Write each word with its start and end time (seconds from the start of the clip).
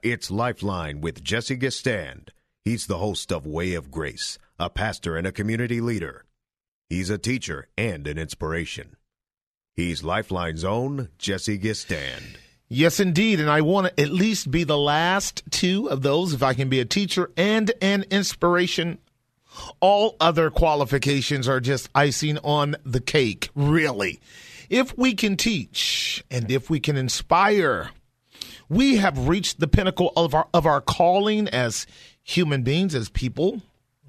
It's 0.00 0.30
Lifeline 0.30 1.00
with 1.00 1.24
Jesse 1.24 1.56
Gistand. 1.56 2.28
He's 2.64 2.86
the 2.86 2.98
host 2.98 3.32
of 3.32 3.48
Way 3.48 3.74
of 3.74 3.90
Grace, 3.90 4.38
a 4.56 4.70
pastor 4.70 5.16
and 5.16 5.26
a 5.26 5.32
community 5.32 5.80
leader. 5.80 6.24
He's 6.88 7.10
a 7.10 7.18
teacher 7.18 7.66
and 7.76 8.06
an 8.06 8.16
inspiration. 8.16 8.94
He's 9.74 10.04
Lifeline's 10.04 10.62
own 10.62 11.08
Jesse 11.18 11.58
Gistand. 11.58 12.36
Yes, 12.68 13.00
indeed. 13.00 13.40
And 13.40 13.50
I 13.50 13.60
want 13.62 13.88
to 13.88 14.00
at 14.00 14.10
least 14.10 14.52
be 14.52 14.62
the 14.62 14.78
last 14.78 15.42
two 15.50 15.90
of 15.90 16.02
those 16.02 16.32
if 16.32 16.44
I 16.44 16.54
can 16.54 16.68
be 16.68 16.78
a 16.78 16.84
teacher 16.84 17.32
and 17.36 17.72
an 17.82 18.04
inspiration. 18.08 18.98
All 19.80 20.14
other 20.20 20.48
qualifications 20.48 21.48
are 21.48 21.58
just 21.58 21.88
icing 21.92 22.38
on 22.44 22.76
the 22.84 23.00
cake, 23.00 23.50
really. 23.56 24.20
If 24.70 24.96
we 24.96 25.14
can 25.14 25.36
teach 25.36 26.22
and 26.30 26.52
if 26.52 26.70
we 26.70 26.78
can 26.78 26.96
inspire, 26.96 27.90
we 28.68 28.96
have 28.96 29.28
reached 29.28 29.60
the 29.60 29.68
pinnacle 29.68 30.12
of 30.16 30.34
our 30.34 30.48
of 30.52 30.66
our 30.66 30.80
calling 30.80 31.48
as 31.48 31.86
human 32.22 32.62
beings, 32.62 32.94
as 32.94 33.08
people, 33.08 33.62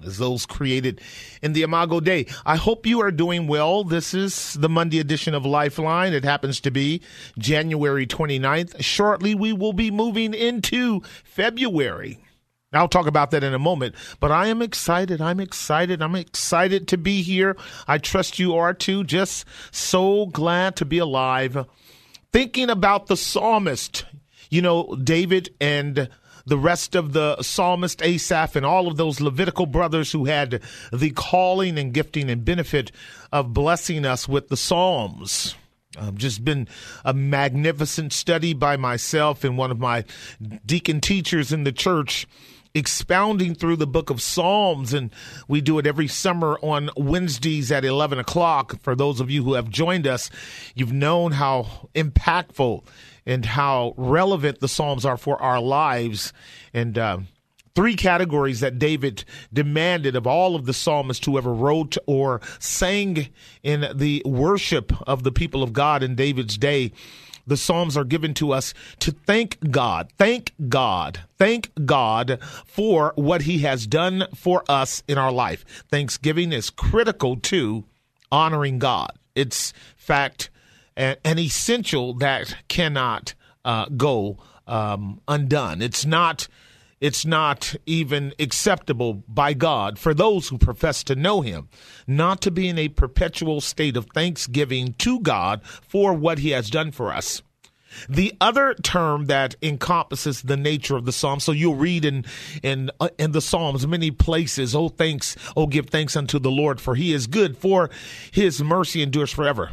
as 0.04 0.18
those 0.18 0.46
created 0.46 1.02
in 1.42 1.54
the 1.54 1.64
Imago 1.64 2.00
Dei. 2.00 2.26
I 2.46 2.56
hope 2.56 2.86
you 2.86 3.02
are 3.02 3.12
doing 3.12 3.48
well. 3.48 3.84
This 3.84 4.14
is 4.14 4.54
the 4.54 4.70
Monday 4.70 5.00
edition 5.00 5.34
of 5.34 5.46
Lifeline. 5.46 6.14
It 6.14 6.24
happens 6.24 6.60
to 6.62 6.72
be 6.72 7.02
January 7.38 8.06
29th. 8.06 8.82
Shortly, 8.84 9.36
we 9.36 9.54
will 9.54 9.74
be 9.74 9.92
moving 9.92 10.34
into 10.34 11.02
February. 11.24 12.20
I'll 12.72 12.88
talk 12.88 13.08
about 13.08 13.32
that 13.32 13.44
in 13.44 13.56
a 13.56 13.60
moment, 13.60 13.96
but 14.20 14.32
I 14.32 14.48
am 14.48 14.62
excited. 14.62 15.22
I'm 15.22 15.40
excited. 15.40 16.04
I'm 16.04 16.16
excited 16.16 16.88
to 16.90 16.98
be 16.98 17.24
here. 17.24 17.58
I 17.88 17.98
trust 17.98 18.38
you 18.38 18.56
are 18.56 18.76
too. 18.76 19.04
Just 19.04 19.46
so 19.72 20.28
glad 20.28 20.76
to 20.76 20.86
be 20.86 21.00
alive. 21.00 21.66
Thinking 22.32 22.70
about 22.70 23.08
the 23.08 23.18
psalmist, 23.18 24.06
you 24.50 24.62
know, 24.62 24.96
David 24.96 25.54
and 25.60 26.10
the 26.46 26.58
rest 26.58 26.96
of 26.96 27.14
the 27.14 27.42
psalmist 27.42 28.02
Asaph 28.02 28.56
and 28.56 28.66
all 28.66 28.88
of 28.88 28.98
those 28.98 29.22
Levitical 29.22 29.66
brothers 29.66 30.12
who 30.12 30.26
had 30.26 30.62
the 30.92 31.12
calling 31.12 31.78
and 31.78 31.94
gifting 31.94 32.30
and 32.30 32.44
benefit 32.44 32.92
of 33.32 33.54
blessing 33.54 34.06
us 34.06 34.28
with 34.28 34.50
the 34.50 34.58
Psalms. 34.58 35.56
Um, 35.98 36.18
just 36.18 36.46
been 36.46 36.68
a 37.04 37.14
magnificent 37.14 38.14
study 38.14 38.54
by 38.54 38.78
myself 38.78 39.44
and 39.44 39.58
one 39.58 39.72
of 39.72 39.80
my 39.80 40.06
deacon 40.66 41.02
teachers 41.02 41.52
in 41.52 41.64
the 41.64 41.72
church 41.72 42.28
expounding 42.76 43.56
through 43.56 43.76
the 43.76 43.88
book 43.88 44.10
of 44.10 44.22
Psalms, 44.22 44.94
and 44.94 45.10
we 45.48 45.62
do 45.62 45.80
it 45.80 45.88
every 45.88 46.08
summer 46.08 46.60
on 46.62 46.90
Wednesdays 46.96 47.72
at 47.72 47.84
11 47.84 48.20
o'clock. 48.20 48.80
For 48.82 48.96
those 48.96 49.20
of 49.20 49.32
you 49.32 49.44
who 49.44 49.54
have 49.54 49.70
joined 49.70 50.06
us, 50.06 50.30
you've 50.76 50.94
known 50.94 51.32
how 51.34 51.90
impactful 51.96 52.86
and 53.30 53.46
how 53.46 53.94
relevant 53.96 54.60
the 54.60 54.68
Psalms 54.68 55.06
are 55.06 55.18
for 55.18 55.42
our 55.42 55.62
lives. 55.62 56.34
And, 56.74 56.98
uh, 56.98 57.20
Three 57.76 57.96
categories 57.96 58.60
that 58.60 58.80
David 58.80 59.24
demanded 59.54 60.16
of 60.16 60.28
all 60.28 60.56
of 60.56 60.66
the 60.66 60.74
psalmists 60.74 61.26
who 61.26 61.38
ever 61.38 61.54
wrote 61.54 61.98
or 62.08 62.42
sang 62.58 63.30
in 63.64 63.88
the 63.96 64.22
worship 64.26 64.92
of 65.08 65.24
the 65.24 65.32
people 65.32 65.64
of 65.64 65.72
God 65.72 66.04
in 66.04 66.16
David's 66.16 66.58
day 66.58 66.92
the 67.50 67.58
Psalms 67.58 67.98
are 67.98 68.04
given 68.04 68.34
to 68.36 68.52
us 68.52 68.74
to 69.00 69.12
thank 69.12 69.58
God, 69.72 70.12
thank 70.18 70.54
God, 70.68 71.22
thank 71.38 71.72
God 71.86 72.40
for 72.66 73.14
what 73.16 73.44
He 73.44 73.60
has 73.60 73.88
done 73.88 74.28
for 74.36 74.64
us 74.70 75.04
in 75.08 75.18
our 75.18 75.32
life. 75.32 75.66
Thanksgiving 75.90 76.54
is 76.54 76.70
critical 76.70 77.38
to 77.38 77.86
honoring 78.32 78.78
God. 78.80 79.12
It's 79.36 79.74
fact 79.98 80.50
an, 81.00 81.40
essential 81.40 82.14
that 82.16 82.56
cannot 82.68 83.34
uh, 83.64 83.86
go 83.96 84.38
um, 84.68 85.22
undone. 85.28 85.82
It's 85.82 86.06
not. 86.06 86.48
It's 87.02 87.26
not 87.26 87.78
even 87.86 88.34
acceptable 88.40 89.24
by 89.26 89.54
God 89.54 89.98
for 89.98 90.14
those 90.14 90.50
who 90.50 90.58
profess 90.58 91.02
to 91.06 91.16
know 91.16 91.40
Him 91.40 91.70
not 92.06 92.42
to 92.42 92.52
be 92.52 92.68
in 92.68 92.78
a 92.78 92.90
perpetual 92.90 93.62
state 93.62 93.96
of 93.96 94.08
thanksgiving 94.14 94.96
to 94.98 95.22
God 95.22 95.64
for 95.64 96.12
what 96.12 96.40
He 96.40 96.50
has 96.50 96.70
done 96.70 96.92
for 96.92 97.14
us. 97.14 97.42
The 98.10 98.34
other 98.42 98.74
term 98.84 99.28
that 99.28 99.56
encompasses 99.62 100.42
the 100.42 100.58
nature 100.58 100.98
of 100.98 101.06
the 101.06 101.14
psalm, 101.14 101.40
so 101.40 101.54
you'll 101.54 101.76
read 101.76 102.04
in 102.04 102.26
in 102.62 102.92
uh, 103.00 103.08
in 103.18 103.32
the 103.32 103.42
psalms 103.42 103.88
many 103.88 104.12
places, 104.12 104.76
"Oh 104.76 104.90
thanks, 104.90 105.38
oh 105.56 105.68
give 105.68 105.90
thanks 105.90 106.18
unto 106.18 106.38
the 106.38 106.52
Lord, 106.52 106.82
for 106.82 106.96
He 106.96 107.14
is 107.14 107.28
good, 107.28 107.58
for 107.58 107.90
His 108.32 108.62
mercy 108.62 109.02
endures 109.02 109.32
forever." 109.32 109.72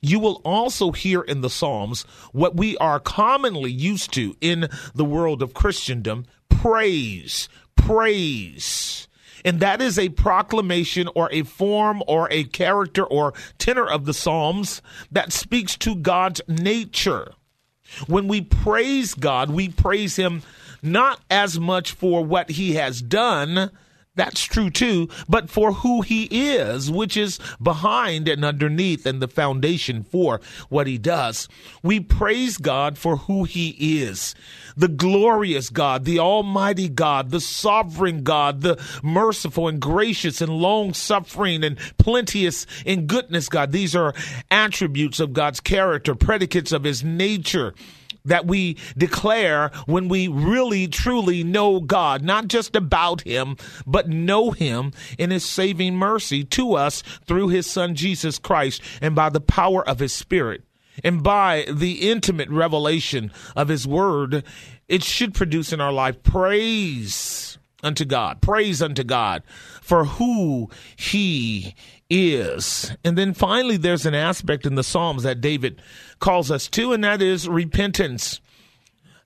You 0.00 0.20
will 0.20 0.40
also 0.44 0.92
hear 0.92 1.22
in 1.22 1.40
the 1.40 1.50
Psalms 1.50 2.02
what 2.32 2.56
we 2.56 2.76
are 2.78 3.00
commonly 3.00 3.72
used 3.72 4.12
to 4.14 4.36
in 4.40 4.68
the 4.94 5.04
world 5.04 5.42
of 5.42 5.54
Christendom 5.54 6.26
praise, 6.48 7.48
praise. 7.76 9.08
And 9.44 9.60
that 9.60 9.80
is 9.80 9.98
a 9.98 10.08
proclamation 10.10 11.08
or 11.14 11.28
a 11.32 11.42
form 11.42 12.02
or 12.06 12.28
a 12.30 12.44
character 12.44 13.04
or 13.04 13.34
tenor 13.58 13.86
of 13.88 14.04
the 14.04 14.14
Psalms 14.14 14.82
that 15.10 15.32
speaks 15.32 15.76
to 15.78 15.94
God's 15.94 16.40
nature. 16.48 17.32
When 18.06 18.28
we 18.28 18.42
praise 18.42 19.14
God, 19.14 19.50
we 19.50 19.68
praise 19.68 20.16
Him 20.16 20.42
not 20.82 21.20
as 21.30 21.58
much 21.58 21.92
for 21.92 22.24
what 22.24 22.50
He 22.50 22.74
has 22.74 23.00
done 23.00 23.70
that's 24.18 24.42
true 24.42 24.70
too, 24.70 25.08
but 25.28 25.48
for 25.48 25.72
who 25.72 26.02
he 26.02 26.24
is, 26.24 26.90
which 26.90 27.16
is 27.16 27.38
behind 27.62 28.28
and 28.28 28.44
underneath 28.44 29.06
and 29.06 29.20
the 29.20 29.28
foundation 29.28 30.02
for 30.02 30.40
what 30.68 30.86
he 30.86 30.98
does. 30.98 31.48
We 31.82 32.00
praise 32.00 32.56
God 32.56 32.98
for 32.98 33.16
who 33.16 33.44
he 33.44 34.02
is. 34.02 34.34
The 34.76 34.88
glorious 34.88 35.70
God, 35.70 36.04
the 36.04 36.18
almighty 36.18 36.88
God, 36.88 37.30
the 37.30 37.40
sovereign 37.40 38.22
God, 38.22 38.60
the 38.60 38.80
merciful 39.02 39.68
and 39.68 39.80
gracious 39.80 40.40
and 40.40 40.52
long 40.52 40.94
suffering 40.94 41.64
and 41.64 41.78
plenteous 41.98 42.66
in 42.84 43.06
goodness 43.06 43.48
God. 43.48 43.72
These 43.72 43.96
are 43.96 44.14
attributes 44.50 45.20
of 45.20 45.32
God's 45.32 45.60
character, 45.60 46.14
predicates 46.14 46.72
of 46.72 46.84
his 46.84 47.02
nature 47.02 47.74
that 48.24 48.46
we 48.46 48.76
declare 48.96 49.70
when 49.86 50.08
we 50.08 50.28
really 50.28 50.86
truly 50.86 51.44
know 51.44 51.80
God, 51.80 52.22
not 52.22 52.48
just 52.48 52.76
about 52.76 53.22
Him, 53.22 53.56
but 53.86 54.08
know 54.08 54.50
Him 54.50 54.92
in 55.18 55.30
His 55.30 55.44
saving 55.44 55.96
mercy 55.96 56.44
to 56.44 56.74
us 56.74 57.02
through 57.26 57.48
His 57.48 57.66
Son 57.66 57.94
Jesus 57.94 58.38
Christ 58.38 58.82
and 59.00 59.14
by 59.14 59.28
the 59.28 59.40
power 59.40 59.86
of 59.88 59.98
His 59.98 60.12
Spirit 60.12 60.62
and 61.04 61.22
by 61.22 61.66
the 61.70 62.10
intimate 62.10 62.48
revelation 62.50 63.32
of 63.56 63.68
His 63.68 63.86
Word. 63.86 64.44
It 64.88 65.04
should 65.04 65.34
produce 65.34 65.72
in 65.72 65.80
our 65.80 65.92
life 65.92 66.22
praise 66.22 67.58
unto 67.82 68.04
God, 68.04 68.40
praise 68.40 68.82
unto 68.82 69.04
God 69.04 69.42
for 69.82 70.04
who 70.04 70.70
He 70.96 71.74
is. 72.10 72.96
And 73.04 73.16
then 73.16 73.34
finally, 73.34 73.76
there's 73.76 74.06
an 74.06 74.14
aspect 74.14 74.66
in 74.66 74.74
the 74.74 74.82
Psalms 74.82 75.22
that 75.22 75.40
David 75.40 75.80
calls 76.18 76.50
us 76.50 76.68
to, 76.68 76.92
and 76.92 77.04
that 77.04 77.22
is 77.22 77.48
repentance. 77.48 78.40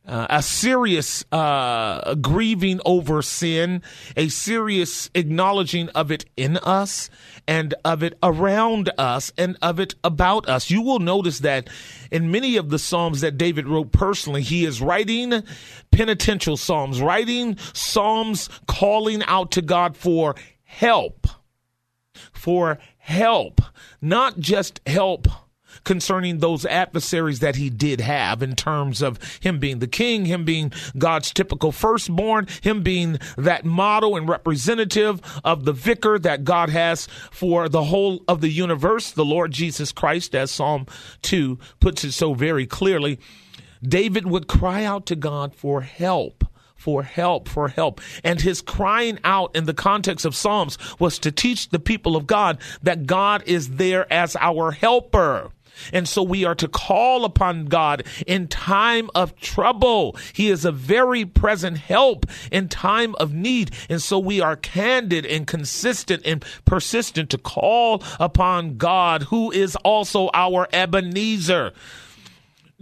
Uh, 0.05 0.27
a 0.31 0.43
serious 0.43 1.25
uh, 1.31 2.17
grieving 2.17 2.81
over 2.85 3.23
sin, 3.23 3.81
a 4.17 4.27
serious 4.29 5.09
acknowledging 5.15 5.89
of 5.91 6.11
it 6.11 6.25
in 6.37 6.57
us 6.57 7.09
and 7.47 7.73
of 7.85 8.03
it 8.03 8.19
around 8.21 8.91
us 8.99 9.33
and 9.39 9.57
of 9.63 9.79
it 9.79 9.95
about 10.03 10.49
us. 10.49 10.71
You 10.71 10.83
will 10.83 10.99
notice 10.99 11.39
that 11.41 11.71
in 12.11 12.33
many 12.33 12.57
of 12.57 12.71
the 12.71 12.81
Psalms 12.81 13.21
that 13.21 13.39
David 13.39 13.69
wrote 13.69 13.93
personally, 13.93 14.43
he 14.43 14.65
is 14.65 14.83
writing 14.83 15.45
penitential 15.93 16.57
Psalms, 16.57 17.01
writing 17.01 17.57
Psalms 17.73 18.49
calling 18.67 19.23
out 19.29 19.53
to 19.53 19.63
God 19.63 19.97
for 19.97 20.35
help, 20.65 21.29
for 22.33 22.81
help, 22.99 23.61
not 24.01 24.41
just 24.41 24.81
help 24.85 25.29
concerning 25.85 26.39
those 26.39 26.65
adversaries 26.67 27.41
that 27.41 27.57
he 27.57 27.71
did 27.71 28.01
have 28.01 28.43
in 28.43 28.55
terms 28.55 29.03
of 29.03 29.19
him 29.41 29.59
being 29.59 29.79
the 29.79 29.87
king, 29.87 30.25
him 30.25 30.45
being 30.45 30.73
God's 30.97 31.33
typical 31.33 31.73
firstborn, 31.73 32.47
him 32.63 32.83
being 32.83 33.19
that 33.37 33.65
model 33.65 34.17
and 34.17 34.29
representative 34.29 35.21
of 35.45 35.65
the 35.65 35.73
vicar 35.73 36.19
that 36.19 36.45
God 36.45 36.69
has 36.69 37.07
for 37.31 37.69
the 37.69 37.85
whole 37.85 38.23
of 38.29 38.41
the 38.41 38.51
universe, 38.51 39.11
the 39.11 39.25
Lord 39.25 39.53
Jesus 39.53 39.93
Christ, 39.93 40.35
as 40.35 40.51
Psalm 40.51 40.87
2 41.23 41.59
puts 41.81 42.05
it 42.05 42.13
so 42.13 42.35
very 42.35 42.67
clearly. 42.67 43.19
David 43.83 44.27
would 44.27 44.47
cry 44.47 44.85
out 44.85 45.07
to 45.07 45.17
God 45.17 45.55
for 45.55 45.81
help 45.81 46.45
for 46.83 47.05
help, 47.05 47.49
for 47.49 47.69
help. 47.69 48.01
And 48.25 48.41
his 48.41 48.61
crying 48.61 49.21
out 49.23 49.55
in 49.55 49.67
the 49.67 49.75
context 49.75 50.25
of 50.25 50.35
Psalms 50.35 50.77
was 50.99 51.21
to 51.21 51.31
teach 51.31 51.69
the 51.69 51.79
people 51.79 52.17
of 52.17 52.27
God 52.27 52.59
that 52.83 53.07
God 53.07 53.45
is 53.47 53.77
there 53.77 54.13
as 54.13 54.35
our 54.35 54.73
helper. 54.73 55.53
And 55.93 56.09
so 56.09 56.23
we 56.23 56.45
are 56.45 56.55
to 56.57 56.69
call 56.69 57.25
upon 57.25 57.67
God 57.67 58.05
in 58.27 58.49
time 58.49 59.11
of 59.15 59.37
trouble. 59.37 60.17
He 60.33 60.49
is 60.51 60.65
a 60.65 60.73
very 60.73 61.25
present 61.25 61.79
help 61.79 62.27
in 62.51 62.69
time 62.69 63.15
of 63.17 63.33
need. 63.33 63.71
And 63.89 64.01
so 64.01 64.19
we 64.19 64.41
are 64.41 64.57
candid 64.57 65.27
and 65.27 65.47
consistent 65.47 66.23
and 66.25 66.45
persistent 66.65 67.31
to 67.31 67.39
call 67.39 68.03
upon 68.21 68.77
God, 68.77 69.25
who 69.25 69.51
is 69.51 69.77
also 69.77 70.31
our 70.35 70.69
Ebenezer. 70.73 71.73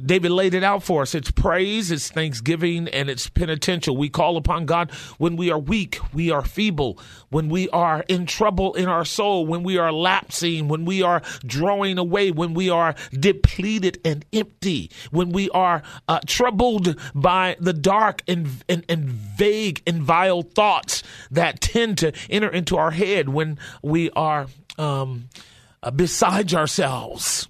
David 0.07 0.31
laid 0.31 0.55
it 0.55 0.65
out 0.65 0.83
for 0.83 1.03
us. 1.03 1.15
It's 1.15 1.31
praise, 1.31 1.91
it's 1.91 2.11
thanksgiving, 2.11 2.89
and 2.89 3.09
it's 3.09 3.29
penitential. 3.29 3.97
We 3.97 4.09
call 4.09 4.37
upon 4.37 4.67
God 4.67 4.91
when 5.19 5.37
we 5.37 5.51
are 5.51 5.59
weak, 5.59 5.99
we 6.13 6.31
are 6.31 6.43
feeble, 6.43 6.99
when 7.29 7.49
we 7.49 7.69
are 7.71 8.05
in 8.09 8.27
trouble 8.27 8.75
in 8.75 8.89
our 8.89 9.05
soul, 9.05 9.47
when 9.47 9.63
we 9.63 9.79
are 9.79 9.93
lapsing, 9.93 10.69
when 10.69 10.85
we 10.85 11.03
are 11.03 11.23
drawing 11.45 11.99
away, 11.99 12.31
when 12.31 12.55
we 12.55 12.71
are 12.71 12.95
depleted 13.13 14.01
and 14.05 14.25
empty, 14.33 14.91
when 15.11 15.31
we 15.31 15.51
are 15.51 15.83
uh, 16.09 16.21
troubled 16.27 16.99
by 17.15 17.57
the 17.61 17.73
dark 17.73 18.23
and, 18.27 18.49
and, 18.69 18.85
and 18.89 19.05
vague 19.05 19.83
and 19.87 20.03
vile 20.03 20.43
thoughts 20.43 21.03
that 21.31 21.61
tend 21.61 21.99
to 21.99 22.13
enter 22.29 22.49
into 22.49 22.77
our 22.77 22.91
head, 22.91 23.29
when 23.29 23.59
we 23.83 24.11
are 24.11 24.47
um, 24.79 25.29
uh, 25.83 25.91
besides 25.91 26.55
ourselves 26.55 27.49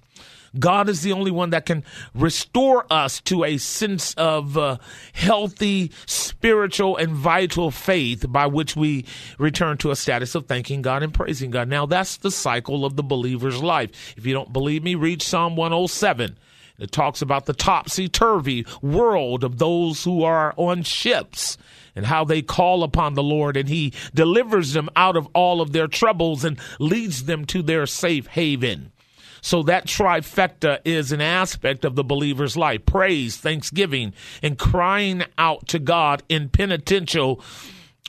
God 0.59 0.89
is 0.89 1.01
the 1.01 1.13
only 1.13 1.31
one 1.31 1.51
that 1.51 1.65
can 1.65 1.83
restore 2.13 2.85
us 2.91 3.21
to 3.21 3.43
a 3.43 3.57
sense 3.57 4.13
of 4.15 4.57
uh, 4.57 4.77
healthy, 5.13 5.91
spiritual, 6.05 6.97
and 6.97 7.13
vital 7.13 7.71
faith 7.71 8.25
by 8.27 8.47
which 8.47 8.75
we 8.75 9.05
return 9.39 9.77
to 9.77 9.91
a 9.91 9.95
status 9.95 10.35
of 10.35 10.47
thanking 10.47 10.81
God 10.81 11.03
and 11.03 11.13
praising 11.13 11.51
God. 11.51 11.69
Now, 11.69 11.85
that's 11.85 12.17
the 12.17 12.31
cycle 12.31 12.85
of 12.85 12.95
the 12.95 13.03
believer's 13.03 13.63
life. 13.63 14.13
If 14.17 14.25
you 14.25 14.33
don't 14.33 14.51
believe 14.51 14.83
me, 14.83 14.95
read 14.95 15.21
Psalm 15.21 15.55
107. 15.55 16.37
It 16.79 16.91
talks 16.91 17.21
about 17.21 17.45
the 17.45 17.53
topsy 17.53 18.09
turvy 18.09 18.65
world 18.81 19.43
of 19.43 19.59
those 19.59 20.03
who 20.03 20.23
are 20.23 20.53
on 20.57 20.83
ships 20.83 21.57
and 21.95 22.05
how 22.05 22.23
they 22.25 22.41
call 22.41 22.83
upon 22.83 23.13
the 23.13 23.23
Lord 23.23 23.55
and 23.55 23.69
He 23.69 23.93
delivers 24.13 24.73
them 24.73 24.89
out 24.95 25.15
of 25.15 25.27
all 25.33 25.61
of 25.61 25.73
their 25.73 25.87
troubles 25.87 26.43
and 26.43 26.59
leads 26.79 27.25
them 27.25 27.45
to 27.45 27.61
their 27.61 27.85
safe 27.85 28.27
haven. 28.27 28.91
So 29.41 29.63
that 29.63 29.87
trifecta 29.87 30.79
is 30.85 31.11
an 31.11 31.21
aspect 31.21 31.83
of 31.83 31.95
the 31.95 32.03
believer's 32.03 32.55
life. 32.55 32.85
Praise, 32.85 33.37
thanksgiving, 33.37 34.13
and 34.41 34.57
crying 34.57 35.23
out 35.37 35.67
to 35.69 35.79
God 35.79 36.23
in 36.29 36.49
penitential 36.49 37.43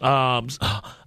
um, 0.03 0.49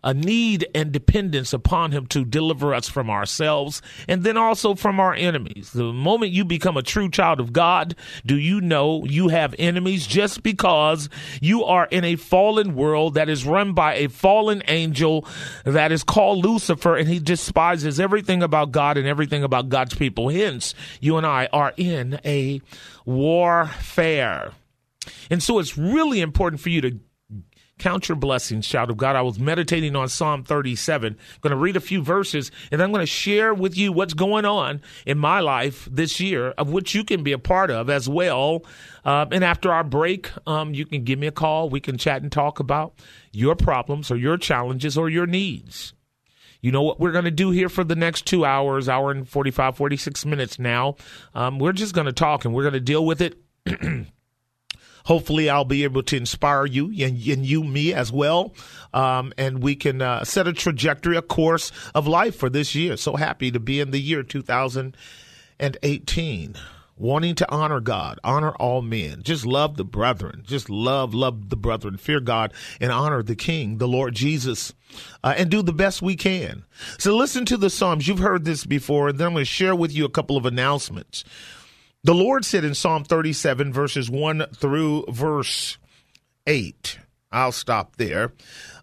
a 0.03 0.13
need 0.13 0.67
and 0.73 0.91
dependence 0.91 1.53
upon 1.53 1.91
Him 1.91 2.05
to 2.07 2.23
deliver 2.23 2.73
us 2.73 2.87
from 2.87 3.09
ourselves 3.09 3.81
and 4.07 4.23
then 4.23 4.37
also 4.37 4.75
from 4.75 4.99
our 4.99 5.13
enemies. 5.13 5.71
The 5.71 5.91
moment 5.91 6.31
you 6.31 6.45
become 6.45 6.77
a 6.77 6.83
true 6.83 7.09
child 7.09 7.39
of 7.39 7.53
God, 7.53 7.95
do 8.25 8.37
you 8.37 8.61
know 8.61 9.03
you 9.05 9.27
have 9.27 9.55
enemies 9.59 10.07
just 10.07 10.43
because 10.43 11.09
you 11.41 11.63
are 11.63 11.87
in 11.87 12.03
a 12.03 12.15
fallen 12.15 12.75
world 12.75 13.15
that 13.15 13.29
is 13.29 13.45
run 13.45 13.73
by 13.73 13.95
a 13.95 14.09
fallen 14.09 14.63
angel 14.67 15.27
that 15.63 15.91
is 15.91 16.03
called 16.03 16.45
Lucifer 16.45 16.95
and 16.95 17.09
he 17.09 17.19
despises 17.19 17.99
everything 17.99 18.43
about 18.43 18.71
God 18.71 18.97
and 18.97 19.07
everything 19.07 19.43
about 19.43 19.69
God's 19.69 19.95
people. 19.95 20.29
Hence, 20.29 20.73
you 20.99 21.17
and 21.17 21.25
I 21.25 21.47
are 21.51 21.73
in 21.77 22.19
a 22.23 22.61
warfare. 23.05 24.51
And 25.29 25.41
so 25.41 25.59
it's 25.59 25.77
really 25.77 26.21
important 26.21 26.61
for 26.61 26.69
you 26.69 26.81
to 26.81 26.99
Count 27.77 28.07
your 28.07 28.15
blessings, 28.15 28.65
child 28.65 28.89
of 28.89 28.95
God. 28.95 29.17
I 29.17 29.21
was 29.21 29.37
meditating 29.37 29.97
on 29.97 30.07
Psalm 30.07 30.43
37. 30.43 31.13
I'm 31.13 31.39
going 31.41 31.51
to 31.51 31.57
read 31.57 31.75
a 31.75 31.81
few 31.81 32.01
verses 32.01 32.49
and 32.71 32.81
I'm 32.81 32.91
going 32.91 33.01
to 33.01 33.05
share 33.05 33.53
with 33.53 33.77
you 33.77 33.91
what's 33.91 34.13
going 34.13 34.45
on 34.45 34.81
in 35.05 35.17
my 35.17 35.41
life 35.41 35.87
this 35.91 36.21
year, 36.21 36.51
of 36.51 36.69
which 36.69 36.95
you 36.95 37.03
can 37.03 37.21
be 37.21 37.33
a 37.33 37.37
part 37.37 37.69
of 37.69 37.89
as 37.89 38.07
well. 38.07 38.63
Uh, 39.03 39.25
and 39.29 39.43
after 39.43 39.73
our 39.73 39.83
break, 39.83 40.31
um, 40.47 40.73
you 40.73 40.85
can 40.85 41.03
give 41.03 41.19
me 41.19 41.27
a 41.27 41.31
call. 41.31 41.69
We 41.69 41.81
can 41.81 41.97
chat 41.97 42.21
and 42.21 42.31
talk 42.31 42.61
about 42.61 42.93
your 43.33 43.55
problems 43.55 44.09
or 44.09 44.15
your 44.15 44.37
challenges 44.37 44.97
or 44.97 45.09
your 45.09 45.27
needs. 45.27 45.93
You 46.61 46.71
know 46.71 46.81
what 46.81 46.99
we're 46.99 47.11
going 47.11 47.25
to 47.25 47.31
do 47.31 47.51
here 47.51 47.69
for 47.69 47.83
the 47.83 47.95
next 47.95 48.25
two 48.25 48.45
hours, 48.45 48.87
hour 48.87 49.11
and 49.11 49.27
45, 49.27 49.75
46 49.75 50.25
minutes 50.25 50.57
now? 50.57 50.95
Um, 51.33 51.59
we're 51.59 51.73
just 51.73 51.93
going 51.93 52.05
to 52.07 52.13
talk 52.13 52.45
and 52.45 52.53
we're 52.53 52.63
going 52.63 52.73
to 52.73 52.79
deal 52.79 53.05
with 53.05 53.21
it. 53.21 53.37
hopefully 55.05 55.49
I'll 55.49 55.65
be 55.65 55.83
able 55.83 56.03
to 56.03 56.15
inspire 56.17 56.65
you 56.65 56.87
and, 56.87 57.27
and 57.27 57.45
you, 57.45 57.63
me 57.63 57.93
as 57.93 58.11
well. 58.11 58.53
Um, 58.93 59.31
and 59.37 59.63
we 59.63 59.75
can 59.75 60.01
uh, 60.01 60.23
set 60.23 60.47
a 60.47 60.53
trajectory, 60.53 61.15
a 61.15 61.21
course 61.21 61.71
of 61.93 62.07
life 62.07 62.35
for 62.35 62.49
this 62.49 62.73
year. 62.75 62.97
So 62.97 63.15
happy 63.15 63.51
to 63.51 63.59
be 63.59 63.79
in 63.79 63.91
the 63.91 63.99
year 63.99 64.23
2018 64.23 66.55
wanting 66.97 67.35
to 67.35 67.51
honor 67.51 67.79
God, 67.79 68.19
honor 68.23 68.51
all 68.51 68.81
men, 68.81 69.21
just 69.23 69.45
love 69.45 69.75
the 69.75 69.83
brethren, 69.83 70.43
just 70.45 70.69
love, 70.69 71.13
love 71.13 71.49
the 71.49 71.57
brethren, 71.57 71.97
fear 71.97 72.19
God, 72.19 72.53
and 72.79 72.91
honor 72.91 73.21
the 73.21 73.35
King, 73.35 73.77
the 73.77 73.87
Lord 73.87 74.15
Jesus, 74.15 74.73
uh, 75.23 75.33
and 75.37 75.51
do 75.51 75.61
the 75.61 75.73
best 75.73 76.01
we 76.01 76.15
can. 76.15 76.63
So 76.97 77.15
listen 77.15 77.45
to 77.45 77.57
the 77.57 77.69
Psalms. 77.69 78.07
You've 78.07 78.19
heard 78.19 78.45
this 78.45 78.65
before, 78.65 79.09
and 79.09 79.19
then 79.19 79.27
I'm 79.27 79.33
going 79.33 79.41
to 79.41 79.45
share 79.45 79.75
with 79.75 79.91
you 79.91 80.05
a 80.05 80.09
couple 80.09 80.37
of 80.37 80.45
announcements. 80.45 81.23
The 82.05 82.13
Lord 82.13 82.45
said 82.45 82.63
in 82.63 82.75
Psalm 82.75 83.03
37, 83.03 83.73
verses 83.73 84.11
1 84.11 84.45
through 84.53 85.05
verse 85.09 85.79
8. 86.45 86.99
I'll 87.31 87.51
stop 87.51 87.95
there. 87.95 88.31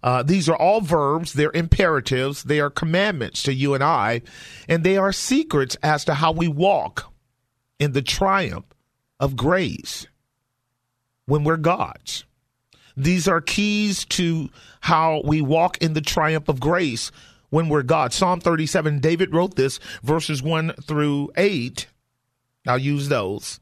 Uh, 0.03 0.25
these 0.25 0.49
are 0.49 0.57
all 0.57 0.81
verbs. 0.81 1.33
They're 1.33 1.53
imperatives. 1.55 2.43
They 2.43 2.59
are 2.59 2.69
commandments 2.69 3.45
to 3.45 3.55
you 3.55 3.75
and 3.75 3.85
I, 3.85 4.23
and 4.69 4.83
they 4.83 4.97
are 4.97 5.13
secrets 5.13 5.77
as 5.85 6.05
to 6.07 6.15
how 6.15 6.33
we 6.33 6.49
walk 6.49 7.13
in 7.79 7.93
the 7.93 8.03
triumph 8.03 8.67
of 9.21 9.37
grace 9.37 10.09
when 11.27 11.45
we're 11.45 11.59
God's. 11.59 12.25
These 12.97 13.29
are 13.29 13.41
keys 13.41 14.05
to 14.07 14.51
how 14.81 15.23
we 15.25 15.41
walk 15.41 15.79
in 15.79 15.93
the 15.93 16.01
triumph 16.01 16.49
of 16.49 16.59
grace 16.59 17.13
when 17.51 17.69
we're 17.69 17.85
God. 17.85 18.13
Psalm 18.13 18.41
37, 18.41 18.99
David 18.99 19.33
wrote 19.33 19.55
this, 19.55 19.79
verses 20.03 20.43
1 20.43 20.73
through 20.83 21.31
8. 21.37 21.87
I'll 22.67 22.79
use 22.79 23.09
those. 23.09 23.61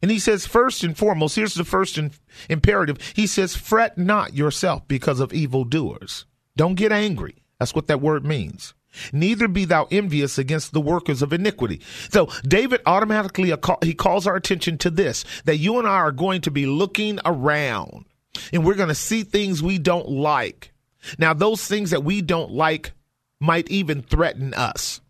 And 0.00 0.10
he 0.10 0.18
says, 0.18 0.46
first 0.46 0.82
and 0.82 0.98
foremost, 0.98 1.36
here's 1.36 1.54
the 1.54 1.64
first 1.64 1.96
in, 1.96 2.10
imperative. 2.48 2.98
He 3.14 3.26
says, 3.26 3.56
fret 3.56 3.96
not 3.96 4.34
yourself 4.34 4.86
because 4.88 5.20
of 5.20 5.32
evildoers. 5.32 6.26
Don't 6.56 6.74
get 6.74 6.90
angry. 6.90 7.36
That's 7.58 7.74
what 7.74 7.86
that 7.86 8.00
word 8.00 8.24
means. 8.26 8.74
Neither 9.12 9.48
be 9.48 9.64
thou 9.64 9.86
envious 9.90 10.38
against 10.38 10.72
the 10.72 10.80
workers 10.80 11.22
of 11.22 11.32
iniquity. 11.32 11.80
So 12.10 12.28
David 12.42 12.82
automatically, 12.84 13.54
he 13.82 13.94
calls 13.94 14.26
our 14.26 14.36
attention 14.36 14.76
to 14.78 14.90
this, 14.90 15.24
that 15.44 15.56
you 15.56 15.78
and 15.78 15.88
I 15.88 15.92
are 15.92 16.12
going 16.12 16.42
to 16.42 16.50
be 16.50 16.66
looking 16.66 17.18
around 17.24 18.04
and 18.52 18.64
we're 18.64 18.74
going 18.74 18.88
to 18.88 18.94
see 18.94 19.22
things 19.22 19.62
we 19.62 19.78
don't 19.78 20.08
like. 20.08 20.72
Now, 21.18 21.32
those 21.32 21.66
things 21.66 21.90
that 21.90 22.04
we 22.04 22.22
don't 22.22 22.52
like 22.52 22.92
might 23.40 23.70
even 23.70 24.02
threaten 24.02 24.54
us. 24.54 25.00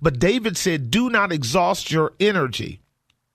But 0.00 0.18
David 0.18 0.56
said, 0.56 0.90
Do 0.90 1.10
not 1.10 1.32
exhaust 1.32 1.90
your 1.90 2.12
energy 2.18 2.80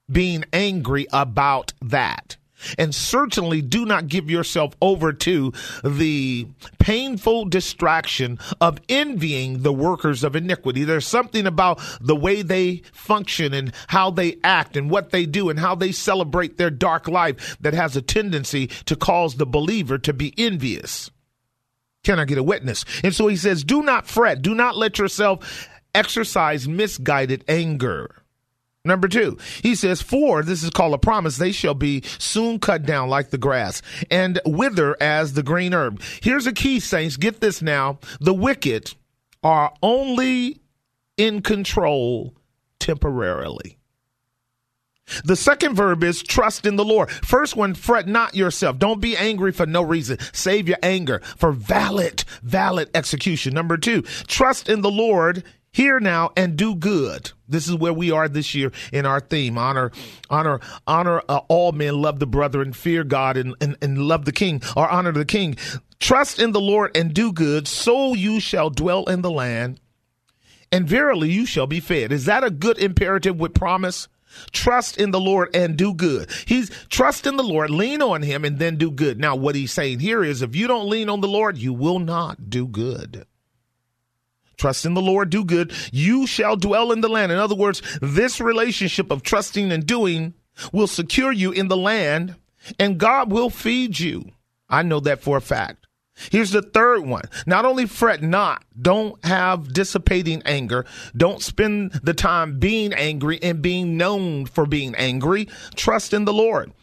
being 0.10 0.46
angry 0.54 1.08
about 1.12 1.74
that. 1.82 2.38
And 2.78 2.94
certainly 2.94 3.62
do 3.62 3.86
not 3.86 4.08
give 4.08 4.32
yourself 4.32 4.74
over 4.82 5.14
to 5.14 5.54
the 5.84 6.48
painful 6.80 7.46
distraction 7.46 8.40
of 8.60 8.80
envying 8.90 9.62
the 9.62 9.74
workers 9.74 10.24
of 10.24 10.36
iniquity. 10.36 10.84
There's 10.84 11.06
something 11.06 11.46
about 11.46 11.80
the 12.02 12.16
way 12.16 12.42
they 12.42 12.82
function 12.92 13.54
and 13.54 13.74
how 13.88 14.10
they 14.10 14.38
act 14.44 14.76
and 14.76 14.90
what 14.90 15.12
they 15.12 15.28
do 15.28 15.50
and 15.50 15.60
how 15.60 15.76
they 15.76 15.92
celebrate 15.92 16.58
their 16.58 16.72
dark 16.72 17.08
life 17.08 17.58
that 17.62 17.76
has 17.76 17.96
a 17.96 18.02
tendency 18.02 18.68
to 18.86 18.96
cause 18.96 19.36
the 19.36 19.46
believer 19.46 20.00
to 20.00 20.14
be 20.14 20.34
envious. 20.38 21.12
Can 22.04 22.20
I 22.20 22.26
get 22.26 22.38
a 22.38 22.44
witness? 22.44 22.86
And 23.04 23.14
so 23.14 23.28
he 23.28 23.36
says, 23.36 23.64
Do 23.64 23.84
not 23.84 24.08
fret. 24.08 24.42
Do 24.42 24.56
not 24.56 24.78
let 24.78 24.98
yourself 24.98 25.68
exercise 25.94 26.68
misguided 26.68 27.44
anger. 27.48 28.24
Number 28.88 29.10
two, 29.10 29.38
he 29.62 29.76
says, 29.76 30.02
For 30.02 30.42
this 30.44 30.64
is 30.64 30.70
called 30.70 30.94
a 30.94 30.98
promise, 30.98 31.38
they 31.38 31.52
shall 31.52 31.74
be 31.74 32.04
soon 32.20 32.58
cut 32.58 32.84
down 32.84 33.10
like 33.10 33.32
the 33.32 33.38
grass 33.38 33.82
and 34.10 34.40
wither 34.46 34.96
as 35.02 35.34
the 35.34 35.44
green 35.44 35.74
herb. 35.74 36.02
Here's 36.22 36.48
a 36.48 36.54
key, 36.54 36.80
saints. 36.80 37.18
Get 37.18 37.42
this 37.42 37.62
now. 37.62 38.00
The 38.22 38.34
wicked 38.34 38.94
are 39.44 39.74
only 39.84 40.62
in 41.18 41.42
control 41.42 42.34
temporarily. 42.80 43.78
The 45.24 45.36
second 45.36 45.76
verb 45.76 46.04
is 46.04 46.22
trust 46.22 46.66
in 46.66 46.76
the 46.76 46.86
Lord. 46.86 47.10
First 47.10 47.56
one, 47.56 47.74
fret 47.74 48.08
not 48.08 48.36
yourself. 48.36 48.78
Don't 48.78 49.00
be 49.00 49.16
angry 49.16 49.52
for 49.52 49.66
no 49.66 49.82
reason. 49.82 50.18
Save 50.34 50.68
your 50.68 50.78
anger 50.84 51.20
for 51.38 51.52
valid, 51.52 52.24
valid 52.44 52.90
execution. 52.94 53.54
Number 53.54 53.78
two, 53.78 54.02
trust 54.28 54.68
in 54.68 54.82
the 54.82 54.92
Lord 54.92 55.44
Hear 55.78 56.00
now 56.00 56.32
and 56.36 56.58
do 56.58 56.74
good. 56.74 57.34
This 57.48 57.68
is 57.68 57.76
where 57.76 57.94
we 57.94 58.10
are 58.10 58.28
this 58.28 58.56
year 58.56 58.72
in 58.92 59.06
our 59.06 59.20
theme. 59.20 59.60
Honor, 59.60 59.92
honor, 60.28 60.60
honor 60.88 61.22
uh, 61.30 61.42
all 61.50 61.72
men, 61.72 62.02
love 62.02 62.18
the 62.18 62.26
brethren, 62.26 62.74
fear 62.74 63.04
God, 63.04 63.38
and, 63.38 63.54
and, 63.62 63.78
and 63.80 64.00
love 64.00 64.26
the 64.26 64.32
king, 64.32 64.64
or 64.76 64.90
honor 64.90 65.12
the 65.12 65.24
king. 65.24 65.56
Trust 66.00 66.40
in 66.40 66.52
the 66.52 66.60
Lord 66.60 66.98
and 66.98 67.14
do 67.14 67.32
good, 67.32 67.68
so 67.68 68.16
you 68.16 68.40
shall 68.40 68.72
dwell 68.72 69.06
in 69.06 69.22
the 69.22 69.30
land, 69.30 69.80
and 70.72 70.88
verily 70.88 71.30
you 71.30 71.46
shall 71.46 71.68
be 71.68 71.80
fed. 71.80 72.12
Is 72.12 72.26
that 72.26 72.44
a 72.44 72.50
good 72.50 72.80
imperative 72.80 73.40
with 73.40 73.54
promise? 73.54 74.08
Trust 74.52 74.98
in 74.98 75.12
the 75.12 75.22
Lord 75.22 75.56
and 75.56 75.78
do 75.78 75.94
good. 75.94 76.32
He's 76.48 76.72
trust 76.90 77.28
in 77.28 77.38
the 77.38 77.44
Lord, 77.44 77.70
lean 77.70 78.02
on 78.02 78.24
him, 78.24 78.46
and 78.46 78.58
then 78.58 78.78
do 78.78 78.90
good. 78.90 79.20
Now, 79.20 79.36
what 79.36 79.54
he's 79.54 79.74
saying 79.74 80.00
here 80.00 80.24
is 80.24 80.42
if 80.42 80.56
you 80.56 80.66
don't 80.66 80.90
lean 80.90 81.08
on 81.08 81.22
the 81.22 81.28
Lord, 81.28 81.56
you 81.56 81.72
will 81.72 82.00
not 82.00 82.50
do 82.50 82.66
good. 82.66 83.28
Trust 84.58 84.86
in 84.86 84.96
the 84.96 85.02
Lord, 85.02 85.30
do 85.30 85.46
good. 85.46 85.72
You 85.92 86.26
shall 86.26 86.56
dwell 86.56 86.92
in 86.92 87.02
the 87.02 87.10
land. 87.10 87.32
In 87.32 87.38
other 87.38 87.56
words, 87.56 87.82
this 88.02 88.42
relationship 88.42 89.12
of 89.12 89.24
trusting 89.24 89.72
and 89.72 89.86
doing 89.86 90.34
will 90.72 90.88
secure 90.88 91.32
you 91.32 91.52
in 91.52 91.68
the 91.68 91.78
land 91.78 92.36
and 92.80 92.98
God 92.98 93.32
will 93.32 93.50
feed 93.50 94.00
you. 94.00 94.32
I 94.70 94.84
know 94.84 95.00
that 95.02 95.22
for 95.22 95.38
a 95.38 95.42
fact. 95.42 95.86
Here's 96.32 96.52
the 96.52 96.64
third 96.64 97.06
one. 97.06 97.26
Not 97.46 97.66
only 97.66 97.86
fret 97.86 98.24
not, 98.24 98.64
don't 98.80 99.24
have 99.24 99.72
dissipating 99.72 100.42
anger. 100.46 100.86
Don't 101.16 101.44
spend 101.44 101.92
the 102.04 102.16
time 102.16 102.58
being 102.58 102.92
angry 102.94 103.40
and 103.44 103.62
being 103.62 103.98
known 103.98 104.48
for 104.48 104.66
being 104.66 104.96
angry. 104.96 105.48
Trust 105.76 106.14
in 106.14 106.26
the 106.26 106.34
Lord. 106.34 106.74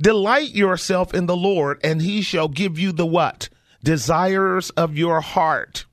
Delight 0.00 0.50
yourself 0.50 1.14
in 1.14 1.24
the 1.26 1.36
Lord 1.36 1.80
and 1.82 2.02
he 2.02 2.20
shall 2.20 2.48
give 2.48 2.78
you 2.78 2.92
the 2.92 3.06
what? 3.06 3.48
Desires 3.82 4.68
of 4.70 4.98
your 4.98 5.22
heart. 5.22 5.86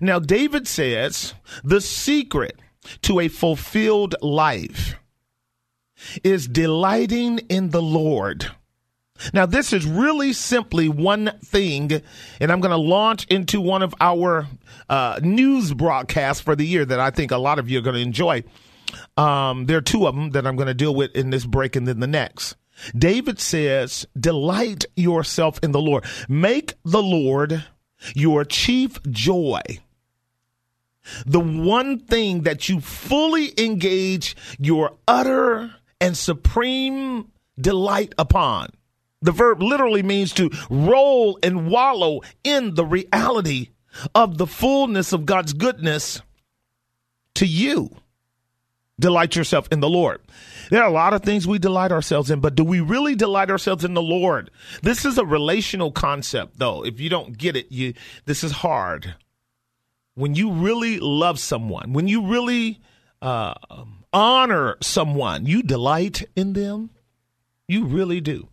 Now, 0.00 0.18
David 0.18 0.68
says 0.68 1.34
the 1.64 1.80
secret 1.80 2.58
to 3.02 3.20
a 3.20 3.28
fulfilled 3.28 4.14
life 4.22 4.96
is 6.22 6.46
delighting 6.46 7.38
in 7.48 7.70
the 7.70 7.82
Lord. 7.82 8.50
Now, 9.32 9.46
this 9.46 9.72
is 9.72 9.84
really 9.84 10.32
simply 10.32 10.88
one 10.88 11.32
thing, 11.44 12.02
and 12.40 12.52
I'm 12.52 12.60
going 12.60 12.70
to 12.70 12.76
launch 12.76 13.26
into 13.26 13.60
one 13.60 13.82
of 13.82 13.94
our 14.00 14.46
uh, 14.88 15.18
news 15.22 15.74
broadcasts 15.74 16.40
for 16.40 16.54
the 16.54 16.66
year 16.66 16.84
that 16.84 17.00
I 17.00 17.10
think 17.10 17.32
a 17.32 17.38
lot 17.38 17.58
of 17.58 17.68
you 17.68 17.78
are 17.78 17.82
going 17.82 17.96
to 17.96 18.02
enjoy. 18.02 18.44
Um, 19.16 19.66
there 19.66 19.78
are 19.78 19.82
two 19.82 20.06
of 20.06 20.14
them 20.14 20.30
that 20.30 20.46
I'm 20.46 20.54
going 20.54 20.68
to 20.68 20.74
deal 20.74 20.94
with 20.94 21.16
in 21.16 21.30
this 21.30 21.44
break 21.44 21.74
and 21.74 21.86
then 21.86 21.98
the 21.98 22.06
next. 22.06 22.56
David 22.96 23.40
says, 23.40 24.06
Delight 24.18 24.84
yourself 24.94 25.58
in 25.64 25.72
the 25.72 25.80
Lord, 25.80 26.04
make 26.28 26.74
the 26.84 27.02
Lord 27.02 27.64
your 28.14 28.44
chief 28.44 29.02
joy. 29.10 29.60
The 31.24 31.40
one 31.40 32.00
thing 32.00 32.42
that 32.42 32.68
you 32.68 32.80
fully 32.80 33.52
engage 33.58 34.36
your 34.58 34.96
utter 35.06 35.74
and 36.00 36.16
supreme 36.16 37.32
delight 37.58 38.14
upon. 38.18 38.70
The 39.20 39.32
verb 39.32 39.62
literally 39.62 40.02
means 40.02 40.32
to 40.34 40.50
roll 40.70 41.38
and 41.42 41.70
wallow 41.70 42.20
in 42.44 42.74
the 42.74 42.84
reality 42.84 43.70
of 44.14 44.38
the 44.38 44.46
fullness 44.46 45.12
of 45.12 45.26
God's 45.26 45.52
goodness 45.52 46.22
to 47.34 47.46
you. 47.46 47.96
Delight 49.00 49.36
yourself 49.36 49.68
in 49.70 49.80
the 49.80 49.88
Lord. 49.88 50.20
There 50.70 50.82
are 50.82 50.88
a 50.88 50.92
lot 50.92 51.14
of 51.14 51.22
things 51.22 51.46
we 51.46 51.58
delight 51.58 51.92
ourselves 51.92 52.30
in, 52.30 52.40
but 52.40 52.54
do 52.54 52.64
we 52.64 52.80
really 52.80 53.14
delight 53.14 53.50
ourselves 53.50 53.84
in 53.84 53.94
the 53.94 54.02
Lord? 54.02 54.50
This 54.82 55.04
is 55.04 55.18
a 55.18 55.24
relational 55.24 55.92
concept, 55.92 56.58
though. 56.58 56.84
If 56.84 57.00
you 57.00 57.08
don't 57.08 57.38
get 57.38 57.56
it, 57.56 57.70
you 57.70 57.94
this 58.24 58.42
is 58.42 58.52
hard. 58.52 59.14
When 60.14 60.34
you 60.34 60.50
really 60.50 60.98
love 60.98 61.38
someone, 61.38 61.92
when 61.92 62.08
you 62.08 62.26
really 62.26 62.80
uh, 63.22 63.54
honor 64.12 64.76
someone, 64.80 65.46
you 65.46 65.62
delight 65.62 66.24
in 66.34 66.54
them. 66.54 66.90
You 67.68 67.84
really 67.84 68.20
do. 68.20 68.48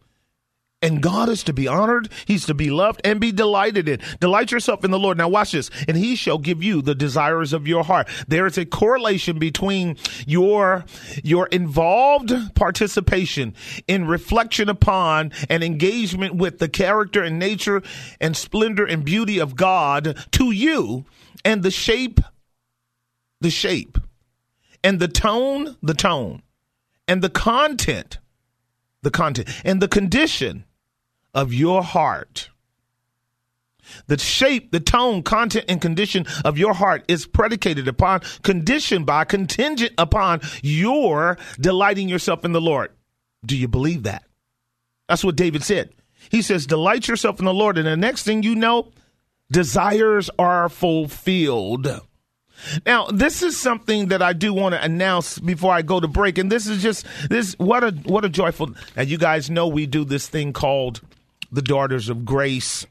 And 0.86 1.02
God 1.02 1.30
is 1.30 1.42
to 1.46 1.54
be 1.54 1.68
honored. 1.68 2.10
He's 2.26 2.46
to 2.46 2.54
be 2.54 2.70
loved 2.70 3.02
and 3.04 3.20
be 3.20 3.32
delighted 3.32 3.90
in. 3.90 4.00
Delight 4.20 4.52
yourself 4.52 4.86
in 4.86 4.92
the 4.92 5.00
Lord. 5.00 5.18
Now 5.18 5.28
watch 5.28 5.52
this. 5.52 5.72
And 5.88 5.98
he 5.98 6.16
shall 6.16 6.38
give 6.38 6.62
you 6.62 6.84
the 6.84 6.94
desires 6.94 7.54
of 7.54 7.68
your 7.68 7.84
heart. 7.84 8.08
There 8.28 8.46
is 8.46 8.60
a 8.60 8.68
correlation 8.68 9.40
between 9.40 9.98
your, 10.28 10.86
your 11.24 11.48
involved 11.48 12.32
participation 12.54 13.56
in 13.88 14.06
reflection 14.06 14.70
upon 14.70 15.32
and 15.50 15.64
engagement 15.64 16.36
with 16.36 16.60
the 16.60 16.70
character 16.70 17.24
and 17.24 17.40
nature 17.40 17.82
and 18.22 18.38
splendor 18.38 18.86
and 18.86 19.04
beauty 19.04 19.40
of 19.40 19.56
God 19.56 20.16
to 20.34 20.52
you 20.52 21.06
and 21.44 21.64
the 21.64 21.72
shape, 21.72 22.20
the 23.42 23.50
shape 23.50 23.98
and 24.84 25.00
the 25.00 25.08
tone, 25.08 25.78
the 25.82 25.96
tone 25.96 26.44
and 27.08 27.24
the 27.24 27.30
content, 27.32 28.20
the 29.02 29.10
content 29.10 29.50
and 29.66 29.82
the 29.82 29.88
condition 29.88 30.64
of 31.36 31.54
your 31.54 31.84
heart. 31.84 32.50
The 34.08 34.18
shape, 34.18 34.72
the 34.72 34.80
tone, 34.80 35.22
content, 35.22 35.66
and 35.68 35.80
condition 35.80 36.26
of 36.44 36.58
your 36.58 36.74
heart 36.74 37.06
is 37.08 37.28
predicated 37.28 37.88
upon, 37.88 38.22
conditioned 38.42 39.06
by, 39.06 39.26
contingent 39.26 39.94
upon 40.00 40.42
your 40.64 41.38
delighting 41.60 42.10
yourself 42.10 42.44
in 42.44 42.52
the 42.52 42.62
Lord. 42.62 42.92
Do 43.46 43.56
you 43.56 43.68
believe 43.68 44.04
that? 44.04 44.24
That's 45.08 45.24
what 45.24 45.36
David 45.36 45.62
said. 45.64 45.92
He 46.32 46.42
says, 46.42 46.66
Delight 46.66 47.08
yourself 47.08 47.38
in 47.38 47.46
the 47.46 47.54
Lord. 47.54 47.78
And 47.78 47.86
the 47.86 47.96
next 47.96 48.24
thing 48.24 48.42
you 48.42 48.56
know, 48.56 48.92
desires 49.52 50.32
are 50.40 50.68
fulfilled. 50.70 51.88
Now, 52.86 53.06
this 53.08 53.44
is 53.44 53.60
something 53.60 54.08
that 54.08 54.22
I 54.22 54.34
do 54.34 54.54
want 54.54 54.74
to 54.74 54.84
announce 54.84 55.38
before 55.40 55.74
I 55.74 55.82
go 55.82 56.00
to 56.00 56.08
break. 56.08 56.38
And 56.38 56.52
this 56.52 56.68
is 56.68 56.82
just 56.82 57.06
this 57.30 57.54
what 57.60 57.84
a 57.84 57.92
what 57.92 58.26
a 58.26 58.30
joyful 58.30 58.70
now 58.96 59.04
you 59.04 59.18
guys 59.18 59.50
know 59.50 59.68
we 59.68 59.86
do 59.86 60.06
this 60.06 60.28
thing 60.28 60.54
called 60.54 61.02
the 61.56 61.62
Daughters 61.62 62.10
of 62.10 62.26
Grace. 62.26 62.86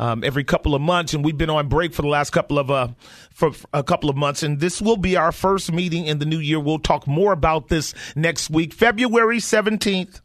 Um, 0.00 0.22
every 0.22 0.44
couple 0.44 0.76
of 0.76 0.80
months, 0.80 1.12
and 1.12 1.24
we've 1.24 1.36
been 1.36 1.50
on 1.50 1.68
break 1.68 1.92
for 1.92 2.02
the 2.02 2.08
last 2.08 2.30
couple 2.30 2.56
of 2.56 2.70
uh, 2.70 2.88
for 3.32 3.50
a 3.74 3.82
couple 3.82 4.08
of 4.08 4.16
months, 4.16 4.44
and 4.44 4.60
this 4.60 4.80
will 4.80 4.96
be 4.96 5.16
our 5.16 5.32
first 5.32 5.72
meeting 5.72 6.06
in 6.06 6.20
the 6.20 6.24
new 6.24 6.38
year. 6.38 6.60
We'll 6.60 6.78
talk 6.78 7.08
more 7.08 7.32
about 7.32 7.66
this 7.66 7.94
next 8.14 8.48
week, 8.48 8.72
February 8.72 9.40
seventeenth. 9.40 10.20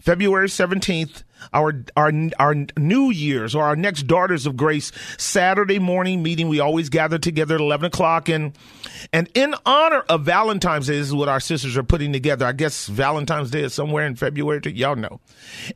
February 0.00 0.48
seventeenth, 0.48 1.22
our 1.52 1.84
our 1.96 2.12
our 2.38 2.54
New 2.76 3.10
Year's 3.10 3.54
or 3.54 3.64
our 3.64 3.76
next 3.76 4.06
Daughters 4.06 4.46
of 4.46 4.56
Grace 4.56 4.92
Saturday 5.16 5.78
morning 5.78 6.22
meeting. 6.22 6.48
We 6.48 6.60
always 6.60 6.88
gather 6.88 7.18
together 7.18 7.56
at 7.56 7.60
eleven 7.60 7.86
o'clock, 7.86 8.28
and 8.28 8.56
and 9.12 9.28
in 9.34 9.54
honor 9.66 10.00
of 10.08 10.24
Valentine's 10.24 10.86
Day, 10.86 10.98
this 10.98 11.08
is 11.08 11.14
what 11.14 11.28
our 11.28 11.40
sisters 11.40 11.76
are 11.76 11.82
putting 11.82 12.12
together. 12.12 12.46
I 12.46 12.52
guess 12.52 12.86
Valentine's 12.86 13.50
Day 13.50 13.62
is 13.62 13.74
somewhere 13.74 14.06
in 14.06 14.16
February. 14.16 14.60
Y'all 14.72 14.96
know, 14.96 15.20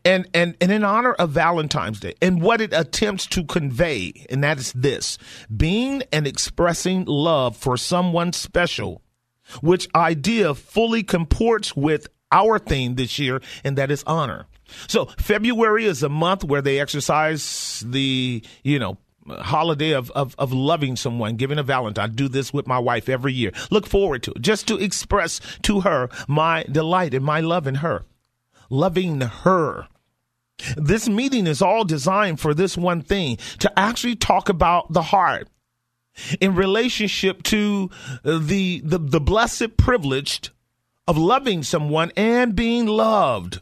and 0.05 0.29
and 0.35 0.57
and 0.61 0.73
in 0.73 0.85
honor 0.85 1.13
of 1.15 1.31
Valentine's 1.31 2.01
Day 2.01 2.15
and 2.21 2.43
what 2.43 2.61
it 2.61 2.73
attempts 2.73 3.27
to 3.27 3.45
convey, 3.45 4.27
and 4.31 4.43
that 4.43 4.59
is 4.59 4.73
this: 4.73 5.19
being 5.55 6.03
and 6.13 6.27
expressing 6.27 7.05
love 7.05 7.57
for 7.57 7.77
someone 7.77 8.33
special, 8.33 9.03
which 9.61 9.89
idea 9.95 10.55
fully 10.55 11.03
comports 11.03 11.77
with 11.77 12.07
our 12.31 12.59
theme 12.59 12.95
this 12.95 13.19
year, 13.19 13.41
and 13.63 13.77
that 13.77 13.91
is 13.91 14.03
honor. 14.07 14.47
So 14.89 15.07
February 15.19 15.85
is 15.85 16.03
a 16.03 16.09
month 16.09 16.45
where 16.45 16.63
they 16.63 16.81
exercise 16.81 17.85
the, 17.87 18.43
you 18.63 18.79
know, 18.79 18.99
holiday 19.29 19.93
of, 19.93 20.11
of, 20.13 20.35
of 20.39 20.53
loving 20.53 20.97
someone, 20.97 21.37
giving 21.37 21.59
a 21.59 21.63
Valentine. 21.63 22.11
I 22.11 22.13
do 22.13 22.29
this 22.29 22.53
with 22.53 22.67
my 22.67 22.79
wife 22.79 23.09
every 23.09 23.33
year. 23.33 23.53
Look 23.71 23.87
forward 23.87 24.23
to 24.25 24.33
it, 24.33 24.43
just 24.43 24.67
to 24.69 24.77
express 24.77 25.41
to 25.63 25.81
her 25.81 26.09
my 26.27 26.65
delight 26.65 27.15
and 27.15 27.25
my 27.25 27.41
love 27.41 27.67
in 27.67 27.77
her, 27.77 28.05
loving 28.71 29.21
her. 29.21 29.87
This 30.77 31.09
meeting 31.09 31.47
is 31.47 31.63
all 31.63 31.85
designed 31.85 32.41
for 32.41 32.55
this 32.55 32.77
one 32.77 33.03
thing 33.03 33.39
to 33.59 33.79
actually 33.79 34.17
talk 34.17 34.49
about 34.49 34.93
the 34.93 35.03
heart 35.03 35.49
in 36.41 36.55
relationship 36.55 37.43
to 37.45 37.91
the, 38.23 38.81
the, 38.85 38.99
the 38.99 39.21
blessed 39.21 39.77
privileged 39.77 40.51
of 41.09 41.17
loving 41.17 41.63
someone 41.63 42.13
and 42.17 42.55
being 42.55 42.87
loved. 42.87 43.61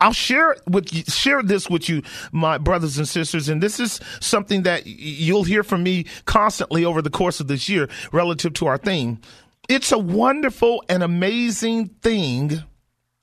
I'll 0.00 0.12
share 0.12 0.56
with 0.66 0.92
you, 0.92 1.04
share 1.04 1.42
this 1.42 1.68
with 1.68 1.88
you, 1.88 2.02
my 2.32 2.58
brothers 2.58 2.98
and 2.98 3.08
sisters, 3.08 3.48
and 3.48 3.62
this 3.62 3.80
is 3.80 4.00
something 4.20 4.62
that 4.62 4.86
you'll 4.86 5.44
hear 5.44 5.62
from 5.62 5.82
me 5.82 6.06
constantly 6.24 6.84
over 6.84 7.02
the 7.02 7.10
course 7.10 7.40
of 7.40 7.48
this 7.48 7.68
year 7.68 7.88
relative 8.12 8.54
to 8.54 8.66
our 8.66 8.78
theme. 8.78 9.20
It's 9.68 9.92
a 9.92 9.98
wonderful 9.98 10.84
and 10.88 11.02
amazing 11.02 11.88
thing, 12.02 12.62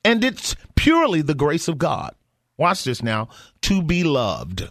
and 0.04 0.24
it's 0.24 0.56
purely 0.76 1.22
the 1.22 1.36
grace 1.36 1.68
of 1.68 1.78
God. 1.78 2.16
Watch 2.58 2.84
this 2.84 3.04
now 3.04 3.30
to 3.62 3.82
be 3.82 4.04
loved. 4.04 4.70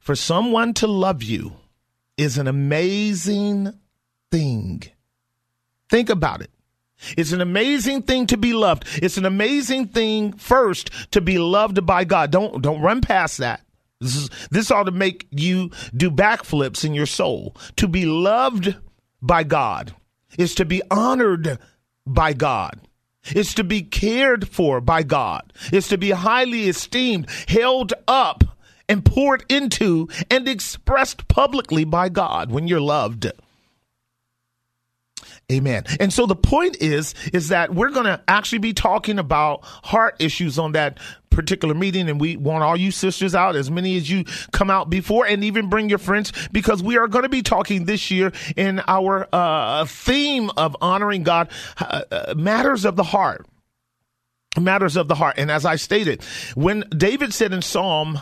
For 0.00 0.16
someone 0.16 0.74
to 0.74 0.86
love 0.86 1.22
you 1.22 1.54
is 2.16 2.38
an 2.38 2.48
amazing 2.48 3.72
thing. 4.30 4.82
Think 5.88 6.10
about 6.10 6.40
it. 6.40 6.50
It's 7.16 7.32
an 7.32 7.40
amazing 7.40 8.02
thing 8.02 8.26
to 8.28 8.36
be 8.36 8.52
loved. 8.52 8.84
It's 9.02 9.16
an 9.16 9.24
amazing 9.24 9.88
thing 9.88 10.32
first 10.32 10.90
to 11.12 11.20
be 11.20 11.38
loved 11.38 11.84
by 11.84 12.04
God. 12.04 12.30
Don't 12.30 12.62
don't 12.62 12.80
run 12.80 13.00
past 13.00 13.38
that. 13.38 13.62
This 14.00 14.16
is 14.16 14.30
this 14.50 14.70
ought 14.70 14.84
to 14.84 14.90
make 14.92 15.26
you 15.30 15.70
do 15.96 16.10
backflips 16.10 16.84
in 16.84 16.94
your 16.94 17.06
soul. 17.06 17.56
To 17.76 17.86
be 17.86 18.04
loved 18.04 18.74
by 19.20 19.44
God 19.44 19.94
is 20.38 20.54
to 20.56 20.64
be 20.64 20.82
honored 20.90 21.58
by 22.06 22.32
God. 22.32 22.80
It's 23.26 23.54
to 23.54 23.64
be 23.64 23.82
cared 23.82 24.48
for 24.48 24.80
by 24.80 25.04
God. 25.04 25.52
It's 25.72 25.88
to 25.88 25.98
be 25.98 26.10
highly 26.10 26.68
esteemed, 26.68 27.28
held 27.46 27.94
up, 28.08 28.42
and 28.88 29.04
poured 29.04 29.44
into 29.48 30.08
and 30.30 30.48
expressed 30.48 31.28
publicly 31.28 31.84
by 31.84 32.08
God 32.08 32.50
when 32.50 32.66
you're 32.66 32.80
loved. 32.80 33.30
Amen. 35.52 35.84
And 36.00 36.12
so 36.12 36.26
the 36.26 36.36
point 36.36 36.78
is, 36.80 37.14
is 37.32 37.48
that 37.48 37.74
we're 37.74 37.90
going 37.90 38.06
to 38.06 38.20
actually 38.26 38.58
be 38.58 38.72
talking 38.72 39.18
about 39.18 39.60
heart 39.64 40.16
issues 40.18 40.58
on 40.58 40.72
that 40.72 40.98
particular 41.30 41.74
meeting. 41.74 42.08
And 42.08 42.20
we 42.20 42.36
want 42.36 42.62
all 42.62 42.76
you 42.76 42.90
sisters 42.90 43.34
out, 43.34 43.56
as 43.56 43.70
many 43.70 43.96
as 43.96 44.08
you 44.08 44.24
come 44.52 44.70
out 44.70 44.88
before, 44.88 45.26
and 45.26 45.44
even 45.44 45.68
bring 45.68 45.88
your 45.88 45.98
friends, 45.98 46.32
because 46.52 46.82
we 46.82 46.96
are 46.96 47.08
going 47.08 47.24
to 47.24 47.28
be 47.28 47.42
talking 47.42 47.84
this 47.84 48.10
year 48.10 48.32
in 48.56 48.80
our 48.86 49.28
uh, 49.32 49.84
theme 49.84 50.50
of 50.56 50.76
honoring 50.80 51.22
God, 51.22 51.50
uh, 51.78 52.02
uh, 52.10 52.34
matters 52.36 52.84
of 52.84 52.96
the 52.96 53.04
heart. 53.04 53.46
Matters 54.58 54.96
of 54.96 55.08
the 55.08 55.14
heart. 55.14 55.36
And 55.38 55.50
as 55.50 55.64
I 55.64 55.76
stated, 55.76 56.22
when 56.54 56.84
David 56.90 57.32
said 57.32 57.54
in 57.54 57.62
Psalm 57.62 58.20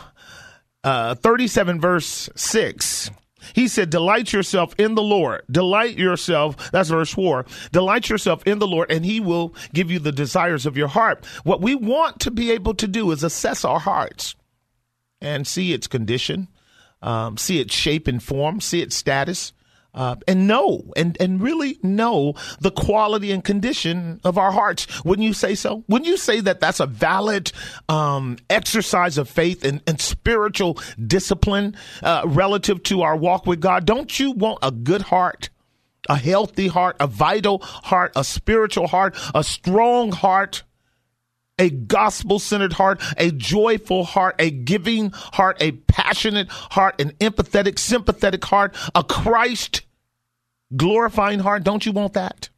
uh, 0.83 1.15
37, 1.15 1.81
verse 1.81 2.29
6, 2.35 3.11
he 3.53 3.67
said, 3.67 3.89
Delight 3.89 4.33
yourself 4.33 4.73
in 4.77 4.95
the 4.95 5.01
Lord. 5.01 5.43
Delight 5.49 5.97
yourself. 5.97 6.71
That's 6.71 6.89
verse 6.89 7.13
4. 7.13 7.45
Delight 7.71 8.09
yourself 8.09 8.43
in 8.45 8.59
the 8.59 8.67
Lord, 8.67 8.91
and 8.91 9.05
he 9.05 9.19
will 9.19 9.55
give 9.73 9.91
you 9.91 9.99
the 9.99 10.11
desires 10.11 10.65
of 10.65 10.77
your 10.77 10.87
heart. 10.87 11.25
What 11.43 11.61
we 11.61 11.75
want 11.75 12.19
to 12.21 12.31
be 12.31 12.51
able 12.51 12.73
to 12.75 12.87
do 12.87 13.11
is 13.11 13.23
assess 13.23 13.65
our 13.65 13.79
hearts 13.79 14.35
and 15.21 15.45
see 15.45 15.73
its 15.73 15.87
condition, 15.87 16.47
um, 17.01 17.37
see 17.37 17.59
its 17.59 17.73
shape 17.73 18.07
and 18.07 18.21
form, 18.21 18.61
see 18.61 18.81
its 18.81 18.95
status, 18.95 19.53
uh, 19.93 20.15
and 20.27 20.47
know 20.47 20.91
and 20.95 21.17
and 21.19 21.41
really 21.41 21.77
know 21.83 22.33
the 22.59 22.71
quality 22.71 23.31
and 23.31 23.43
condition 23.43 24.21
of 24.23 24.37
our 24.37 24.51
hearts. 24.51 25.03
Wouldn't 25.03 25.25
you 25.25 25.33
say 25.33 25.55
so? 25.55 25.83
Wouldn't 25.87 26.07
you 26.07 26.17
say 26.17 26.39
that 26.41 26.59
that's 26.59 26.79
a 26.79 26.85
valid 26.85 27.51
um, 27.89 28.37
exercise 28.49 29.17
of 29.17 29.29
faith 29.29 29.65
and, 29.65 29.81
and 29.87 29.99
spiritual 29.99 30.79
discipline 31.05 31.75
uh, 32.03 32.23
relative 32.25 32.83
to 32.83 33.01
our 33.01 33.15
walk 33.15 33.45
with 33.45 33.59
God? 33.59 33.85
Don't 33.85 34.19
you 34.19 34.31
want 34.31 34.59
a 34.61 34.71
good 34.71 35.01
heart? 35.01 35.49
A 36.09 36.17
healthy 36.17 36.67
heart, 36.67 36.95
a 36.99 37.05
vital 37.05 37.59
heart, 37.59 38.11
a 38.15 38.23
spiritual 38.23 38.87
heart, 38.87 39.15
a 39.35 39.43
strong 39.43 40.11
heart, 40.11 40.63
a 41.61 41.69
gospel 41.69 42.39
centered 42.39 42.73
heart, 42.73 42.99
a 43.17 43.29
joyful 43.31 44.03
heart, 44.03 44.35
a 44.39 44.49
giving 44.49 45.11
heart, 45.11 45.57
a 45.61 45.71
passionate 45.71 46.49
heart, 46.49 46.99
an 46.99 47.11
empathetic, 47.19 47.77
sympathetic 47.77 48.43
heart, 48.43 48.75
a 48.95 49.03
Christ 49.03 49.83
glorifying 50.75 51.39
heart. 51.39 51.63
Don't 51.63 51.85
you 51.85 51.91
want 51.91 52.13
that? 52.13 52.49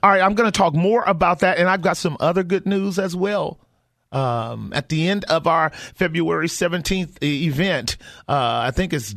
All 0.00 0.10
right, 0.10 0.22
I'm 0.22 0.34
going 0.34 0.50
to 0.50 0.56
talk 0.56 0.74
more 0.74 1.02
about 1.06 1.40
that, 1.40 1.58
and 1.58 1.68
I've 1.68 1.82
got 1.82 1.96
some 1.96 2.16
other 2.20 2.44
good 2.44 2.66
news 2.66 3.00
as 3.00 3.16
well. 3.16 3.58
Um, 4.12 4.72
at 4.74 4.88
the 4.88 5.08
end 5.08 5.24
of 5.24 5.46
our 5.46 5.70
February 5.70 6.46
17th 6.46 7.22
event, 7.22 7.96
uh, 8.28 8.62
I 8.64 8.70
think 8.70 8.92
it's 8.92 9.14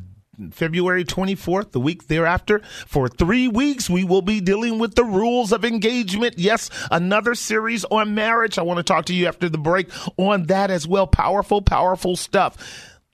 February 0.50 1.06
24th, 1.06 1.72
the 1.72 1.80
week 1.80 2.08
thereafter. 2.08 2.62
For 2.88 3.08
three 3.08 3.48
weeks, 3.48 3.90
we 3.90 4.04
will 4.04 4.22
be 4.22 4.42
dealing 4.42 4.80
with 4.80 4.96
the 4.96 5.04
rules 5.04 5.52
of 5.52 5.64
engagement. 5.64 6.40
Yes, 6.40 6.70
another 6.90 7.36
series 7.36 7.86
on 7.86 8.16
marriage. 8.16 8.58
I 8.58 8.64
want 8.64 8.78
to 8.78 8.84
talk 8.84 9.06
to 9.06 9.14
you 9.14 9.28
after 9.28 9.50
the 9.50 9.58
break 9.58 9.90
on 10.18 10.46
that 10.46 10.72
as 10.72 10.88
well. 10.88 11.06
Powerful, 11.06 11.62
powerful 11.62 12.16
stuff. 12.16 12.58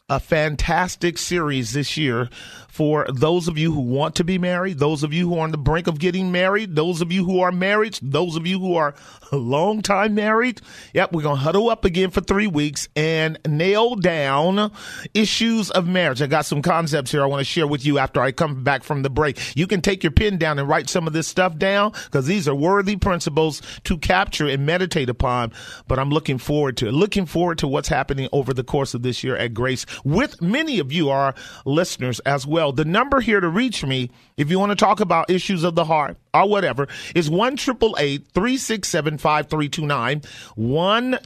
A 0.09 0.21
fantastic 0.21 1.17
series 1.17 1.73
this 1.73 1.97
year 1.97 2.29
for 2.77 3.07
those 3.11 3.47
of 3.47 3.57
you 3.57 3.73
who 3.73 3.79
want 3.79 4.13
to 4.13 4.23
be 4.23 4.37
married, 4.37 4.77
those 4.77 5.01
of 5.01 5.11
you 5.11 5.27
who 5.27 5.39
are 5.39 5.41
on 5.41 5.49
the 5.49 5.57
brink 5.57 5.87
of 5.87 5.97
getting 5.97 6.31
married, 6.31 6.75
those 6.75 7.01
of 7.01 7.11
you 7.11 7.25
who 7.25 7.39
are 7.39 7.51
married, 7.51 7.97
those 8.03 8.35
of 8.35 8.45
you 8.45 8.59
who 8.59 8.75
are 8.75 8.93
a 9.31 9.35
long 9.35 9.81
time 9.81 10.13
married. 10.13 10.61
Yep, 10.93 11.11
we're 11.11 11.23
going 11.23 11.37
to 11.37 11.41
huddle 11.41 11.71
up 11.71 11.85
again 11.85 12.11
for 12.11 12.21
three 12.21 12.45
weeks 12.45 12.87
and 12.95 13.39
nail 13.47 13.95
down 13.95 14.71
issues 15.15 15.71
of 15.71 15.87
marriage. 15.87 16.21
I 16.21 16.27
got 16.27 16.45
some 16.45 16.61
concepts 16.61 17.09
here 17.09 17.23
I 17.23 17.25
want 17.25 17.39
to 17.39 17.45
share 17.45 17.65
with 17.65 17.83
you 17.83 17.97
after 17.97 18.21
I 18.21 18.31
come 18.31 18.63
back 18.63 18.83
from 18.83 19.01
the 19.01 19.09
break. 19.09 19.39
You 19.57 19.65
can 19.65 19.81
take 19.81 20.03
your 20.03 20.11
pen 20.11 20.37
down 20.37 20.59
and 20.59 20.69
write 20.69 20.87
some 20.87 21.07
of 21.07 21.13
this 21.13 21.27
stuff 21.27 21.57
down 21.57 21.93
because 22.05 22.27
these 22.27 22.47
are 22.47 22.53
worthy 22.53 22.95
principles 22.95 23.63
to 23.85 23.97
capture 23.97 24.47
and 24.47 24.67
meditate 24.67 25.09
upon. 25.09 25.51
But 25.87 25.97
I'm 25.97 26.11
looking 26.11 26.37
forward 26.37 26.77
to 26.77 26.89
it. 26.89 26.91
Looking 26.91 27.25
forward 27.25 27.57
to 27.57 27.67
what's 27.67 27.89
happening 27.89 28.29
over 28.31 28.53
the 28.53 28.63
course 28.63 28.93
of 28.93 29.01
this 29.01 29.23
year 29.23 29.35
at 29.35 29.55
Grace 29.55 29.87
with 30.03 30.39
many 30.43 30.77
of 30.77 30.91
you, 30.91 31.09
our 31.09 31.33
listeners 31.65 32.19
as 32.19 32.45
well 32.45 32.66
well. 32.67 32.73
The 32.73 32.85
number 32.85 33.21
here 33.21 33.39
to 33.39 33.47
reach 33.47 33.85
me, 33.85 34.11
if 34.35 34.49
you 34.49 34.59
want 34.59 34.71
to 34.71 34.75
talk 34.75 34.99
about 34.99 35.29
issues 35.29 35.63
of 35.63 35.75
the 35.75 35.85
heart 35.85 36.17
or 36.33 36.49
whatever, 36.49 36.87
is 37.15 37.29
1 37.29 37.55
367 37.57 39.17
5329. 39.17 40.21
1 40.55 41.19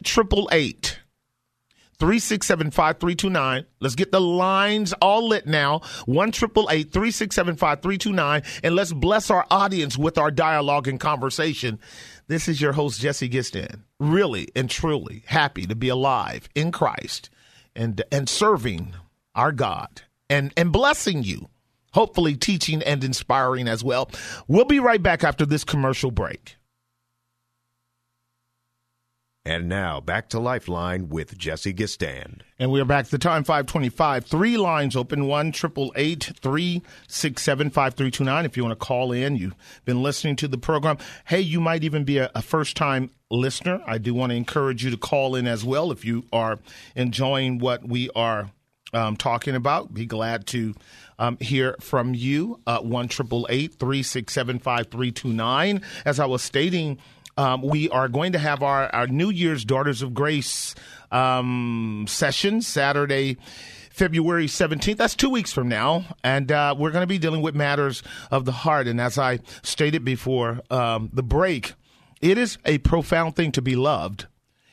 367 2.00 2.72
5329. 2.72 3.66
Let's 3.80 3.96
get 3.96 4.12
the 4.12 4.22
lines 4.22 4.94
all 4.94 5.28
lit 5.28 5.48
now. 5.48 5.82
1 6.06 6.32
367 6.32 7.56
5329. 7.56 8.44
And 8.64 8.76
let's 8.76 8.94
bless 8.94 9.32
our 9.32 9.48
audience 9.50 9.98
with 9.98 10.18
our 10.20 10.32
dialogue 10.32 10.88
and 10.88 11.00
conversation. 11.00 11.80
This 12.28 12.48
is 12.48 12.62
your 12.62 12.74
host, 12.74 13.02
Jesse 13.02 13.30
Gistand. 13.30 13.82
Really 14.00 14.48
and 14.56 14.70
truly 14.70 15.24
happy 15.26 15.66
to 15.66 15.76
be 15.76 15.90
alive 15.90 16.48
in 16.56 16.72
Christ 16.72 17.32
and, 17.76 18.04
and 18.12 18.30
serving 18.30 18.94
our 19.34 19.52
God 19.52 20.04
and, 20.32 20.52
and 20.58 20.72
blessing 20.72 21.22
you, 21.22 21.50
hopefully 21.94 22.36
teaching 22.36 22.82
and 22.82 23.04
inspiring 23.04 23.67
as 23.67 23.84
well. 23.84 24.10
We'll 24.48 24.65
be 24.65 24.80
right 24.80 25.04
back 25.04 25.24
after 25.24 25.46
this 25.46 25.63
commercial 25.63 26.10
break. 26.10 26.56
And 29.44 29.67
now 29.67 30.00
back 30.00 30.30
to 30.30 30.39
Lifeline 30.39 31.10
with 31.10 31.36
Jesse 31.36 31.74
Gistand. 31.74 32.41
And 32.60 32.72
we're 32.72 32.86
back. 32.86 33.08
The 33.08 33.17
time 33.17 33.44
five 33.44 33.65
twenty 33.65 33.89
five. 33.89 34.24
Three 34.24 34.56
lines 34.56 34.96
open. 34.96 35.26
One 35.26 35.52
triple 35.52 35.91
eight 35.96 36.32
three 36.39 36.84
six 37.08 37.41
seven 37.41 37.72
five 37.72 37.96
three 37.96 38.12
two 38.12 38.24
nine. 38.24 38.46
If 38.46 38.56
you 38.56 38.63
want 38.63 38.80
to 38.80 38.86
call 38.86 39.12
in, 39.12 39.36
you've 39.36 39.56
been 39.84 40.04
listening 40.04 40.36
to 40.38 40.48
the 40.48 40.60
program. 40.60 41.00
Hey, 41.26 41.41
you 41.41 41.60
might 41.60 41.84
even 41.84 42.04
be 42.04 42.20
a, 42.20 42.30
a 42.36 42.44
first 42.44 42.78
time 42.78 43.10
listener. 43.32 43.82
I 43.88 43.98
do 43.98 44.13
want 44.13 44.30
to 44.30 44.36
encourage 44.36 44.84
you 44.84 44.91
to 44.91 44.98
call 44.98 45.34
in 45.34 45.48
as 45.48 45.65
well 45.65 45.91
if 45.91 46.06
you 46.06 46.24
are 46.32 46.60
enjoying 46.96 47.58
what 47.58 47.84
we 47.84 48.12
are 48.15 48.52
um, 48.94 49.16
talking 49.16 49.56
about. 49.56 49.94
Be 49.94 50.06
glad 50.06 50.48
to 50.48 50.74
um, 51.20 51.38
hear 51.40 51.76
from 51.80 52.14
you. 52.14 52.60
Uh, 52.66 52.80
one 52.80 53.08
triple 53.08 53.48
eight 53.50 53.76
three 53.76 54.04
six 54.04 54.34
seven 54.34 54.60
five 54.60 54.88
three 54.88 55.12
two 55.12 55.32
nine. 55.34 55.82
As 56.06 56.20
I 56.20 56.26
was 56.26 56.42
stating, 56.42 56.98
um, 57.38 57.62
we 57.62 57.90
are 57.90 58.08
going 58.08 58.34
to 58.34 58.40
have 58.40 58.64
our, 58.64 58.94
our 58.94 59.08
New 59.08 59.30
Year's 59.30 59.66
Daughters 59.66 60.02
of 60.02 60.14
Grace 60.14 60.76
um, 61.12 62.06
session 62.08 62.62
Saturday. 62.62 63.38
February 63.92 64.48
17th. 64.48 64.96
That's 64.96 65.16
two 65.16 65.30
weeks 65.30 65.52
from 65.52 65.68
now. 65.68 66.06
And 66.24 66.50
uh, 66.50 66.74
we're 66.78 66.92
going 66.92 67.04
to 67.04 67.08
be 67.08 67.18
dealing 67.18 67.42
with 67.42 67.56
matters 67.56 68.02
of 68.32 68.46
the 68.46 68.54
heart. 68.54 68.88
And 68.88 69.02
as 69.02 69.18
I 69.18 69.40
stated 69.64 70.06
before 70.06 70.62
um, 70.72 71.10
the 71.12 71.22
break, 71.22 71.74
it 72.22 72.38
is 72.38 72.58
a 72.64 72.78
profound 72.80 73.36
thing 73.36 73.52
to 73.52 73.62
be 73.62 73.76
loved. 73.76 74.28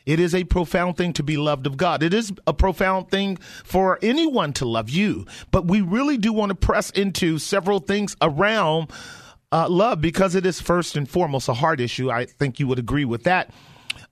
It 0.08 0.20
is 0.20 0.34
a 0.34 0.44
profound 0.44 0.96
thing 0.96 1.12
to 1.12 1.22
be 1.22 1.36
loved 1.36 1.66
of 1.66 1.76
God. 1.76 2.02
It 2.02 2.14
is 2.14 2.32
a 2.46 2.54
profound 2.54 3.10
thing 3.10 3.36
for 3.62 3.98
anyone 4.00 4.54
to 4.54 4.64
love 4.64 4.88
you. 4.88 5.26
But 5.50 5.66
we 5.66 5.82
really 5.82 6.16
do 6.16 6.32
want 6.32 6.48
to 6.48 6.54
press 6.54 6.88
into 6.88 7.38
several 7.38 7.78
things 7.78 8.16
around 8.22 8.90
uh, 9.52 9.68
love 9.68 10.00
because 10.00 10.34
it 10.34 10.46
is 10.46 10.62
first 10.62 10.96
and 10.96 11.06
foremost 11.06 11.50
a 11.50 11.52
heart 11.52 11.78
issue. 11.78 12.10
I 12.10 12.24
think 12.24 12.58
you 12.58 12.66
would 12.68 12.78
agree 12.78 13.04
with 13.04 13.24
that. 13.24 13.50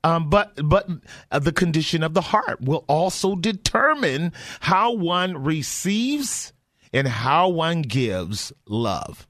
Um, 0.03 0.29
but 0.29 0.53
but 0.63 0.87
uh, 1.31 1.39
the 1.39 1.51
condition 1.51 2.03
of 2.03 2.13
the 2.13 2.21
heart 2.21 2.61
will 2.61 2.85
also 2.87 3.35
determine 3.35 4.33
how 4.59 4.93
one 4.93 5.43
receives 5.43 6.53
and 6.93 7.07
how 7.07 7.49
one 7.49 7.81
gives 7.81 8.53
love. 8.67 9.26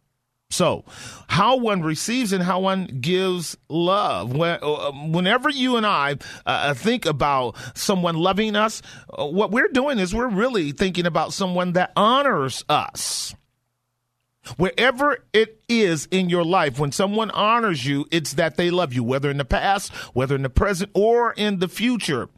So, 0.50 0.86
how 1.28 1.58
one 1.58 1.82
receives 1.82 2.32
and 2.32 2.42
how 2.42 2.62
one 2.62 2.86
gives 3.02 3.58
love. 3.68 4.40
Uh, 4.40 4.92
whenever 4.94 5.50
you 5.50 5.76
and 5.76 5.86
I 5.86 6.18
uh, 6.46 6.74
think 6.74 7.06
about 7.06 7.58
someone 7.78 8.16
loving 8.16 8.56
us, 8.56 8.82
uh, 9.10 9.26
what 9.26 9.52
we're 9.52 9.68
doing 9.68 10.00
is 10.00 10.16
we're 10.16 10.30
really 10.30 10.72
thinking 10.72 11.06
about 11.06 11.34
someone 11.34 11.74
that 11.74 11.92
honors 11.98 12.64
us. 12.70 13.36
Wherever 14.56 15.18
it 15.34 15.62
is 15.68 16.08
in 16.12 16.30
your 16.30 16.46
life, 16.46 16.80
when 16.80 16.94
someone 16.94 17.30
honors 17.32 17.86
you, 17.86 18.06
it's 18.10 18.34
that 18.34 18.56
they 18.56 18.72
love 18.72 18.94
you, 18.94 19.04
whether 19.04 19.30
in 19.30 19.38
the 19.38 19.44
past, 19.44 19.94
whether 20.16 20.36
in 20.36 20.44
the 20.44 20.50
present, 20.50 20.90
or 20.94 21.34
in 21.34 21.60
the 21.60 21.68
future. 21.68 22.30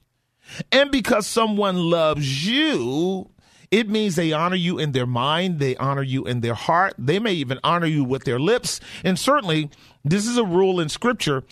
And 0.71 0.89
because 0.89 1.27
someone 1.27 1.77
loves 1.77 2.47
you, 2.47 3.29
it 3.71 3.88
means 3.88 4.15
they 4.15 4.32
honor 4.32 4.55
you 4.55 4.79
in 4.79 4.93
their 4.93 5.05
mind, 5.05 5.60
they 5.60 5.75
honor 5.77 6.01
you 6.01 6.25
in 6.25 6.41
their 6.41 6.55
heart, 6.55 6.93
they 6.97 7.19
may 7.19 7.34
even 7.34 7.60
honor 7.63 7.86
you 7.86 8.03
with 8.03 8.23
their 8.23 8.39
lips, 8.39 8.79
and 9.03 9.17
certainly 9.17 9.69
This 10.05 10.25
is 10.25 10.38
a 10.38 10.45
rule 10.45 10.79
in 10.79 10.88
scripture. 10.88 11.43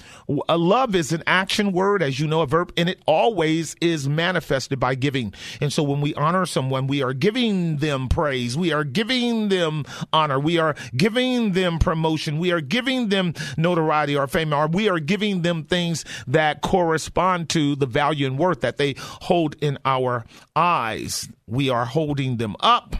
A 0.47 0.57
love 0.57 0.95
is 0.95 1.11
an 1.11 1.21
action 1.27 1.73
word, 1.73 2.01
as 2.01 2.17
you 2.19 2.27
know, 2.27 2.41
a 2.41 2.47
verb, 2.47 2.71
and 2.77 2.87
it 2.87 3.01
always 3.05 3.75
is 3.81 4.07
manifested 4.07 4.79
by 4.79 4.95
giving. 4.95 5.33
And 5.59 5.71
so 5.71 5.83
when 5.83 5.99
we 5.99 6.13
honor 6.15 6.45
someone, 6.45 6.87
we 6.87 7.03
are 7.03 7.13
giving 7.13 7.77
them 7.77 8.07
praise. 8.07 8.57
We 8.57 8.71
are 8.71 8.85
giving 8.85 9.49
them 9.49 9.83
honor. 10.13 10.39
We 10.39 10.59
are 10.59 10.75
giving 10.95 11.51
them 11.51 11.77
promotion. 11.77 12.39
We 12.39 12.51
are 12.53 12.61
giving 12.61 13.09
them 13.09 13.33
notoriety 13.57 14.15
or 14.15 14.27
fame, 14.27 14.53
or 14.53 14.67
we 14.67 14.87
are 14.87 14.99
giving 14.99 15.41
them 15.41 15.65
things 15.65 16.05
that 16.25 16.61
correspond 16.61 17.49
to 17.49 17.75
the 17.75 17.85
value 17.85 18.27
and 18.27 18.37
worth 18.37 18.61
that 18.61 18.77
they 18.77 18.95
hold 18.97 19.57
in 19.61 19.77
our 19.83 20.23
eyes. 20.55 21.27
We 21.47 21.69
are 21.69 21.85
holding 21.85 22.37
them 22.37 22.55
up. 22.61 22.95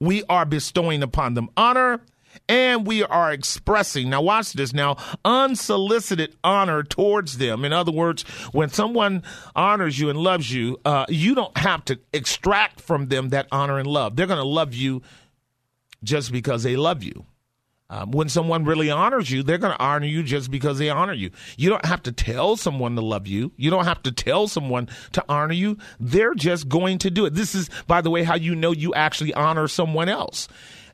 We 0.00 0.22
are 0.24 0.44
bestowing 0.44 1.02
upon 1.02 1.34
them 1.34 1.48
honor 1.56 2.02
and 2.48 2.86
we 2.86 3.02
are 3.02 3.32
expressing, 3.32 4.10
now 4.10 4.22
watch 4.22 4.52
this 4.52 4.72
now, 4.72 4.96
unsolicited 5.24 6.34
honor 6.42 6.82
towards 6.82 7.38
them. 7.38 7.64
In 7.64 7.72
other 7.72 7.92
words, 7.92 8.22
when 8.52 8.68
someone 8.68 9.22
honors 9.54 9.98
you 9.98 10.10
and 10.10 10.18
loves 10.18 10.52
you, 10.52 10.78
uh, 10.84 11.06
you 11.08 11.34
don't 11.34 11.56
have 11.58 11.84
to 11.86 11.98
extract 12.12 12.80
from 12.80 13.08
them 13.08 13.30
that 13.30 13.46
honor 13.52 13.78
and 13.78 13.86
love. 13.86 14.16
They're 14.16 14.26
going 14.26 14.38
to 14.38 14.44
love 14.44 14.74
you 14.74 15.02
just 16.02 16.32
because 16.32 16.62
they 16.62 16.76
love 16.76 17.02
you. 17.02 17.24
Um, 17.92 18.10
when 18.10 18.30
someone 18.30 18.64
really 18.64 18.90
honors 18.90 19.30
you, 19.30 19.42
they're 19.42 19.58
going 19.58 19.76
to 19.76 19.82
honor 19.82 20.06
you 20.06 20.22
just 20.22 20.50
because 20.50 20.78
they 20.78 20.88
honor 20.88 21.12
you. 21.12 21.30
You 21.58 21.68
don't 21.68 21.84
have 21.84 22.02
to 22.04 22.12
tell 22.12 22.56
someone 22.56 22.94
to 22.94 23.02
love 23.02 23.26
you. 23.26 23.52
You 23.58 23.68
don't 23.68 23.84
have 23.84 24.02
to 24.04 24.12
tell 24.12 24.48
someone 24.48 24.88
to 25.12 25.22
honor 25.28 25.52
you. 25.52 25.76
They're 26.00 26.32
just 26.32 26.70
going 26.70 26.96
to 26.98 27.10
do 27.10 27.26
it. 27.26 27.34
This 27.34 27.54
is, 27.54 27.68
by 27.86 28.00
the 28.00 28.08
way, 28.08 28.22
how 28.22 28.34
you 28.34 28.54
know 28.54 28.72
you 28.72 28.94
actually 28.94 29.34
honor 29.34 29.68
someone 29.68 30.08
else. 30.08 30.48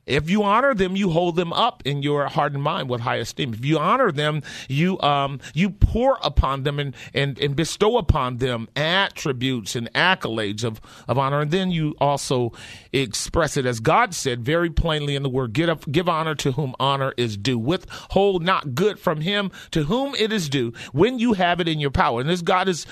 If 0.08 0.30
you 0.30 0.42
honor 0.42 0.74
them, 0.74 0.96
you 0.96 1.10
hold 1.10 1.36
them 1.36 1.52
up 1.52 1.82
in 1.84 2.02
your 2.02 2.26
heart 2.26 2.54
and 2.54 2.62
mind 2.62 2.88
with 2.88 3.02
high 3.02 3.16
esteem. 3.16 3.52
If 3.54 3.64
you 3.64 3.78
honor 3.78 4.10
them, 4.10 4.42
you 4.68 5.00
um, 5.00 5.40
you 5.54 5.70
pour 5.70 6.18
upon 6.22 6.62
them 6.62 6.78
and, 6.78 6.94
and, 7.14 7.38
and 7.38 7.54
bestow 7.54 7.98
upon 7.98 8.38
them 8.38 8.68
attributes 8.74 9.76
and 9.76 9.92
accolades 9.92 10.64
of, 10.64 10.80
of 11.06 11.18
honor. 11.18 11.40
And 11.40 11.50
then 11.50 11.70
you 11.70 11.94
also 12.00 12.52
express 12.92 13.56
it 13.56 13.66
as 13.66 13.80
God 13.80 14.14
said 14.14 14.44
very 14.44 14.70
plainly 14.70 15.14
in 15.14 15.22
the 15.22 15.28
word, 15.28 15.52
give, 15.52 15.68
up, 15.68 15.90
give 15.90 16.08
honor 16.08 16.34
to 16.36 16.52
whom 16.52 16.74
honor 16.80 17.12
is 17.16 17.36
due. 17.36 17.58
Withhold 17.58 18.42
not 18.42 18.74
good 18.74 18.98
from 18.98 19.20
him 19.20 19.50
to 19.72 19.84
whom 19.84 20.14
it 20.14 20.32
is 20.32 20.48
due 20.48 20.72
when 20.92 21.18
you 21.18 21.34
have 21.34 21.60
it 21.60 21.68
in 21.68 21.78
your 21.80 21.90
power. 21.90 22.20
And 22.20 22.28
this 22.28 22.42
God 22.42 22.68
is, 22.68 22.86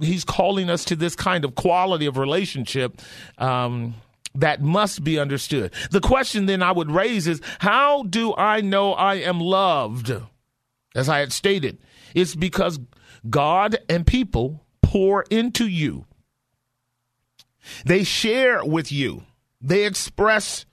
he's 0.00 0.24
calling 0.24 0.70
us 0.70 0.84
to 0.86 0.96
this 0.96 1.14
kind 1.14 1.44
of 1.44 1.54
quality 1.54 2.06
of 2.06 2.16
relationship. 2.16 3.00
Um, 3.38 3.94
that 4.34 4.62
must 4.62 5.04
be 5.04 5.18
understood. 5.18 5.72
The 5.90 6.00
question 6.00 6.46
then 6.46 6.62
I 6.62 6.72
would 6.72 6.90
raise 6.90 7.26
is 7.26 7.40
how 7.58 8.04
do 8.04 8.34
I 8.36 8.60
know 8.60 8.92
I 8.92 9.16
am 9.16 9.40
loved? 9.40 10.12
As 10.94 11.08
I 11.08 11.18
had 11.18 11.32
stated, 11.32 11.78
it's 12.14 12.34
because 12.34 12.78
God 13.28 13.78
and 13.88 14.06
people 14.06 14.64
pour 14.82 15.22
into 15.30 15.66
you. 15.66 16.06
They 17.84 18.04
share 18.04 18.64
with 18.64 18.90
you. 18.90 19.24
They 19.60 19.84
express 19.84 20.64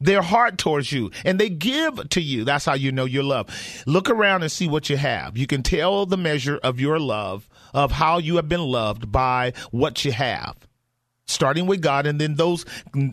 their 0.00 0.22
heart 0.22 0.58
towards 0.58 0.90
you 0.90 1.10
and 1.24 1.38
they 1.38 1.48
give 1.48 2.08
to 2.08 2.20
you. 2.20 2.44
That's 2.44 2.64
how 2.64 2.74
you 2.74 2.90
know 2.90 3.04
your 3.04 3.22
love. 3.22 3.48
Look 3.86 4.10
around 4.10 4.42
and 4.42 4.50
see 4.50 4.66
what 4.66 4.90
you 4.90 4.96
have. 4.96 5.36
You 5.36 5.46
can 5.46 5.62
tell 5.62 6.06
the 6.06 6.16
measure 6.16 6.58
of 6.62 6.80
your 6.80 6.98
love, 6.98 7.48
of 7.72 7.92
how 7.92 8.18
you 8.18 8.36
have 8.36 8.48
been 8.48 8.60
loved 8.60 9.12
by 9.12 9.52
what 9.70 10.04
you 10.04 10.12
have 10.12 10.56
starting 11.32 11.66
with 11.66 11.80
God 11.80 12.06
and 12.06 12.20
then 12.20 12.34
those 12.34 12.64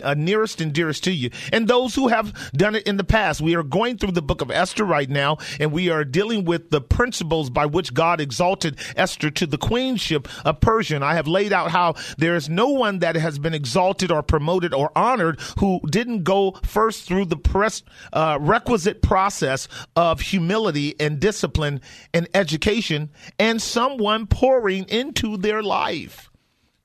uh, 0.03 0.13
nearest 0.13 0.61
and 0.61 0.73
dearest 0.73 1.03
to 1.05 1.11
you 1.11 1.29
and 1.51 1.67
those 1.67 1.95
who 1.95 2.07
have 2.07 2.33
done 2.53 2.75
it 2.75 2.85
in 2.87 2.97
the 2.97 3.03
past. 3.03 3.41
We 3.41 3.55
are 3.55 3.63
going 3.63 3.97
through 3.97 4.11
the 4.11 4.21
book 4.21 4.41
of 4.41 4.51
Esther 4.51 4.85
right 4.85 5.09
now 5.09 5.37
and 5.59 5.71
we 5.71 5.89
are 5.89 6.03
dealing 6.03 6.45
with 6.45 6.69
the 6.69 6.81
principles 6.81 7.49
by 7.49 7.65
which 7.65 7.93
God 7.93 8.19
exalted 8.19 8.77
Esther 8.95 9.29
to 9.31 9.45
the 9.45 9.57
queenship 9.57 10.27
of 10.45 10.59
Persia. 10.61 10.95
And 10.95 11.05
I 11.05 11.15
have 11.15 11.27
laid 11.27 11.53
out 11.53 11.71
how 11.71 11.95
there 12.17 12.35
is 12.35 12.49
no 12.49 12.69
one 12.69 12.99
that 12.99 13.15
has 13.15 13.39
been 13.39 13.53
exalted 13.53 14.11
or 14.11 14.21
promoted 14.23 14.73
or 14.73 14.91
honored 14.97 15.39
who 15.59 15.79
didn't 15.89 16.23
go 16.23 16.51
first 16.63 17.03
through 17.03 17.25
the 17.25 17.37
press, 17.37 17.83
uh, 18.13 18.37
requisite 18.41 19.01
process 19.01 19.67
of 19.95 20.21
humility 20.21 20.95
and 20.99 21.19
discipline 21.19 21.81
and 22.13 22.27
education 22.33 23.09
and 23.37 23.61
someone 23.61 24.27
pouring 24.27 24.85
into 24.89 25.37
their 25.37 25.63
life 25.63 26.28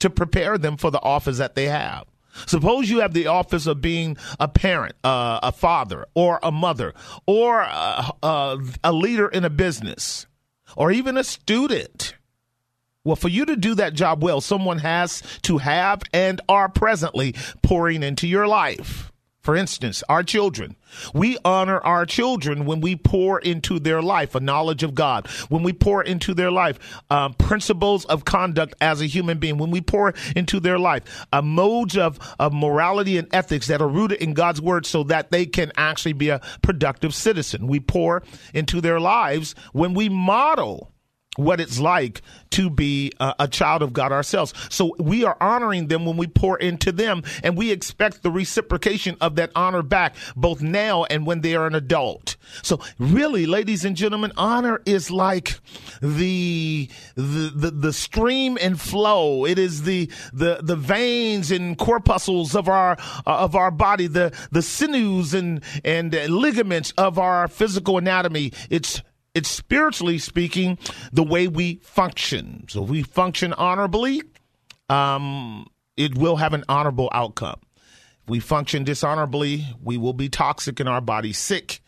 to 0.04 0.10
prepare 0.10 0.58
them 0.58 0.76
for 0.76 0.90
the 0.90 1.00
office 1.00 1.38
that 1.38 1.54
they 1.54 1.64
have. 1.64 2.04
Suppose 2.46 2.90
you 2.90 3.00
have 3.00 3.14
the 3.14 3.28
office 3.28 3.66
of 3.66 3.80
being 3.80 4.18
a 4.38 4.46
parent, 4.46 4.96
uh, 5.02 5.40
a 5.42 5.50
father, 5.50 6.04
or 6.14 6.38
a 6.42 6.52
mother, 6.52 6.92
or 7.26 7.60
a, 7.60 8.12
a, 8.22 8.58
a 8.84 8.92
leader 8.92 9.28
in 9.28 9.46
a 9.46 9.50
business, 9.50 10.26
or 10.76 10.92
even 10.92 11.16
a 11.16 11.24
student. 11.24 12.16
Well, 13.02 13.16
for 13.16 13.28
you 13.28 13.46
to 13.46 13.56
do 13.56 13.74
that 13.76 13.94
job 13.94 14.22
well, 14.22 14.42
someone 14.42 14.78
has 14.80 15.22
to 15.42 15.56
have 15.56 16.02
and 16.12 16.38
are 16.50 16.68
presently 16.68 17.34
pouring 17.62 18.02
into 18.02 18.26
your 18.26 18.46
life. 18.46 19.10
For 19.44 19.54
instance, 19.54 20.02
our 20.08 20.22
children. 20.22 20.74
We 21.12 21.36
honor 21.44 21.78
our 21.80 22.06
children 22.06 22.64
when 22.64 22.80
we 22.80 22.96
pour 22.96 23.38
into 23.38 23.78
their 23.78 24.00
life 24.00 24.34
a 24.34 24.40
knowledge 24.40 24.82
of 24.82 24.94
God, 24.94 25.26
when 25.50 25.62
we 25.62 25.74
pour 25.74 26.02
into 26.02 26.32
their 26.32 26.50
life 26.50 26.78
um, 27.10 27.34
principles 27.34 28.06
of 28.06 28.24
conduct 28.24 28.74
as 28.80 29.02
a 29.02 29.06
human 29.06 29.38
being, 29.38 29.58
when 29.58 29.70
we 29.70 29.82
pour 29.82 30.14
into 30.34 30.60
their 30.60 30.78
life 30.78 31.26
a 31.30 31.42
modes 31.42 31.94
of, 31.98 32.18
of 32.38 32.54
morality 32.54 33.18
and 33.18 33.28
ethics 33.34 33.66
that 33.66 33.82
are 33.82 33.88
rooted 33.88 34.22
in 34.22 34.32
God's 34.32 34.62
word 34.62 34.86
so 34.86 35.02
that 35.04 35.30
they 35.30 35.44
can 35.44 35.72
actually 35.76 36.14
be 36.14 36.30
a 36.30 36.40
productive 36.62 37.14
citizen. 37.14 37.66
We 37.66 37.80
pour 37.80 38.22
into 38.54 38.80
their 38.80 38.98
lives 38.98 39.54
when 39.74 39.92
we 39.92 40.08
model 40.08 40.93
what 41.36 41.60
it's 41.60 41.80
like 41.80 42.22
to 42.50 42.70
be 42.70 43.12
a, 43.20 43.34
a, 43.40 43.48
child 43.48 43.82
of 43.82 43.92
God 43.92 44.12
ourselves. 44.12 44.54
So 44.68 44.94
we 44.98 45.24
are 45.24 45.36
honoring 45.40 45.88
them 45.88 46.06
when 46.06 46.16
we 46.16 46.26
pour 46.26 46.58
into 46.58 46.92
them, 46.92 47.22
and 47.42 47.56
we 47.56 47.70
expect 47.70 48.22
the 48.22 48.30
reciprocation 48.30 49.16
of 49.20 49.36
that 49.36 49.50
honor 49.54 49.82
back, 49.82 50.16
both 50.36 50.60
now 50.62 51.04
and 51.04 51.26
when 51.26 51.40
they 51.40 51.54
are 51.54 51.66
an 51.66 51.74
adult. 51.74 52.36
So 52.62 52.80
really, 52.98 53.46
ladies 53.46 53.84
and 53.84 53.96
gentlemen, 53.96 54.32
honor 54.36 54.80
is 54.86 55.10
like 55.10 55.58
the 56.00 56.88
the 57.14 57.52
the, 57.54 57.70
the 57.70 57.92
stream 57.92 58.58
and 58.60 58.80
flow. 58.80 59.44
It 59.44 59.58
is 59.58 59.82
the 59.82 60.10
the 60.32 60.60
the 60.62 60.76
veins 60.76 61.50
and 61.50 61.76
corpuscles 61.76 62.54
of 62.54 62.68
our 62.68 62.92
uh, 63.26 63.44
of 63.44 63.54
our 63.56 63.70
body, 63.70 64.06
the 64.06 64.32
the 64.50 64.62
sinews 64.62 65.34
and 65.34 65.62
and 65.84 66.12
ligaments 66.12 66.92
of 66.96 67.18
our 67.18 67.48
physical 67.48 67.98
anatomy. 67.98 68.52
It's 68.70 69.02
it's 69.34 69.50
spiritually 69.50 70.18
speaking 70.18 70.78
the 71.12 71.22
way 71.22 71.48
we 71.48 71.76
function. 71.76 72.66
So 72.68 72.84
if 72.84 72.90
we 72.90 73.02
function 73.02 73.52
honorably, 73.52 74.22
um, 74.88 75.66
it 75.96 76.16
will 76.16 76.36
have 76.36 76.54
an 76.54 76.64
honorable 76.68 77.08
outcome. 77.12 77.60
If 78.22 78.28
we 78.28 78.40
function 78.40 78.84
dishonorably, 78.84 79.66
we 79.82 79.98
will 79.98 80.12
be 80.12 80.28
toxic 80.28 80.80
in 80.80 80.88
our 80.88 81.00
body, 81.00 81.32
sick, 81.32 81.80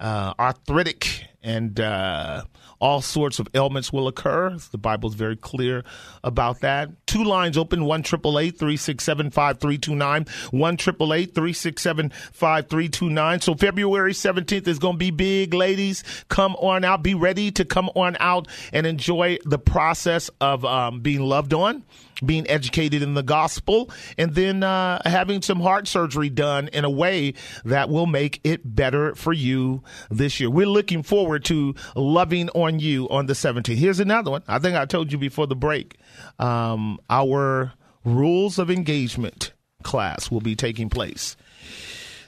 uh, 0.00 0.34
arthritic, 0.38 1.26
and 1.44 1.78
uh, 1.78 2.42
all 2.80 3.02
sorts 3.02 3.38
of 3.38 3.46
ailments 3.54 3.92
will 3.92 4.08
occur. 4.08 4.56
The 4.72 4.78
Bible 4.78 5.10
is 5.10 5.14
very 5.14 5.36
clear 5.36 5.84
about 6.24 6.60
that. 6.60 7.06
Two 7.06 7.22
lines 7.22 7.56
open, 7.56 7.84
1 7.84 8.02
367 8.02 9.30
5329, 9.30 10.26
1 10.50 10.76
367 10.76 12.10
5329. 12.10 13.40
So 13.40 13.54
February 13.54 14.12
17th 14.12 14.66
is 14.66 14.78
going 14.78 14.94
to 14.94 14.98
be 14.98 15.10
big, 15.10 15.54
ladies. 15.54 16.02
Come 16.28 16.56
on 16.56 16.84
out. 16.84 17.02
Be 17.02 17.14
ready 17.14 17.50
to 17.52 17.64
come 17.64 17.90
on 17.94 18.16
out 18.18 18.48
and 18.72 18.86
enjoy 18.86 19.38
the 19.44 19.58
process 19.58 20.30
of 20.40 20.64
um, 20.64 21.00
being 21.00 21.20
loved 21.20 21.52
on 21.52 21.84
being 22.24 22.48
educated 22.48 23.02
in 23.02 23.14
the 23.14 23.22
gospel, 23.22 23.90
and 24.18 24.34
then 24.34 24.62
uh, 24.62 25.00
having 25.04 25.42
some 25.42 25.60
heart 25.60 25.88
surgery 25.88 26.28
done 26.30 26.68
in 26.68 26.84
a 26.84 26.90
way 26.90 27.34
that 27.64 27.88
will 27.88 28.06
make 28.06 28.40
it 28.44 28.74
better 28.74 29.14
for 29.14 29.32
you 29.32 29.82
this 30.10 30.40
year. 30.40 30.50
We're 30.50 30.66
looking 30.66 31.02
forward 31.02 31.44
to 31.46 31.74
loving 31.94 32.48
on 32.50 32.80
you 32.80 33.08
on 33.08 33.26
the 33.26 33.34
17th. 33.34 33.76
Here's 33.76 34.00
another 34.00 34.30
one. 34.30 34.42
I 34.48 34.58
think 34.58 34.76
I 34.76 34.84
told 34.84 35.12
you 35.12 35.18
before 35.18 35.46
the 35.46 35.56
break. 35.56 35.96
Um, 36.38 36.98
our 37.08 37.72
rules 38.04 38.58
of 38.58 38.70
engagement 38.70 39.52
class 39.82 40.30
will 40.30 40.40
be 40.40 40.56
taking 40.56 40.88
place. 40.88 41.36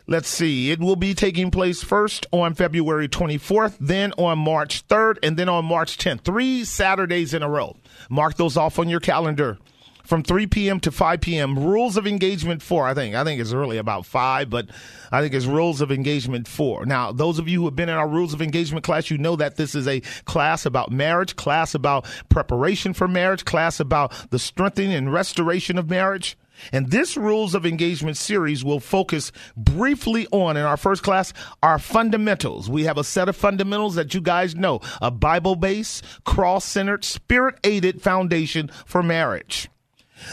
Let's 0.09 0.29
see. 0.29 0.71
It 0.71 0.79
will 0.79 0.95
be 0.95 1.15
taking 1.15 1.51
place 1.51 1.83
first 1.83 2.27
on 2.31 2.55
February 2.55 3.09
24th, 3.09 3.77
then 3.81 4.13
on 4.13 4.39
March 4.39 4.87
3rd, 4.87 5.19
and 5.25 5.37
then 5.37 5.49
on 5.49 5.65
March 5.65 5.99
10th. 5.99 6.21
Three 6.21 6.65
Saturdays 6.65 7.35
in 7.35 7.43
a 7.43 7.51
row. 7.51 7.77
Mark 8.09 8.37
those 8.37 8.57
off 8.57 8.79
on 8.79 8.89
your 8.89 9.01
calendar 9.01 9.59
from 10.07 10.23
3 10.23 10.47
p.m. 10.47 10.81
to 10.81 10.91
5 10.91 11.21
p.m. 11.21 11.59
Rules 11.59 11.97
of 11.97 12.07
engagement 12.07 12.63
four, 12.63 12.87
I 12.87 12.95
think. 12.95 13.15
I 13.15 13.25
think 13.25 13.41
it's 13.41 13.53
really 13.53 13.79
about 13.79 14.07
five, 14.07 14.49
but 14.51 14.69
I 15.11 15.21
think 15.21 15.35
it's 15.35 15.47
rules 15.47 15.81
of 15.81 15.91
engagement 15.91 16.49
four. 16.49 16.87
Now, 16.87 17.13
those 17.13 17.39
of 17.39 17.49
you 17.49 17.61
who 17.61 17.65
have 17.67 17.77
been 17.77 17.89
in 17.89 17.95
our 17.95 18.09
rules 18.09 18.33
of 18.33 18.43
engagement 18.43 18.85
class, 18.85 19.11
you 19.11 19.19
know 19.19 19.37
that 19.37 19.57
this 19.57 19.75
is 19.75 19.87
a 19.89 20.01
class 20.25 20.67
about 20.67 20.91
marriage, 20.91 21.37
class 21.37 21.75
about 21.75 22.07
preparation 22.29 22.93
for 22.93 23.09
marriage, 23.09 23.45
class 23.45 23.81
about 23.81 24.31
the 24.31 24.39
strengthening 24.39 24.95
and 24.95 25.13
restoration 25.13 25.79
of 25.79 25.91
marriage. 25.91 26.37
And 26.73 26.91
this 26.91 27.17
Rules 27.17 27.55
of 27.55 27.67
Engagement 27.67 28.17
series 28.17 28.65
will 28.65 28.81
focus 28.81 29.33
briefly 29.57 30.27
on, 30.33 30.57
in 30.57 30.65
our 30.65 30.77
first 30.77 31.03
class, 31.03 31.33
our 31.63 31.79
fundamentals. 31.79 32.71
We 32.71 32.85
have 32.85 32.99
a 32.99 33.05
set 33.05 33.29
of 33.29 33.37
fundamentals 33.37 33.95
that 33.97 34.15
you 34.15 34.21
guys 34.21 34.55
know 34.55 34.81
a 35.03 35.11
Bible 35.11 35.57
based, 35.57 36.05
cross 36.25 36.65
centered, 36.65 37.05
spirit 37.05 37.59
aided 37.63 38.01
foundation 38.03 38.71
for 38.87 39.03
marriage. 39.03 39.69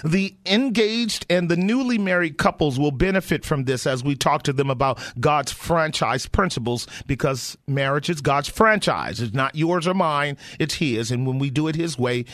The 0.04 0.36
engaged 0.46 1.26
and 1.30 1.50
the 1.50 1.58
newly 1.58 1.98
married 1.98 2.38
couples 2.38 2.80
will 2.80 2.92
benefit 2.92 3.46
from 3.46 3.66
this 3.66 3.86
as 3.88 4.04
we 4.04 4.16
talk 4.16 4.44
to 4.44 4.54
them 4.54 4.70
about 4.70 5.00
God's 5.20 5.52
franchise 5.52 6.28
principles 6.28 6.88
because 7.08 7.58
marriage 7.68 8.10
is 8.10 8.22
God's 8.22 8.50
franchise. 8.50 9.22
It's 9.22 9.34
not 9.34 9.56
yours 9.56 9.88
or 9.88 9.94
mine, 9.94 10.38
it's 10.60 10.76
His. 10.76 11.12
And 11.12 11.26
when 11.28 11.40
we 11.40 11.50
do 11.50 11.68
it 11.68 11.76
His 11.76 11.98
way, 11.98 12.26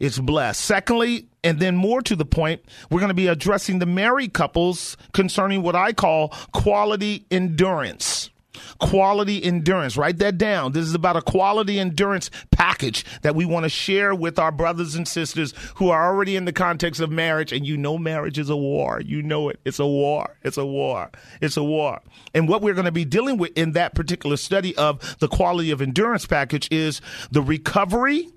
it's 0.00 0.18
blessed. 0.18 0.60
Secondly, 0.60 1.28
and 1.44 1.60
then 1.60 1.76
more 1.76 2.02
to 2.02 2.16
the 2.16 2.24
point, 2.24 2.60
we're 2.90 2.98
going 2.98 3.10
to 3.10 3.14
be 3.14 3.28
addressing 3.28 3.78
the 3.78 3.86
married 3.86 4.32
couples 4.32 4.96
concerning 5.12 5.62
what 5.62 5.76
I 5.76 5.92
call 5.92 6.28
quality 6.52 7.24
endurance. 7.30 8.30
Quality 8.78 9.42
endurance. 9.42 9.96
Write 9.96 10.18
that 10.18 10.38
down. 10.38 10.72
This 10.72 10.86
is 10.86 10.94
about 10.94 11.16
a 11.16 11.22
quality 11.22 11.78
endurance 11.78 12.30
package 12.50 13.04
that 13.22 13.34
we 13.34 13.44
want 13.44 13.64
to 13.64 13.68
share 13.68 14.14
with 14.14 14.38
our 14.38 14.52
brothers 14.52 14.94
and 14.94 15.06
sisters 15.06 15.54
who 15.76 15.88
are 15.90 16.06
already 16.06 16.36
in 16.36 16.44
the 16.44 16.52
context 16.52 17.00
of 17.00 17.10
marriage. 17.10 17.52
And 17.52 17.66
you 17.66 17.76
know, 17.76 17.98
marriage 17.98 18.38
is 18.38 18.50
a 18.50 18.56
war. 18.56 19.00
You 19.00 19.22
know 19.22 19.48
it. 19.48 19.60
It's 19.64 19.78
a 19.78 19.86
war. 19.86 20.36
It's 20.42 20.56
a 20.56 20.66
war. 20.66 21.10
It's 21.40 21.56
a 21.56 21.64
war. 21.64 22.00
And 22.34 22.48
what 22.48 22.62
we're 22.62 22.74
going 22.74 22.84
to 22.84 22.92
be 22.92 23.04
dealing 23.04 23.38
with 23.38 23.56
in 23.56 23.72
that 23.72 23.94
particular 23.94 24.36
study 24.36 24.76
of 24.76 25.18
the 25.18 25.28
quality 25.28 25.70
of 25.70 25.80
endurance 25.82 26.26
package 26.26 26.68
is 26.70 27.00
the 27.30 27.42
recovery 27.42 28.28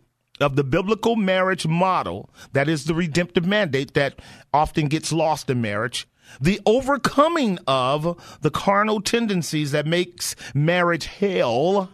of 0.41 0.55
the 0.55 0.63
biblical 0.63 1.15
marriage 1.15 1.65
model, 1.65 2.29
that 2.53 2.67
is 2.67 2.85
the 2.85 2.93
redemptive 2.93 3.45
mandate 3.45 3.93
that 3.93 4.19
often 4.53 4.87
gets 4.87 5.11
lost 5.11 5.49
in 5.49 5.61
marriage, 5.61 6.07
the 6.39 6.59
overcoming 6.65 7.59
of 7.67 8.37
the 8.41 8.51
carnal 8.51 9.01
tendencies 9.01 9.71
that 9.71 9.85
makes 9.85 10.35
marriage 10.53 11.05
hell, 11.05 11.89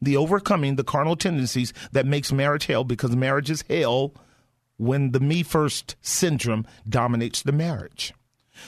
the 0.00 0.16
overcoming 0.16 0.76
the 0.76 0.84
carnal 0.84 1.16
tendencies 1.16 1.72
that 1.92 2.06
makes 2.06 2.32
marriage 2.32 2.66
hell 2.66 2.84
because 2.84 3.14
marriage 3.14 3.50
is 3.50 3.64
hell 3.68 4.14
when 4.76 5.12
the 5.12 5.20
me 5.20 5.42
first 5.42 5.96
syndrome 6.00 6.66
dominates 6.88 7.42
the 7.42 7.52
marriage. 7.52 8.14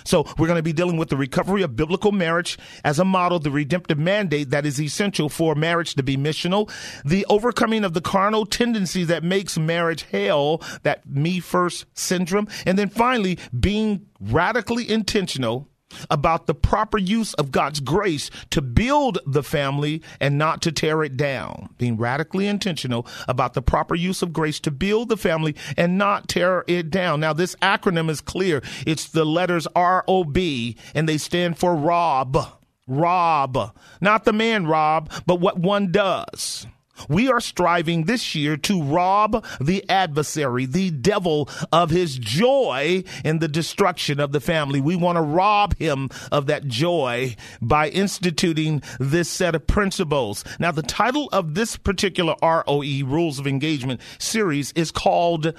So 0.04 0.24
we're 0.38 0.46
going 0.46 0.58
to 0.58 0.62
be 0.62 0.72
dealing 0.72 0.96
with 0.96 1.08
the 1.08 1.16
recovery 1.16 1.62
of 1.62 1.76
biblical 1.76 2.12
marriage 2.12 2.58
as 2.84 2.98
a 2.98 3.04
model, 3.04 3.38
the 3.38 3.50
redemptive 3.50 3.98
mandate 3.98 4.50
that 4.50 4.66
is 4.66 4.80
essential 4.80 5.28
for 5.28 5.54
marriage 5.54 5.94
to 5.94 6.02
be 6.02 6.16
missional, 6.16 6.70
the 7.04 7.26
overcoming 7.26 7.84
of 7.84 7.94
the 7.94 8.00
carnal 8.00 8.46
tendency 8.46 9.04
that 9.04 9.22
makes 9.22 9.58
marriage 9.58 10.02
hell, 10.10 10.62
that 10.82 11.06
me 11.08 11.40
first 11.40 11.86
syndrome, 11.94 12.48
and 12.66 12.78
then 12.78 12.88
finally 12.88 13.38
being 13.58 14.06
radically 14.20 14.88
intentional 14.88 15.68
about 16.10 16.46
the 16.46 16.54
proper 16.54 16.98
use 16.98 17.34
of 17.34 17.50
God's 17.50 17.80
grace 17.80 18.30
to 18.50 18.62
build 18.62 19.18
the 19.26 19.42
family 19.42 20.02
and 20.20 20.38
not 20.38 20.62
to 20.62 20.72
tear 20.72 21.02
it 21.02 21.16
down. 21.16 21.68
Being 21.78 21.96
radically 21.96 22.46
intentional 22.46 23.06
about 23.28 23.54
the 23.54 23.62
proper 23.62 23.94
use 23.94 24.22
of 24.22 24.32
grace 24.32 24.60
to 24.60 24.70
build 24.70 25.08
the 25.08 25.16
family 25.16 25.54
and 25.76 25.98
not 25.98 26.28
tear 26.28 26.64
it 26.66 26.90
down. 26.90 27.20
Now, 27.20 27.32
this 27.32 27.54
acronym 27.56 28.10
is 28.10 28.20
clear. 28.20 28.62
It's 28.86 29.08
the 29.08 29.24
letters 29.24 29.66
R 29.74 30.04
O 30.08 30.24
B, 30.24 30.76
and 30.94 31.08
they 31.08 31.18
stand 31.18 31.58
for 31.58 31.74
Rob. 31.74 32.58
Rob. 32.86 33.76
Not 34.00 34.24
the 34.24 34.32
man 34.32 34.66
Rob, 34.66 35.10
but 35.26 35.40
what 35.40 35.58
one 35.58 35.92
does. 35.92 36.66
We 37.08 37.28
are 37.30 37.40
striving 37.40 38.04
this 38.04 38.34
year 38.34 38.56
to 38.58 38.82
rob 38.82 39.44
the 39.60 39.88
adversary, 39.88 40.66
the 40.66 40.90
devil, 40.90 41.48
of 41.72 41.90
his 41.90 42.18
joy 42.18 43.04
in 43.24 43.38
the 43.38 43.48
destruction 43.48 44.20
of 44.20 44.32
the 44.32 44.40
family. 44.40 44.80
We 44.80 44.96
want 44.96 45.16
to 45.16 45.22
rob 45.22 45.76
him 45.76 46.10
of 46.30 46.46
that 46.46 46.66
joy 46.66 47.36
by 47.60 47.88
instituting 47.88 48.82
this 49.00 49.28
set 49.28 49.54
of 49.54 49.66
principles. 49.66 50.44
Now, 50.58 50.70
the 50.72 50.82
title 50.82 51.28
of 51.32 51.54
this 51.54 51.76
particular 51.76 52.34
ROE, 52.42 53.04
Rules 53.04 53.38
of 53.38 53.46
Engagement 53.46 54.00
series, 54.18 54.72
is 54.72 54.90
called 54.90 55.54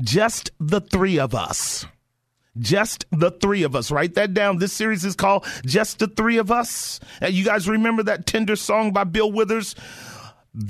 Just 0.00 0.50
the 0.58 0.80
Three 0.80 1.18
of 1.18 1.34
Us. 1.34 1.86
Just 2.58 3.06
the 3.10 3.30
three 3.30 3.62
of 3.62 3.74
us. 3.74 3.90
Write 3.90 4.14
that 4.16 4.34
down. 4.34 4.58
This 4.58 4.74
series 4.74 5.06
is 5.06 5.16
called 5.16 5.46
Just 5.64 6.00
the 6.00 6.06
Three 6.06 6.36
of 6.36 6.50
Us. 6.50 7.00
You 7.26 7.46
guys 7.46 7.66
remember 7.66 8.02
that 8.02 8.26
tender 8.26 8.56
song 8.56 8.92
by 8.92 9.04
Bill 9.04 9.32
Withers? 9.32 9.74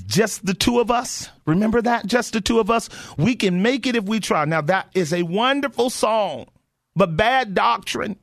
Just 0.06 0.46
the 0.46 0.54
two 0.54 0.80
of 0.80 0.90
us. 0.90 1.28
Remember 1.46 1.82
that? 1.82 2.06
Just 2.06 2.32
the 2.32 2.40
two 2.40 2.60
of 2.60 2.70
us. 2.70 2.88
We 3.16 3.34
can 3.34 3.62
make 3.62 3.86
it 3.86 3.96
if 3.96 4.04
we 4.04 4.20
try. 4.20 4.44
Now, 4.44 4.60
that 4.62 4.88
is 4.94 5.12
a 5.12 5.22
wonderful 5.22 5.90
song, 5.90 6.46
but 6.94 7.16
bad 7.16 7.54
doctrine. 7.54 8.16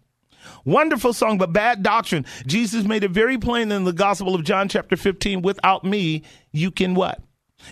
Wonderful 0.65 1.13
song, 1.13 1.37
but 1.37 1.53
bad 1.53 1.83
doctrine. 1.83 2.25
Jesus 2.45 2.85
made 2.85 3.03
it 3.03 3.11
very 3.11 3.37
plain 3.37 3.71
in 3.71 3.83
the 3.83 3.93
Gospel 3.93 4.35
of 4.35 4.43
John, 4.43 4.69
chapter 4.69 4.95
15 4.95 5.41
without 5.41 5.83
me, 5.83 6.23
you 6.51 6.71
can 6.71 6.95
what? 6.95 7.21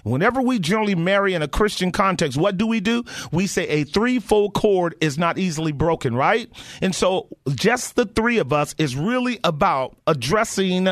Whenever 0.03 0.41
we 0.41 0.59
generally 0.59 0.95
marry 0.95 1.33
in 1.33 1.41
a 1.41 1.47
Christian 1.47 1.91
context, 1.91 2.37
what 2.37 2.57
do 2.57 2.67
we 2.67 2.79
do? 2.79 3.03
We 3.31 3.47
say 3.47 3.67
a 3.67 3.83
threefold 3.83 4.53
cord 4.53 4.95
is 5.01 5.17
not 5.17 5.37
easily 5.37 5.71
broken, 5.71 6.15
right? 6.15 6.49
And 6.81 6.93
so 6.93 7.27
just 7.49 7.95
the 7.95 8.05
three 8.05 8.37
of 8.37 8.53
us 8.53 8.75
is 8.77 8.95
really 8.95 9.39
about 9.43 9.97
addressing 10.05 10.87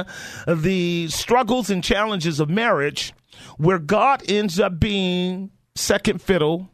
the 0.47 1.07
struggles 1.09 1.69
and 1.69 1.83
challenges 1.83 2.39
of 2.39 2.49
marriage 2.49 3.13
where 3.57 3.79
God 3.79 4.23
ends 4.29 4.59
up 4.59 4.79
being 4.79 5.51
second 5.75 6.21
fiddle, 6.21 6.69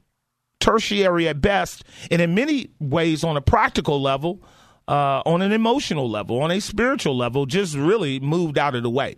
tertiary 0.59 1.27
at 1.27 1.41
best, 1.41 1.83
and 2.09 2.21
in 2.21 2.35
many 2.35 2.69
ways 2.79 3.23
on 3.23 3.35
a 3.35 3.41
practical 3.41 4.01
level, 4.01 4.43
uh, 4.87 5.21
on 5.25 5.41
an 5.41 5.51
emotional 5.51 6.09
level, 6.09 6.41
on 6.41 6.51
a 6.51 6.59
spiritual 6.59 7.17
level, 7.17 7.45
just 7.45 7.75
really 7.75 8.19
moved 8.19 8.57
out 8.57 8.75
of 8.75 8.83
the 8.83 8.89
way. 8.89 9.15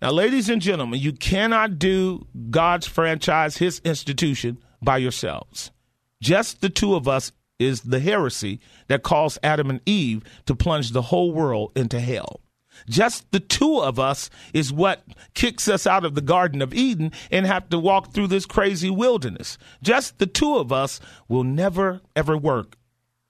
Now, 0.00 0.12
ladies 0.12 0.48
and 0.48 0.62
gentlemen, 0.62 1.00
you 1.00 1.12
cannot 1.12 1.78
do 1.78 2.26
God's 2.50 2.86
franchise, 2.86 3.56
his 3.56 3.80
institution, 3.84 4.58
by 4.80 4.98
yourselves. 4.98 5.72
Just 6.20 6.60
the 6.60 6.68
two 6.68 6.94
of 6.94 7.08
us 7.08 7.32
is 7.58 7.80
the 7.80 7.98
heresy 7.98 8.60
that 8.86 9.02
caused 9.02 9.38
Adam 9.42 9.70
and 9.70 9.80
Eve 9.86 10.22
to 10.46 10.54
plunge 10.54 10.90
the 10.90 11.02
whole 11.02 11.32
world 11.32 11.72
into 11.74 11.98
hell. 11.98 12.40
Just 12.88 13.30
the 13.32 13.40
two 13.40 13.80
of 13.80 13.98
us 13.98 14.30
is 14.54 14.72
what 14.72 15.02
kicks 15.34 15.66
us 15.66 15.84
out 15.84 16.04
of 16.04 16.14
the 16.14 16.20
Garden 16.20 16.62
of 16.62 16.72
Eden 16.72 17.10
and 17.32 17.44
have 17.44 17.68
to 17.70 17.78
walk 17.78 18.12
through 18.12 18.28
this 18.28 18.46
crazy 18.46 18.90
wilderness. 18.90 19.58
Just 19.82 20.18
the 20.18 20.26
two 20.26 20.56
of 20.56 20.70
us 20.70 21.00
will 21.26 21.42
never, 21.42 22.00
ever 22.14 22.36
work. 22.38 22.76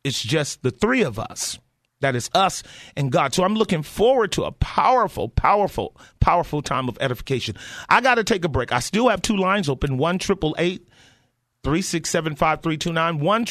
It's 0.04 0.22
just 0.22 0.62
the 0.62 0.70
three 0.70 1.02
of 1.02 1.18
us. 1.18 1.58
That 2.00 2.14
is 2.14 2.30
us 2.34 2.62
and 2.96 3.10
God. 3.10 3.34
So 3.34 3.42
I'm 3.44 3.54
looking 3.54 3.82
forward 3.82 4.30
to 4.32 4.44
a 4.44 4.52
powerful, 4.52 5.28
powerful, 5.28 5.96
powerful 6.20 6.62
time 6.62 6.88
of 6.88 6.96
edification. 7.00 7.56
I 7.88 8.00
got 8.00 8.14
to 8.16 8.24
take 8.24 8.44
a 8.44 8.48
break. 8.48 8.72
I 8.72 8.80
still 8.80 9.08
have 9.08 9.22
two 9.22 9.36
lines 9.36 9.68
open 9.68 9.98
1 9.98 10.18
367 10.20 12.36
5329. 12.36 13.18
1 13.18 13.44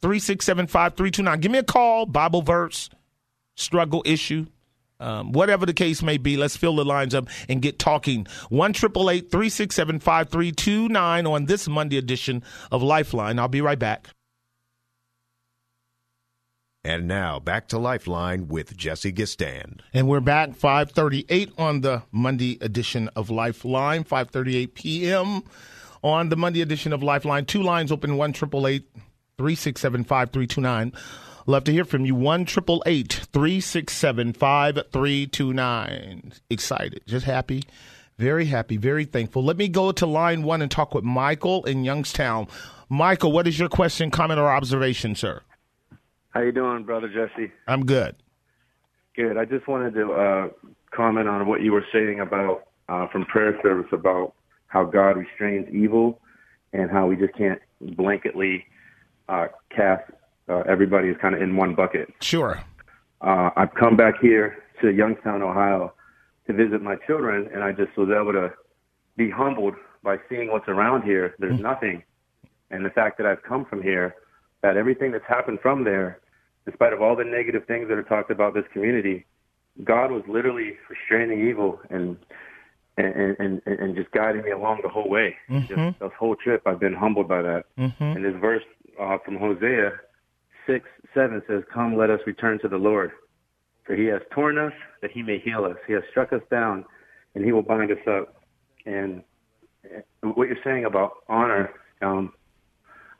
367 0.00 0.66
Give 1.40 1.52
me 1.52 1.58
a 1.58 1.62
call, 1.62 2.06
Bible 2.06 2.42
verse, 2.42 2.88
struggle 3.56 4.02
issue. 4.06 4.46
Um, 4.98 5.32
whatever 5.32 5.64
the 5.64 5.72
case 5.72 6.02
may 6.02 6.18
be, 6.18 6.36
let's 6.36 6.58
fill 6.58 6.76
the 6.76 6.84
lines 6.84 7.14
up 7.14 7.28
and 7.48 7.62
get 7.62 7.78
talking. 7.78 8.26
1 8.50 8.74
367 8.74 9.98
5329 9.98 11.26
on 11.26 11.46
this 11.46 11.66
Monday 11.68 11.96
edition 11.96 12.42
of 12.70 12.82
Lifeline. 12.82 13.38
I'll 13.38 13.48
be 13.48 13.62
right 13.62 13.78
back. 13.78 14.08
And 16.82 17.06
now 17.06 17.38
back 17.38 17.68
to 17.68 17.78
Lifeline 17.78 18.48
with 18.48 18.74
Jesse 18.74 19.12
Gistand. 19.12 19.80
And 19.92 20.08
we're 20.08 20.20
back 20.20 20.54
538 20.54 21.52
on 21.58 21.82
the 21.82 22.04
Monday 22.10 22.56
edition 22.62 23.10
of 23.14 23.28
Lifeline, 23.28 24.02
538 24.02 24.74
p.m. 24.74 25.42
on 26.02 26.30
the 26.30 26.36
Monday 26.36 26.62
edition 26.62 26.94
of 26.94 27.02
Lifeline. 27.02 27.44
Two 27.44 27.62
lines 27.62 27.92
open, 27.92 28.16
1 28.16 28.32
367 28.32 30.04
5329. 30.04 30.92
Love 31.44 31.64
to 31.64 31.72
hear 31.72 31.84
from 31.84 32.06
you. 32.06 32.14
1 32.14 32.46
367 32.46 34.32
5329. 34.32 36.32
Excited, 36.48 37.02
just 37.06 37.26
happy, 37.26 37.62
very 38.16 38.46
happy, 38.46 38.78
very 38.78 39.04
thankful. 39.04 39.44
Let 39.44 39.58
me 39.58 39.68
go 39.68 39.92
to 39.92 40.06
line 40.06 40.44
one 40.44 40.62
and 40.62 40.70
talk 40.70 40.94
with 40.94 41.04
Michael 41.04 41.62
in 41.64 41.84
Youngstown. 41.84 42.48
Michael, 42.88 43.32
what 43.32 43.46
is 43.46 43.58
your 43.58 43.68
question, 43.68 44.10
comment, 44.10 44.40
or 44.40 44.50
observation, 44.50 45.14
sir? 45.14 45.42
How 46.30 46.40
you 46.42 46.52
doing, 46.52 46.84
brother 46.84 47.08
Jesse? 47.08 47.50
I'm 47.66 47.84
good. 47.84 48.16
Good. 49.16 49.36
I 49.36 49.44
just 49.44 49.66
wanted 49.66 49.94
to 49.94 50.12
uh, 50.12 50.48
comment 50.94 51.28
on 51.28 51.46
what 51.48 51.60
you 51.62 51.72
were 51.72 51.84
saying 51.92 52.20
about 52.20 52.68
uh, 52.88 53.08
from 53.08 53.24
prayer 53.26 53.58
service 53.62 53.88
about 53.92 54.34
how 54.68 54.84
God 54.84 55.16
restrains 55.16 55.68
evil 55.74 56.20
and 56.72 56.90
how 56.90 57.06
we 57.06 57.16
just 57.16 57.34
can't 57.34 57.60
blanketly 57.82 58.62
uh, 59.28 59.48
cast 59.74 60.10
uh, 60.48 60.62
everybody 60.68 61.08
is 61.08 61.16
kind 61.20 61.34
of 61.34 61.42
in 61.42 61.56
one 61.56 61.74
bucket. 61.74 62.12
Sure. 62.20 62.60
Uh, 63.20 63.50
I've 63.56 63.74
come 63.74 63.96
back 63.96 64.14
here 64.20 64.64
to 64.82 64.90
Youngstown, 64.90 65.42
Ohio, 65.42 65.92
to 66.46 66.52
visit 66.52 66.82
my 66.82 66.96
children, 67.06 67.48
and 67.52 67.62
I 67.62 67.72
just 67.72 67.96
was 67.96 68.08
able 68.08 68.32
to 68.32 68.52
be 69.16 69.30
humbled 69.30 69.74
by 70.02 70.16
seeing 70.28 70.50
what's 70.50 70.68
around 70.68 71.02
here. 71.02 71.34
There's 71.38 71.54
mm-hmm. 71.54 71.62
nothing, 71.62 72.02
and 72.70 72.84
the 72.84 72.90
fact 72.90 73.18
that 73.18 73.26
I've 73.26 73.42
come 73.42 73.64
from 73.64 73.82
here 73.82 74.14
that 74.62 74.76
everything 74.76 75.12
that's 75.12 75.26
happened 75.26 75.58
from 75.60 75.84
there, 75.84 76.20
despite 76.66 76.92
of 76.92 77.02
all 77.02 77.16
the 77.16 77.24
negative 77.24 77.66
things 77.66 77.88
that 77.88 77.98
are 77.98 78.02
talked 78.02 78.30
about 78.30 78.54
this 78.54 78.64
community, 78.72 79.24
God 79.84 80.10
was 80.10 80.22
literally 80.28 80.76
restraining 80.88 81.48
evil 81.48 81.80
and 81.90 82.16
and 82.96 83.36
and, 83.38 83.62
and 83.66 83.96
just 83.96 84.10
guiding 84.10 84.42
me 84.42 84.50
along 84.50 84.80
the 84.82 84.88
whole 84.88 85.08
way. 85.08 85.36
Mm-hmm. 85.48 85.66
Just 85.66 86.00
this 86.00 86.10
whole 86.18 86.36
trip, 86.36 86.62
I've 86.66 86.80
been 86.80 86.94
humbled 86.94 87.28
by 87.28 87.42
that. 87.42 87.64
Mm-hmm. 87.78 88.04
And 88.04 88.24
this 88.24 88.34
verse 88.40 88.62
uh, 89.00 89.18
from 89.24 89.36
Hosea 89.38 89.92
six 90.66 90.86
seven 91.14 91.42
says, 91.48 91.62
"Come, 91.72 91.96
let 91.96 92.10
us 92.10 92.20
return 92.26 92.58
to 92.60 92.68
the 92.68 92.76
Lord, 92.76 93.12
for 93.84 93.94
He 93.94 94.04
has 94.06 94.20
torn 94.32 94.58
us 94.58 94.72
that 95.02 95.10
He 95.10 95.22
may 95.22 95.38
heal 95.38 95.64
us. 95.64 95.76
He 95.86 95.94
has 95.94 96.02
struck 96.10 96.32
us 96.32 96.42
down, 96.50 96.84
and 97.34 97.44
He 97.44 97.52
will 97.52 97.62
bind 97.62 97.90
us 97.90 98.06
up." 98.06 98.42
And 98.84 99.22
what 100.22 100.48
you're 100.48 100.56
saying 100.64 100.84
about 100.84 101.12
honor, 101.28 101.70
um, 102.02 102.32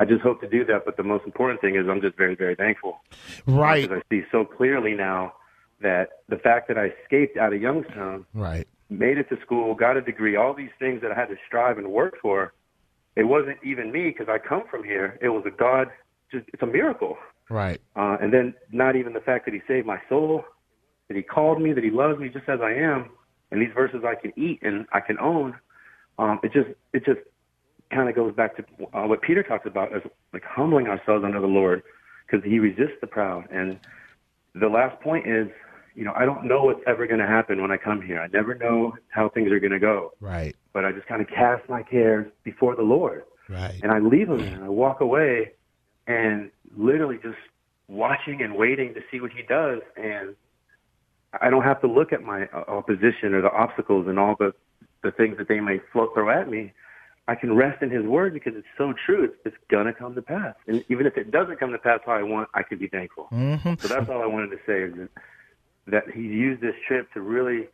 I 0.00 0.06
just 0.06 0.22
hope 0.22 0.40
to 0.40 0.48
do 0.48 0.64
that. 0.64 0.84
But 0.86 0.96
the 0.96 1.02
most 1.02 1.24
important 1.26 1.60
thing 1.60 1.76
is, 1.76 1.86
I'm 1.88 2.00
just 2.00 2.16
very, 2.16 2.34
very 2.34 2.56
thankful. 2.56 3.02
Right. 3.46 3.82
Because 3.82 4.02
I 4.02 4.14
see 4.14 4.22
so 4.32 4.44
clearly 4.44 4.94
now 4.94 5.34
that 5.82 6.22
the 6.28 6.38
fact 6.38 6.68
that 6.68 6.78
I 6.78 6.92
escaped 7.02 7.36
out 7.36 7.52
of 7.52 7.60
Youngstown, 7.60 8.24
Right. 8.34 8.66
made 8.88 9.18
it 9.18 9.28
to 9.28 9.38
school, 9.42 9.74
got 9.74 9.96
a 9.96 10.00
degree, 10.00 10.36
all 10.36 10.54
these 10.54 10.70
things 10.78 11.02
that 11.02 11.12
I 11.12 11.14
had 11.14 11.28
to 11.28 11.36
strive 11.46 11.76
and 11.78 11.88
work 11.88 12.14
for, 12.20 12.52
it 13.14 13.24
wasn't 13.24 13.58
even 13.62 13.92
me 13.92 14.08
because 14.08 14.28
I 14.28 14.38
come 14.38 14.64
from 14.70 14.84
here. 14.84 15.18
It 15.20 15.28
was 15.28 15.44
a 15.46 15.50
God. 15.50 15.88
Just 16.32 16.48
it's 16.52 16.62
a 16.62 16.66
miracle. 16.66 17.18
Right. 17.50 17.80
Uh, 17.94 18.16
and 18.20 18.32
then 18.32 18.54
not 18.72 18.96
even 18.96 19.12
the 19.12 19.20
fact 19.20 19.44
that 19.44 19.52
He 19.54 19.60
saved 19.68 19.86
my 19.86 20.00
soul, 20.08 20.44
that 21.08 21.16
He 21.16 21.22
called 21.22 21.60
me, 21.60 21.72
that 21.74 21.84
He 21.84 21.90
loves 21.90 22.18
me 22.18 22.28
just 22.30 22.48
as 22.48 22.60
I 22.62 22.72
am, 22.72 23.10
and 23.50 23.60
these 23.60 23.74
verses 23.74 24.02
I 24.04 24.14
can 24.14 24.32
eat 24.38 24.60
and 24.62 24.86
I 24.92 25.00
can 25.00 25.18
own. 25.18 25.56
Um, 26.18 26.38
it 26.42 26.52
just 26.52 26.68
it 26.94 27.04
just 27.04 27.20
kind 27.90 28.08
of 28.08 28.14
goes 28.14 28.34
back 28.34 28.56
to 28.56 28.64
uh, 28.94 29.06
what 29.06 29.22
Peter 29.22 29.42
talks 29.42 29.66
about 29.66 29.94
as 29.94 30.02
like 30.32 30.42
humbling 30.44 30.86
ourselves 30.86 31.24
under 31.24 31.40
the 31.40 31.46
Lord 31.46 31.82
because 32.26 32.44
He 32.44 32.58
resists 32.58 32.98
the 33.00 33.06
proud. 33.06 33.48
And 33.50 33.78
the 34.54 34.68
last 34.68 35.00
point 35.02 35.26
is, 35.26 35.48
you 35.94 36.04
know, 36.04 36.12
I 36.16 36.24
don't 36.24 36.44
know 36.46 36.64
what's 36.64 36.80
ever 36.86 37.06
going 37.06 37.20
to 37.20 37.26
happen 37.26 37.60
when 37.60 37.70
I 37.70 37.76
come 37.76 38.00
here. 38.00 38.20
I 38.20 38.28
never 38.28 38.54
know 38.54 38.94
how 39.08 39.28
things 39.28 39.50
are 39.50 39.58
going 39.60 39.72
to 39.72 39.78
go, 39.80 40.12
Right. 40.20 40.54
but 40.72 40.84
I 40.84 40.92
just 40.92 41.06
kind 41.06 41.20
of 41.20 41.28
cast 41.28 41.68
my 41.68 41.82
cares 41.82 42.30
before 42.44 42.76
the 42.76 42.82
Lord 42.82 43.24
Right. 43.48 43.80
and 43.82 43.90
I 43.90 43.98
leave 43.98 44.28
them 44.28 44.40
and 44.40 44.64
I 44.64 44.68
walk 44.68 45.00
away 45.00 45.52
and 46.06 46.50
literally 46.76 47.18
just 47.22 47.38
watching 47.88 48.40
and 48.42 48.54
waiting 48.54 48.94
to 48.94 49.00
see 49.10 49.20
what 49.20 49.32
he 49.32 49.42
does 49.42 49.80
and 49.96 50.36
I 51.40 51.50
don't 51.50 51.62
have 51.62 51.80
to 51.82 51.86
look 51.86 52.12
at 52.12 52.22
my 52.22 52.46
uh, 52.46 52.64
opposition 52.68 53.34
or 53.34 53.42
the 53.42 53.50
obstacles 53.50 54.06
and 54.08 54.18
all 54.18 54.36
the 54.38 54.52
the 55.02 55.10
things 55.12 55.38
that 55.38 55.48
they 55.48 55.60
may 55.60 55.80
float 55.92 56.10
throw 56.14 56.28
at 56.30 56.50
me. 56.50 56.72
I 57.30 57.36
can 57.36 57.54
rest 57.54 57.80
in 57.80 57.90
his 57.90 58.04
word 58.04 58.34
because 58.34 58.54
it's 58.56 58.66
so 58.76 58.92
true. 59.06 59.22
It's, 59.22 59.34
it's 59.44 59.56
gonna 59.70 59.92
come 59.92 60.16
to 60.16 60.22
pass, 60.22 60.56
and 60.66 60.84
even 60.88 61.06
if 61.06 61.16
it 61.16 61.30
doesn't 61.30 61.60
come 61.60 61.70
to 61.70 61.78
pass 61.78 62.00
how 62.04 62.14
I 62.14 62.24
want, 62.24 62.48
I 62.54 62.64
can 62.64 62.76
be 62.78 62.88
thankful. 62.88 63.28
Mm-hmm. 63.30 63.74
So 63.78 63.86
that's 63.86 64.10
all 64.10 64.20
I 64.20 64.26
wanted 64.26 64.50
to 64.50 64.58
say 64.66 64.82
is 64.82 64.94
that, 64.96 65.10
that 65.86 66.10
he 66.12 66.22
used 66.22 66.60
this 66.60 66.74
trip 66.88 67.06
to 67.12 67.20
really 67.20 67.68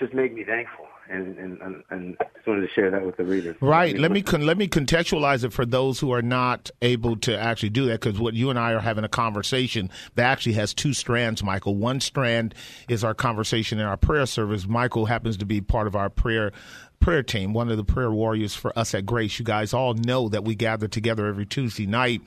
just 0.00 0.14
make 0.14 0.32
me 0.32 0.42
thankful, 0.42 0.86
and 1.10 1.36
and 1.36 1.60
and, 1.60 1.82
and 1.90 2.16
just 2.34 2.46
wanted 2.46 2.62
to 2.62 2.72
share 2.72 2.90
that 2.90 3.04
with 3.04 3.18
the 3.18 3.24
readers. 3.24 3.56
Right. 3.60 3.98
Let 3.98 4.10
me 4.10 4.22
con- 4.22 4.46
let 4.46 4.56
me 4.56 4.68
contextualize 4.68 5.44
it 5.44 5.52
for 5.52 5.66
those 5.66 6.00
who 6.00 6.10
are 6.12 6.22
not 6.22 6.70
able 6.80 7.16
to 7.18 7.38
actually 7.38 7.70
do 7.70 7.84
that 7.88 8.00
because 8.00 8.18
what 8.18 8.32
you 8.32 8.48
and 8.48 8.58
I 8.58 8.72
are 8.72 8.80
having 8.80 9.04
a 9.04 9.08
conversation 9.08 9.90
that 10.14 10.24
actually 10.24 10.54
has 10.54 10.72
two 10.72 10.94
strands. 10.94 11.42
Michael, 11.42 11.74
one 11.74 12.00
strand 12.00 12.54
is 12.88 13.04
our 13.04 13.12
conversation 13.12 13.80
in 13.80 13.84
our 13.84 13.98
prayer 13.98 14.24
service. 14.24 14.66
Michael 14.66 15.04
happens 15.04 15.36
to 15.36 15.44
be 15.44 15.60
part 15.60 15.86
of 15.86 15.94
our 15.94 16.08
prayer 16.08 16.52
prayer 17.00 17.22
team, 17.22 17.52
one 17.52 17.70
of 17.70 17.76
the 17.76 17.84
prayer 17.84 18.10
warriors 18.10 18.54
for 18.54 18.76
us 18.78 18.94
at 18.94 19.06
Grace. 19.06 19.38
You 19.38 19.44
guys 19.44 19.72
all 19.72 19.94
know 19.94 20.28
that 20.28 20.44
we 20.44 20.54
gather 20.54 20.88
together 20.88 21.26
every 21.26 21.46
Tuesday 21.46 21.86
night 21.86 22.20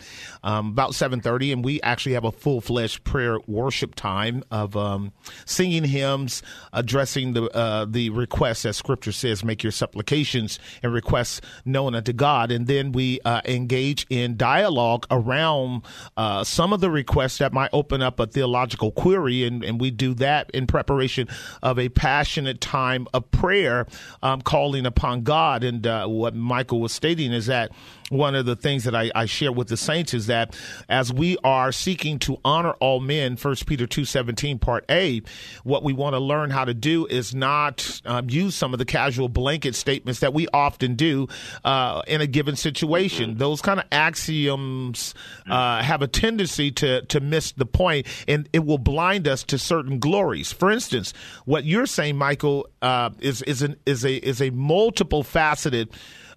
um, 0.43 0.69
about 0.69 0.95
seven 0.95 1.21
thirty, 1.21 1.51
and 1.51 1.63
we 1.63 1.81
actually 1.81 2.13
have 2.13 2.23
a 2.23 2.31
full 2.31 2.61
fledged 2.61 3.03
prayer 3.03 3.37
worship 3.47 3.95
time 3.95 4.43
of 4.49 4.75
um, 4.75 5.11
singing 5.45 5.83
hymns, 5.83 6.41
addressing 6.73 7.33
the 7.33 7.43
uh, 7.55 7.85
the 7.85 8.09
requests 8.09 8.65
as 8.65 8.77
Scripture 8.77 9.11
says, 9.11 9.43
make 9.43 9.63
your 9.63 9.71
supplications 9.71 10.59
and 10.81 10.93
requests 10.93 11.41
known 11.65 11.95
unto 11.95 12.13
God, 12.13 12.51
and 12.51 12.67
then 12.67 12.91
we 12.91 13.19
uh, 13.25 13.41
engage 13.45 14.07
in 14.09 14.37
dialogue 14.37 15.05
around 15.11 15.83
uh, 16.17 16.43
some 16.43 16.73
of 16.73 16.81
the 16.81 16.89
requests 16.89 17.37
that 17.37 17.53
might 17.53 17.69
open 17.73 18.01
up 18.01 18.19
a 18.19 18.25
theological 18.25 18.91
query, 18.91 19.43
and, 19.43 19.63
and 19.63 19.79
we 19.79 19.91
do 19.91 20.13
that 20.15 20.49
in 20.51 20.65
preparation 20.67 21.27
of 21.61 21.77
a 21.77 21.89
passionate 21.89 22.61
time 22.61 23.07
of 23.13 23.29
prayer, 23.31 23.85
um, 24.23 24.41
calling 24.61 24.85
upon 24.85 25.23
God. 25.23 25.63
And 25.63 25.87
uh, 25.87 26.05
what 26.05 26.35
Michael 26.35 26.81
was 26.81 26.91
stating 26.91 27.33
is 27.33 27.47
that 27.47 27.71
one 28.11 28.35
of 28.35 28.45
the 28.45 28.55
things 28.55 28.83
that 28.83 28.93
I, 28.93 29.09
I 29.15 29.25
share 29.25 29.51
with 29.51 29.69
the 29.69 29.77
saints 29.77 30.13
is 30.13 30.27
that 30.27 30.55
as 30.89 31.13
we 31.13 31.37
are 31.43 31.71
seeking 31.71 32.19
to 32.19 32.37
honor 32.43 32.73
all 32.73 32.99
men, 32.99 33.37
First 33.37 33.65
Peter 33.65 33.87
two 33.87 34.05
seventeen 34.05 34.59
part 34.59 34.85
A, 34.91 35.21
what 35.63 35.83
we 35.83 35.93
want 35.93 36.13
to 36.13 36.19
learn 36.19 36.49
how 36.49 36.65
to 36.65 36.73
do 36.73 37.05
is 37.07 37.33
not 37.33 38.01
um, 38.05 38.29
use 38.29 38.53
some 38.53 38.73
of 38.73 38.79
the 38.79 38.85
casual 38.85 39.29
blanket 39.29 39.75
statements 39.75 40.19
that 40.19 40.33
we 40.33 40.47
often 40.53 40.95
do 40.95 41.27
uh, 41.63 42.01
in 42.05 42.19
a 42.19 42.27
given 42.27 42.55
situation. 42.55 43.37
Those 43.37 43.61
kind 43.61 43.79
of 43.79 43.85
axioms 43.91 45.13
uh, 45.49 45.81
have 45.81 46.01
a 46.01 46.07
tendency 46.07 46.69
to 46.71 47.01
to 47.03 47.19
miss 47.21 47.53
the 47.53 47.65
point, 47.65 48.07
and 48.27 48.49
it 48.51 48.65
will 48.65 48.77
blind 48.77 49.27
us 49.27 49.43
to 49.45 49.57
certain 49.57 49.99
glories. 49.99 50.51
For 50.51 50.69
instance, 50.69 51.13
what 51.45 51.63
you're 51.63 51.85
saying, 51.85 52.17
Michael, 52.17 52.67
uh, 52.81 53.11
is 53.19 53.41
is 53.43 53.61
an, 53.61 53.77
is 53.85 54.03
a 54.03 54.15
is 54.15 54.41
a 54.41 54.49
multiple 54.49 55.23
faceted 55.23 55.89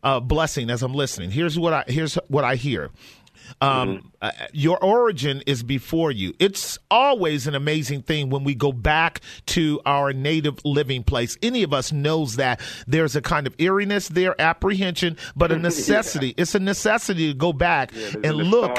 uh, 0.05 0.21
blessing 0.21 0.71
as 0.71 0.83
I'm 0.83 0.95
listening. 0.95 1.31
Here's 1.31 1.59
what 1.59 1.73
I 1.73 1.85
here's 1.89 2.15
what 2.29 2.45
I 2.45 2.55
hear. 2.55 2.91
Um, 3.61 4.13
uh, 4.25 4.31
your 4.55 4.83
origin 4.83 5.43
is 5.47 5.63
before 5.63 6.11
you. 6.11 6.33
It's 6.39 6.79
always 6.91 7.47
an 7.47 7.55
amazing 7.55 8.01
thing 8.01 8.31
when 8.31 8.43
we 8.43 8.55
go 8.55 8.73
back 8.73 9.21
to 9.49 9.83
our 9.85 10.15
native 10.15 10.65
living 10.65 11.03
place. 11.03 11.37
Any 11.43 11.63
of 11.63 11.75
us 11.75 11.93
knows 11.93 12.37
that 12.37 12.59
there's 12.87 13.17
a 13.17 13.21
kind 13.21 13.47
of 13.47 13.55
eeriness 13.59 14.09
there, 14.09 14.35
apprehension, 14.41 15.19
but 15.37 15.53
a 15.53 15.59
necessity. 15.71 16.33
It's 16.39 16.55
a 16.55 16.59
necessity 16.59 17.29
to 17.29 17.35
go 17.35 17.53
back 17.53 17.93
there's 17.93 18.15
and 18.15 18.35
look. 18.35 18.79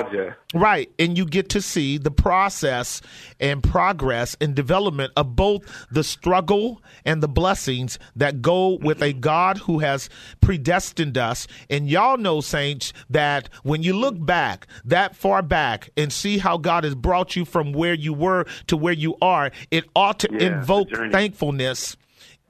Right. 0.55 0.89
And 0.97 1.15
you 1.15 1.25
get 1.25 1.49
to 1.49 1.61
see 1.61 1.99
the 1.99 2.11
process 2.11 3.01
and 3.39 3.61
progress 3.61 4.35
and 4.41 4.55
development 4.55 5.13
of 5.15 5.35
both 5.35 5.85
the 5.91 6.03
struggle 6.03 6.81
and 7.03 7.21
the 7.21 7.27
blessings 7.27 7.99
that 8.15 8.41
go 8.41 8.79
with 8.81 9.03
a 9.03 9.13
God 9.13 9.59
who 9.59 9.79
has 9.79 10.09
predestined 10.41 11.19
us. 11.19 11.45
And 11.69 11.87
y'all 11.87 12.17
know, 12.17 12.41
saints, 12.41 12.93
that 13.09 13.49
when 13.61 13.83
you 13.83 13.95
look 13.95 14.25
back 14.25 14.65
that 14.85 15.15
far 15.15 15.34
back 15.41 15.89
and 15.97 16.11
see 16.11 16.37
how 16.37 16.57
God 16.57 16.83
has 16.83 16.95
brought 16.95 17.35
you 17.35 17.45
from 17.45 17.73
where 17.73 17.93
you 17.93 18.13
were 18.13 18.45
to 18.67 18.77
where 18.77 18.93
you 18.93 19.15
are, 19.21 19.51
it 19.71 19.85
ought 19.95 20.19
to 20.19 20.29
Yeah, 20.31 20.59
invoke 20.59 20.89
thankfulness 21.11 21.97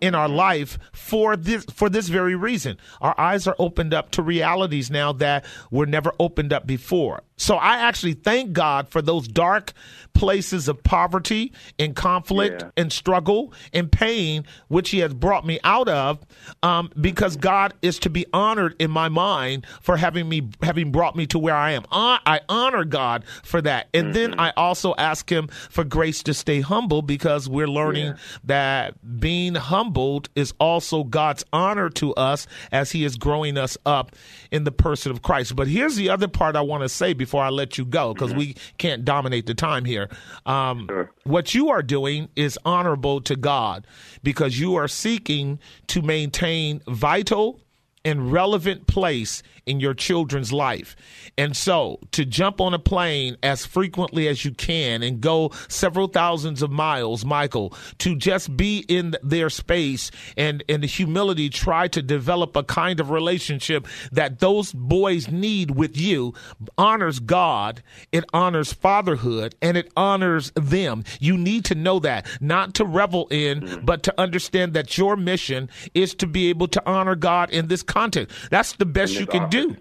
in 0.06 0.16
our 0.16 0.30
life 0.30 0.78
for 0.94 1.36
this 1.36 1.66
for 1.74 1.90
this 1.90 2.08
very 2.08 2.36
reason. 2.36 2.78
Our 3.02 3.20
eyes 3.20 3.48
are 3.48 3.56
opened 3.60 3.94
up 3.94 4.12
to 4.12 4.22
realities 4.22 4.90
now 4.92 5.12
that 5.14 5.46
were 5.72 5.86
never 5.86 6.12
opened 6.20 6.54
up 6.54 6.68
before. 6.68 7.22
So 7.38 7.56
I 7.58 7.76
actually 7.80 8.14
thank 8.14 8.54
God 8.54 8.88
for 8.88 9.02
those 9.02 9.28
dark 9.28 9.74
places 10.14 10.70
of 10.70 10.82
poverty 10.84 11.52
and 11.78 11.94
conflict 11.94 12.62
Yeah. 12.62 12.70
and 12.78 12.94
struggle 12.94 13.52
and 13.74 13.92
pain 13.92 14.46
which 14.70 14.92
he 14.92 15.00
has 15.00 15.14
brought 15.14 15.46
me 15.46 15.60
out 15.66 15.90
of 15.90 16.20
um, 16.64 16.90
because 17.02 17.36
God 17.36 17.74
is 17.82 18.00
to 18.00 18.10
be 18.10 18.26
honored 18.32 18.76
in 18.80 18.90
my 18.90 19.10
mind 19.10 19.66
for 19.82 19.98
having 19.98 20.30
me 20.30 20.50
having 20.62 20.94
brought 20.94 21.18
me 21.18 21.26
to 21.28 21.40
where 21.40 21.56
I 21.56 21.72
am. 21.72 21.84
I, 21.92 22.20
I 22.26 22.40
honor 22.48 22.86
God 22.86 23.26
for 23.44 23.62
that. 23.62 23.90
And 23.94 24.14
then 24.14 24.40
I 24.40 24.54
also 24.56 24.96
ask 24.98 25.30
him 25.30 25.48
for 25.70 25.84
grace 25.84 26.24
to 26.24 26.34
stay 26.34 26.62
humble 26.62 27.02
because 27.02 27.50
we're 27.50 27.68
learning 27.68 28.06
Yeah. 28.06 28.16
that 28.46 29.20
being 29.20 29.56
humbled 29.96 30.30
is 30.36 30.54
also 30.60 31.04
God's 31.04 31.44
honor 31.54 31.90
to 31.92 32.14
us 32.16 32.48
as 32.72 32.92
He 32.92 33.06
is 33.06 33.16
growing 33.16 33.58
us 33.58 33.78
up 33.86 34.12
in 34.52 34.64
the 34.66 34.72
person 34.72 35.12
of 35.12 35.22
Christ. 35.22 35.56
But 35.56 35.68
here's 35.68 35.96
the 35.96 36.10
other 36.10 36.28
part 36.28 36.56
I 36.56 36.62
want 36.62 36.84
to 36.84 36.90
say 36.90 37.14
before 37.14 37.44
I 37.44 37.50
let 37.50 37.78
you 37.78 37.86
go, 37.86 38.14
because 38.14 38.34
we 38.34 38.56
can't 38.78 39.06
dominate 39.06 39.46
the 39.46 39.54
time 39.54 39.86
here. 39.86 40.10
Um, 40.46 40.88
Sure. 40.88 41.12
What 41.24 41.56
you 41.56 41.70
are 41.70 41.82
doing 41.82 42.30
is 42.36 42.60
honorable 42.66 43.22
to 43.22 43.36
God 43.36 43.88
because 44.24 44.60
you 44.60 44.76
are 44.76 44.88
seeking 44.88 45.60
to 45.88 46.02
maintain 46.02 46.82
vital 46.88 47.60
and 48.06 48.32
relevant 48.32 48.88
place 48.88 49.44
in 49.66 49.80
your 49.80 49.94
children's 49.94 50.54
life. 50.54 50.96
And 51.38 51.58
so 51.58 52.00
to 52.12 52.24
jump 52.24 52.62
on 52.62 52.74
a 52.74 52.80
plane 52.80 53.36
as 53.42 53.66
frequently 53.66 54.28
as 54.28 54.46
you 54.46 54.52
can 54.52 55.04
and 55.04 55.20
go 55.20 55.52
several 55.68 56.08
thousands 56.08 56.62
of 56.62 56.72
miles, 56.72 57.26
Michael, 57.26 57.74
to 58.00 58.16
just 58.16 58.56
be 58.56 58.86
in 58.88 59.16
their 59.24 59.50
space 59.50 60.12
and 60.38 60.64
in 60.68 60.82
the 60.82 60.88
humility 60.88 61.50
try 61.50 61.88
to 61.90 62.02
develop 62.02 62.56
a 62.56 62.64
kind 62.64 63.00
of 63.00 63.10
relationship 63.10 63.88
that 64.12 64.40
those 64.40 64.72
boys 64.72 65.30
need 65.30 65.72
with 65.72 65.98
you 65.98 66.34
honors 66.78 67.20
God, 67.20 67.82
it 68.12 68.24
honors 68.34 68.72
fatherhood, 68.72 69.56
and 69.62 69.78
it 69.78 69.92
honors 69.98 70.52
them. 70.56 71.04
You 71.20 71.38
need 71.38 71.66
to 71.66 71.76
know 71.76 72.00
that, 72.00 72.28
not 72.40 72.76
to 72.76 72.86
revel 72.86 73.28
in, 73.30 73.62
mm-hmm. 73.62 73.86
but 73.86 74.04
to 74.04 74.14
understand 74.20 74.74
that 74.74 74.98
your 74.98 75.16
mission 75.16 75.70
is 75.94 76.14
to 76.16 76.28
be 76.28 76.50
able 76.50 76.68
to 76.70 76.84
honor 76.86 77.16
God 77.16 77.50
in 77.50 77.68
this 77.68 77.82
context. 77.96 78.36
That's 78.52 78.74
the 78.74 78.86
best 78.86 79.20
you 79.20 79.26
can 79.26 79.50
do. 79.50 79.78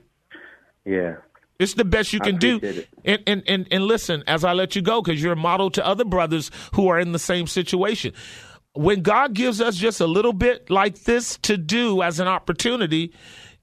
Yeah. 0.84 1.16
It's 1.58 1.74
the 1.74 1.84
best 1.84 2.12
you 2.12 2.20
can 2.20 2.36
do. 2.36 2.60
And, 3.04 3.22
and, 3.26 3.42
and, 3.46 3.68
and 3.70 3.84
listen, 3.84 4.24
as 4.26 4.44
I 4.44 4.52
let 4.52 4.74
you 4.76 4.82
go, 4.82 5.02
because 5.02 5.22
you're 5.22 5.34
a 5.34 5.36
model 5.36 5.70
to 5.70 5.86
other 5.86 6.04
brothers 6.04 6.50
who 6.74 6.88
are 6.88 6.98
in 6.98 7.12
the 7.12 7.18
same 7.18 7.46
situation. 7.46 8.12
When 8.72 9.02
God 9.02 9.34
gives 9.34 9.60
us 9.60 9.76
just 9.76 10.00
a 10.00 10.06
little 10.06 10.32
bit 10.32 10.68
like 10.68 11.04
this 11.04 11.38
to 11.42 11.56
do 11.56 12.02
as 12.02 12.18
an 12.18 12.26
opportunity, 12.26 13.12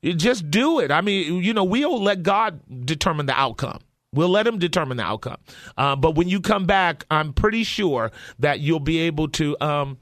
just 0.03 0.49
do 0.49 0.79
it. 0.79 0.89
I 0.89 1.01
mean, 1.01 1.43
you 1.43 1.53
know, 1.53 1.65
we'll 1.65 2.01
let 2.01 2.23
God 2.23 2.61
determine 2.85 3.25
the 3.25 3.37
outcome. 3.37 3.79
We'll 4.13 4.29
let 4.29 4.47
him 4.47 4.57
determine 4.57 4.97
the 4.97 5.03
outcome. 5.03 5.37
Uh, 5.77 5.95
but 5.95 6.15
when 6.15 6.27
you 6.27 6.41
come 6.41 6.65
back, 6.65 7.05
I'm 7.11 7.33
pretty 7.33 7.63
sure 7.63 8.11
that 8.39 8.59
you'll 8.59 8.79
be 8.79 8.99
able 8.99 9.27
to 9.29 9.55
um, 9.61 9.97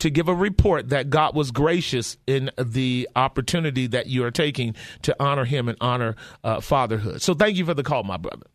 to 0.00 0.10
give 0.10 0.28
a 0.28 0.34
report 0.34 0.90
that 0.90 1.10
God 1.10 1.34
was 1.34 1.50
gracious 1.50 2.16
in 2.26 2.50
the 2.56 3.08
opportunity 3.16 3.86
that 3.88 4.06
you 4.06 4.24
are 4.24 4.30
taking 4.30 4.74
to 5.02 5.16
honor 5.20 5.44
Him 5.44 5.68
and 5.68 5.78
honor 5.80 6.16
uh, 6.44 6.60
fatherhood. 6.60 7.22
So 7.22 7.34
thank 7.34 7.56
you 7.56 7.64
for 7.64 7.74
the 7.74 7.82
call, 7.82 8.04
my 8.04 8.16
brother. 8.16 8.46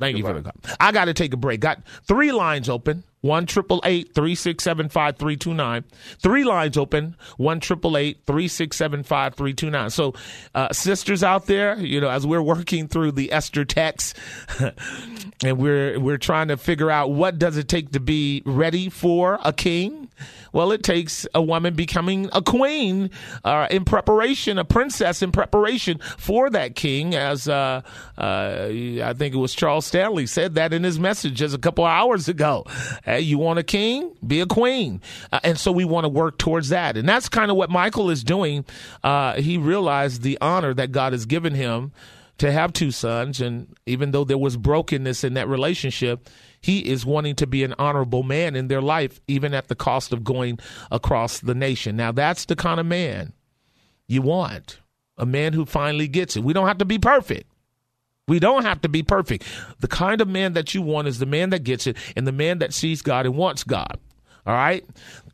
Thank 0.00 0.16
you 0.16 0.22
for 0.22 0.32
the 0.32 0.42
call. 0.42 0.52
I 0.78 0.92
got 0.92 1.06
to 1.06 1.14
take 1.14 1.32
a 1.32 1.36
break. 1.36 1.60
Got 1.60 1.82
three 2.06 2.30
lines 2.30 2.68
open. 2.68 3.02
One 3.20 3.46
triple 3.46 3.80
eight 3.84 4.14
three 4.14 4.36
six 4.36 4.62
seven 4.62 4.88
five 4.88 5.16
three 5.16 5.36
two 5.36 5.54
nine. 5.54 5.82
Three 6.20 6.44
lines 6.44 6.76
open. 6.76 7.16
One 7.36 7.58
triple 7.58 7.96
eight 7.96 8.18
three 8.24 8.46
six 8.46 8.76
seven 8.76 9.02
five 9.02 9.34
three 9.34 9.54
two 9.54 9.70
nine. 9.70 9.90
So, 9.90 10.14
uh, 10.54 10.72
sisters 10.72 11.24
out 11.24 11.46
there, 11.46 11.76
you 11.80 12.00
know, 12.00 12.08
as 12.10 12.24
we're 12.24 12.42
working 12.42 12.86
through 12.86 13.12
the 13.12 13.32
Esther 13.32 13.64
text, 13.64 14.16
and 15.42 15.58
we're 15.58 15.98
we're 15.98 16.16
trying 16.16 16.46
to 16.48 16.56
figure 16.56 16.92
out 16.92 17.10
what 17.10 17.40
does 17.40 17.56
it 17.56 17.66
take 17.66 17.90
to 17.92 18.00
be 18.00 18.40
ready 18.46 18.88
for 18.88 19.40
a 19.44 19.52
king. 19.52 20.08
Well, 20.52 20.72
it 20.72 20.82
takes 20.82 21.26
a 21.34 21.42
woman 21.42 21.74
becoming 21.74 22.28
a 22.32 22.42
queen 22.42 23.10
uh, 23.44 23.66
in 23.70 23.84
preparation, 23.84 24.58
a 24.58 24.64
princess 24.64 25.22
in 25.22 25.32
preparation 25.32 25.98
for 26.16 26.50
that 26.50 26.74
king. 26.74 27.14
As 27.14 27.48
uh, 27.48 27.82
uh, 28.16 28.68
I 28.68 29.14
think 29.16 29.34
it 29.34 29.38
was 29.38 29.54
Charles 29.54 29.86
Stanley 29.86 30.26
said 30.26 30.54
that 30.54 30.72
in 30.72 30.84
his 30.84 30.98
message 30.98 31.34
just 31.34 31.54
a 31.54 31.58
couple 31.58 31.84
hours 31.84 32.28
ago. 32.28 32.64
Hey, 33.04 33.20
you 33.20 33.38
want 33.38 33.58
a 33.58 33.62
king? 33.62 34.12
Be 34.26 34.40
a 34.40 34.46
queen. 34.46 35.00
Uh, 35.32 35.40
and 35.44 35.58
so 35.58 35.72
we 35.72 35.84
want 35.84 36.04
to 36.04 36.08
work 36.08 36.38
towards 36.38 36.70
that. 36.70 36.96
And 36.96 37.08
that's 37.08 37.28
kind 37.28 37.50
of 37.50 37.56
what 37.56 37.70
Michael 37.70 38.10
is 38.10 38.24
doing. 38.24 38.64
Uh, 39.02 39.34
he 39.34 39.58
realized 39.58 40.22
the 40.22 40.38
honor 40.40 40.74
that 40.74 40.92
God 40.92 41.12
has 41.12 41.26
given 41.26 41.54
him 41.54 41.92
to 42.38 42.52
have 42.52 42.72
two 42.72 42.90
sons. 42.90 43.40
And 43.40 43.74
even 43.86 44.12
though 44.12 44.24
there 44.24 44.38
was 44.38 44.56
brokenness 44.56 45.24
in 45.24 45.34
that 45.34 45.48
relationship, 45.48 46.28
he 46.60 46.80
is 46.80 47.06
wanting 47.06 47.36
to 47.36 47.46
be 47.46 47.64
an 47.64 47.74
honorable 47.78 48.22
man 48.22 48.56
in 48.56 48.68
their 48.68 48.82
life, 48.82 49.20
even 49.28 49.54
at 49.54 49.68
the 49.68 49.74
cost 49.74 50.12
of 50.12 50.24
going 50.24 50.58
across 50.90 51.40
the 51.40 51.54
nation. 51.54 51.96
Now, 51.96 52.12
that's 52.12 52.44
the 52.44 52.56
kind 52.56 52.80
of 52.80 52.86
man 52.86 53.32
you 54.06 54.22
want 54.22 54.80
a 55.18 55.26
man 55.26 55.52
who 55.52 55.66
finally 55.66 56.08
gets 56.08 56.36
it. 56.36 56.44
We 56.44 56.52
don't 56.52 56.68
have 56.68 56.78
to 56.78 56.84
be 56.84 56.98
perfect. 56.98 57.50
We 58.28 58.38
don't 58.38 58.64
have 58.64 58.80
to 58.82 58.88
be 58.88 59.02
perfect. 59.02 59.44
The 59.80 59.88
kind 59.88 60.20
of 60.20 60.28
man 60.28 60.52
that 60.52 60.74
you 60.74 60.82
want 60.82 61.08
is 61.08 61.18
the 61.18 61.26
man 61.26 61.50
that 61.50 61.64
gets 61.64 61.86
it 61.86 61.96
and 62.14 62.26
the 62.26 62.32
man 62.32 62.58
that 62.58 62.72
sees 62.72 63.02
God 63.02 63.26
and 63.26 63.36
wants 63.36 63.64
God. 63.64 63.98
All 64.46 64.54
right. 64.54 64.84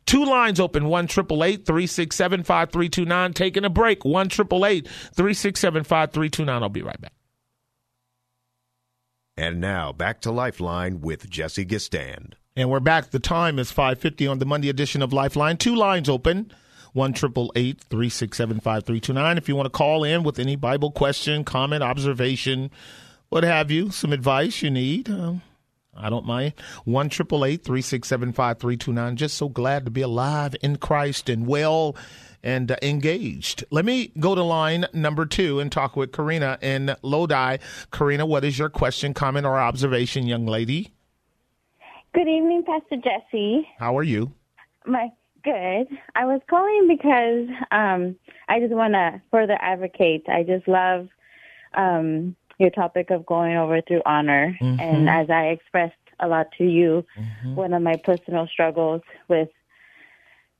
Two 0.05 0.25
lines 0.25 0.59
open, 0.59 0.87
one 0.87 1.07
triple 1.07 1.43
eight 1.43 1.65
three 1.65 1.87
six 1.87 2.15
seven 2.15 2.43
five 2.43 2.71
three 2.71 2.89
two 2.89 3.05
nine. 3.05 3.33
Taking 3.33 3.65
a 3.65 3.69
break, 3.69 4.05
one 4.05 4.29
triple 4.29 4.65
eight 4.65 4.87
three 5.13 5.33
six 5.33 5.59
seven 5.59 5.83
five 5.83 6.11
three 6.11 6.29
two 6.29 6.45
nine. 6.45 6.63
I'll 6.63 6.69
be 6.69 6.81
right 6.81 6.99
back. 6.99 7.14
And 9.37 9.59
now 9.59 9.91
back 9.91 10.21
to 10.21 10.31
Lifeline 10.31 11.01
with 11.01 11.29
Jesse 11.29 11.65
Gistand. 11.65 12.35
And 12.55 12.69
we're 12.69 12.79
back. 12.79 13.11
The 13.11 13.19
time 13.19 13.59
is 13.59 13.69
5.50 13.69 14.31
on 14.31 14.39
the 14.39 14.45
Monday 14.45 14.69
edition 14.69 15.01
of 15.01 15.11
Lifeline. 15.11 15.57
Two 15.57 15.75
lines 15.75 16.07
open, 16.07 16.53
1 16.93 17.13
329 17.13 19.37
If 19.37 19.49
you 19.49 19.57
want 19.57 19.65
to 19.65 19.69
call 19.69 20.05
in 20.05 20.23
with 20.23 20.39
any 20.39 20.55
Bible 20.55 20.89
question, 20.89 21.43
comment, 21.43 21.83
observation, 21.83 22.71
what 23.27 23.43
have 23.43 23.69
you, 23.69 23.91
some 23.91 24.13
advice 24.13 24.61
you 24.61 24.71
need, 24.71 25.09
um, 25.09 25.41
I 25.93 26.09
don't 26.09 26.25
mind. 26.25 26.53
1 26.85 27.09
329 27.09 29.17
Just 29.17 29.35
so 29.35 29.49
glad 29.49 29.83
to 29.83 29.91
be 29.91 30.01
alive 30.01 30.55
in 30.61 30.77
Christ 30.77 31.27
and 31.27 31.45
well 31.45 31.93
and 32.45 32.71
uh, 32.71 32.77
engaged. 32.81 33.65
Let 33.71 33.83
me 33.83 34.11
go 34.19 34.35
to 34.35 34.43
line 34.43 34.85
number 34.93 35.25
two 35.25 35.59
and 35.59 35.71
talk 35.71 35.97
with 35.97 36.13
Karina 36.13 36.57
in 36.61 36.95
Lodi. 37.01 37.57
Karina, 37.91 38.25
what 38.25 38.45
is 38.45 38.57
your 38.57 38.69
question, 38.69 39.13
comment, 39.13 39.45
or 39.45 39.59
observation, 39.59 40.27
young 40.27 40.45
lady? 40.45 40.93
Good 42.13 42.29
evening, 42.29 42.63
Pastor 42.65 42.95
Jesse. 42.95 43.67
How 43.77 43.97
are 43.97 44.03
you? 44.03 44.31
My 44.85 45.11
good. 45.43 45.87
I 46.15 46.25
was 46.25 46.39
calling 46.49 46.87
because 46.87 47.49
um, 47.71 48.15
I 48.47 48.59
just 48.59 48.73
want 48.73 48.93
to 48.93 49.21
further 49.31 49.57
advocate. 49.59 50.23
I 50.29 50.43
just 50.43 50.67
love 50.67 51.09
um, 51.73 52.35
your 52.57 52.69
topic 52.69 53.09
of 53.09 53.25
going 53.25 53.57
over 53.57 53.81
through 53.81 54.01
honor, 54.05 54.57
mm-hmm. 54.61 54.79
and 54.79 55.09
as 55.09 55.29
I 55.29 55.47
expressed 55.47 55.95
a 56.19 56.27
lot 56.27 56.47
to 56.57 56.63
you, 56.63 57.05
mm-hmm. 57.19 57.55
one 57.55 57.73
of 57.73 57.81
my 57.81 57.97
personal 57.97 58.47
struggles 58.47 59.01
with 59.27 59.49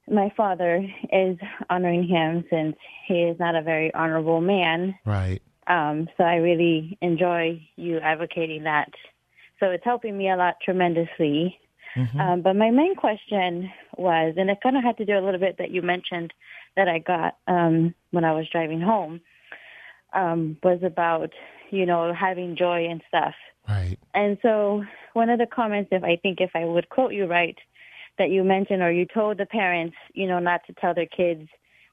my 0.09 0.31
father 0.37 0.85
is 1.11 1.37
honoring 1.69 2.07
him 2.07 2.45
since 2.49 2.75
he 3.07 3.21
is 3.23 3.39
not 3.39 3.55
a 3.55 3.61
very 3.61 3.93
honorable 3.93 4.41
man. 4.41 4.95
Right. 5.05 5.41
Um, 5.67 6.07
so 6.17 6.23
I 6.23 6.35
really 6.35 6.97
enjoy 7.01 7.61
you 7.75 7.99
advocating 7.99 8.63
that. 8.63 8.89
So 9.59 9.71
it's 9.71 9.83
helping 9.83 10.17
me 10.17 10.29
a 10.29 10.35
lot 10.35 10.55
tremendously. 10.63 11.59
Mm-hmm. 11.95 12.19
Um, 12.19 12.41
but 12.41 12.55
my 12.55 12.71
main 12.71 12.95
question 12.95 13.71
was, 13.97 14.35
and 14.37 14.49
it 14.49 14.59
kind 14.61 14.77
of 14.77 14.83
had 14.83 14.97
to 14.97 15.05
do 15.05 15.17
a 15.17 15.23
little 15.23 15.39
bit 15.39 15.57
that 15.57 15.71
you 15.71 15.81
mentioned 15.81 16.33
that 16.75 16.87
I 16.87 16.99
got 16.99 17.37
um, 17.47 17.95
when 18.11 18.25
I 18.25 18.33
was 18.33 18.47
driving 18.51 18.81
home, 18.81 19.21
um, 20.13 20.57
was 20.61 20.79
about 20.83 21.31
you 21.71 21.85
know 21.85 22.13
having 22.13 22.57
joy 22.57 22.85
and 22.85 23.01
stuff. 23.07 23.33
Right. 23.67 23.97
And 24.13 24.37
so 24.41 24.83
one 25.13 25.29
of 25.29 25.39
the 25.39 25.47
comments, 25.47 25.89
if 25.91 26.03
I 26.03 26.17
think 26.17 26.41
if 26.41 26.51
I 26.53 26.65
would 26.65 26.89
quote 26.89 27.13
you 27.13 27.25
right, 27.25 27.57
that 28.17 28.29
you 28.29 28.43
mentioned 28.43 28.81
or 28.81 28.91
you 28.91 29.05
told 29.05 29.37
the 29.37 29.45
parents, 29.45 29.95
you 30.13 30.27
know, 30.27 30.39
not 30.39 30.61
to 30.67 30.73
tell 30.73 30.93
their 30.93 31.05
kids 31.05 31.47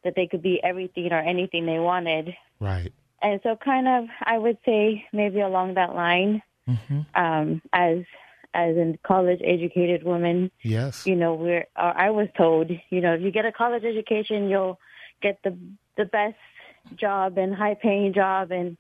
that 0.05 0.15
they 0.17 0.27
could 0.27 0.43
be 0.43 0.63
everything 0.63 1.13
or 1.13 1.21
anything 1.21 1.67
they 1.67 1.79
wanted. 1.79 2.35
Right. 2.61 2.93
And 3.23 3.41
so 3.43 3.57
kind 3.57 3.87
of 3.87 4.05
I 4.25 4.39
would 4.39 4.59
say 4.65 5.05
maybe 5.13 5.41
along 5.41 5.75
that 5.75 5.95
line, 5.95 6.43
mm-hmm. 6.69 7.01
um, 7.15 7.63
as 7.73 7.99
as 8.55 8.77
a 8.77 8.99
college 9.05 9.41
educated 9.45 10.03
woman. 10.03 10.51
Yes. 10.63 11.07
You 11.07 11.17
know, 11.17 11.35
we're 11.35 11.67
I 11.77 12.11
was 12.11 12.29
told, 12.37 12.71
you 12.91 13.01
know, 13.01 13.15
if 13.15 13.23
you 13.23 13.31
get 13.31 13.47
a 13.47 13.53
college 13.53 13.85
education 13.85 14.49
you'll 14.49 14.79
get 15.21 15.39
the 15.45 15.57
the 15.97 16.05
best 16.05 16.37
job 16.97 17.39
and 17.39 17.55
high 17.55 17.75
paying 17.75 18.13
job 18.13 18.51
and 18.51 18.77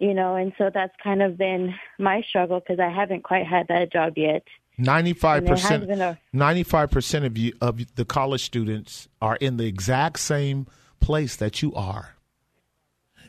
you 0.00 0.14
know, 0.14 0.34
and 0.34 0.52
so 0.56 0.70
that's 0.72 0.94
kind 1.02 1.22
of 1.22 1.36
been 1.36 1.74
my 1.98 2.22
struggle 2.28 2.58
because 2.58 2.80
I 2.80 2.88
haven't 2.88 3.22
quite 3.22 3.46
had 3.46 3.68
that 3.68 3.92
job 3.92 4.14
yet. 4.16 4.42
Ninety-five 4.80 5.46
percent. 5.46 6.18
Ninety-five 6.32 6.90
percent 6.90 7.24
of 7.24 7.36
you 7.38 7.52
of 7.60 7.94
the 7.94 8.04
college 8.04 8.42
students 8.44 9.08
are 9.20 9.36
in 9.36 9.56
the 9.56 9.66
exact 9.66 10.18
same 10.18 10.66
place 11.00 11.36
that 11.36 11.62
you 11.62 11.74
are. 11.74 12.16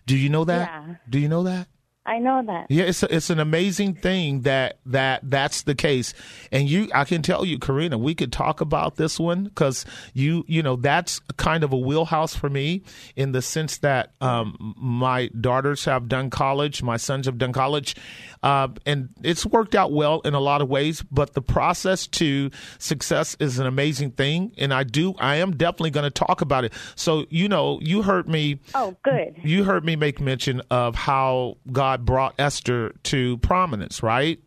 Do 0.06 0.18
you 0.18 0.30
know 0.30 0.46
that? 0.46 0.70
Yeah. 0.70 0.96
Do 1.10 1.20
you 1.20 1.28
know 1.28 1.44
that? 1.44 1.68
I 2.04 2.18
know 2.18 2.42
that. 2.48 2.66
Yeah, 2.70 2.86
it's 2.86 3.04
a, 3.04 3.16
it's 3.16 3.30
an 3.30 3.40
amazing 3.40 3.94
thing 3.94 4.42
that 4.42 4.80
that 4.88 5.22
that's 5.24 5.62
the 5.64 5.76
case, 5.76 6.16
and 6.52 6.68
you 6.68 6.90
I 6.96 7.06
can 7.06 7.22
tell 7.22 7.46
you, 7.46 7.60
Karina, 7.60 7.98
we 8.00 8.16
could 8.16 8.34
talk 8.34 8.60
about 8.60 8.96
this 8.96 9.20
one 9.20 9.44
because 9.44 9.86
you 10.14 10.44
you 10.48 10.64
know 10.64 10.78
that's 10.78 11.20
kind 11.38 11.64
of 11.64 11.74
a 11.74 11.78
wheelhouse 11.78 12.34
for 12.34 12.50
me 12.50 12.82
in 13.16 13.34
the 13.34 13.42
sense 13.44 13.78
that 13.80 14.14
um, 14.20 14.74
my 14.78 15.30
daughters 15.40 15.86
have 15.86 16.08
done 16.08 16.32
college, 16.32 16.82
my 16.82 16.98
sons 16.98 17.28
have 17.28 17.38
done 17.38 17.54
college, 17.54 17.96
uh, 18.42 18.70
and 18.88 19.10
it's 19.22 19.46
worked 19.46 19.76
out 19.76 19.92
well 19.92 20.22
in 20.22 20.34
a 20.34 20.40
lot 20.40 20.62
of 20.62 20.70
ways. 20.70 21.04
But 21.12 21.36
the 21.36 21.42
process 21.42 22.08
to 22.08 22.50
success 22.80 23.38
is 23.40 23.60
an 23.60 23.68
amazing 23.68 24.12
thing, 24.12 24.54
and 24.58 24.74
I 24.74 24.86
do 24.86 25.14
I 25.20 25.36
am 25.36 25.56
definitely 25.56 25.92
going 25.92 26.12
to 26.12 26.26
talk 26.26 26.42
about 26.42 26.64
it. 26.64 26.74
So 26.96 27.28
you 27.30 27.48
know, 27.48 27.80
you 27.80 28.02
heard 28.02 28.28
me. 28.28 28.60
Oh, 28.74 28.98
good. 29.04 29.36
You 29.44 29.66
heard 29.66 29.86
me 29.86 29.96
make 29.96 30.20
mention 30.20 30.64
of 30.72 30.96
how 30.96 31.58
God 31.72 31.91
brought 31.98 32.36
Esther 32.40 32.94
to 33.04 33.38
prominence, 33.38 34.02
right? 34.02 34.40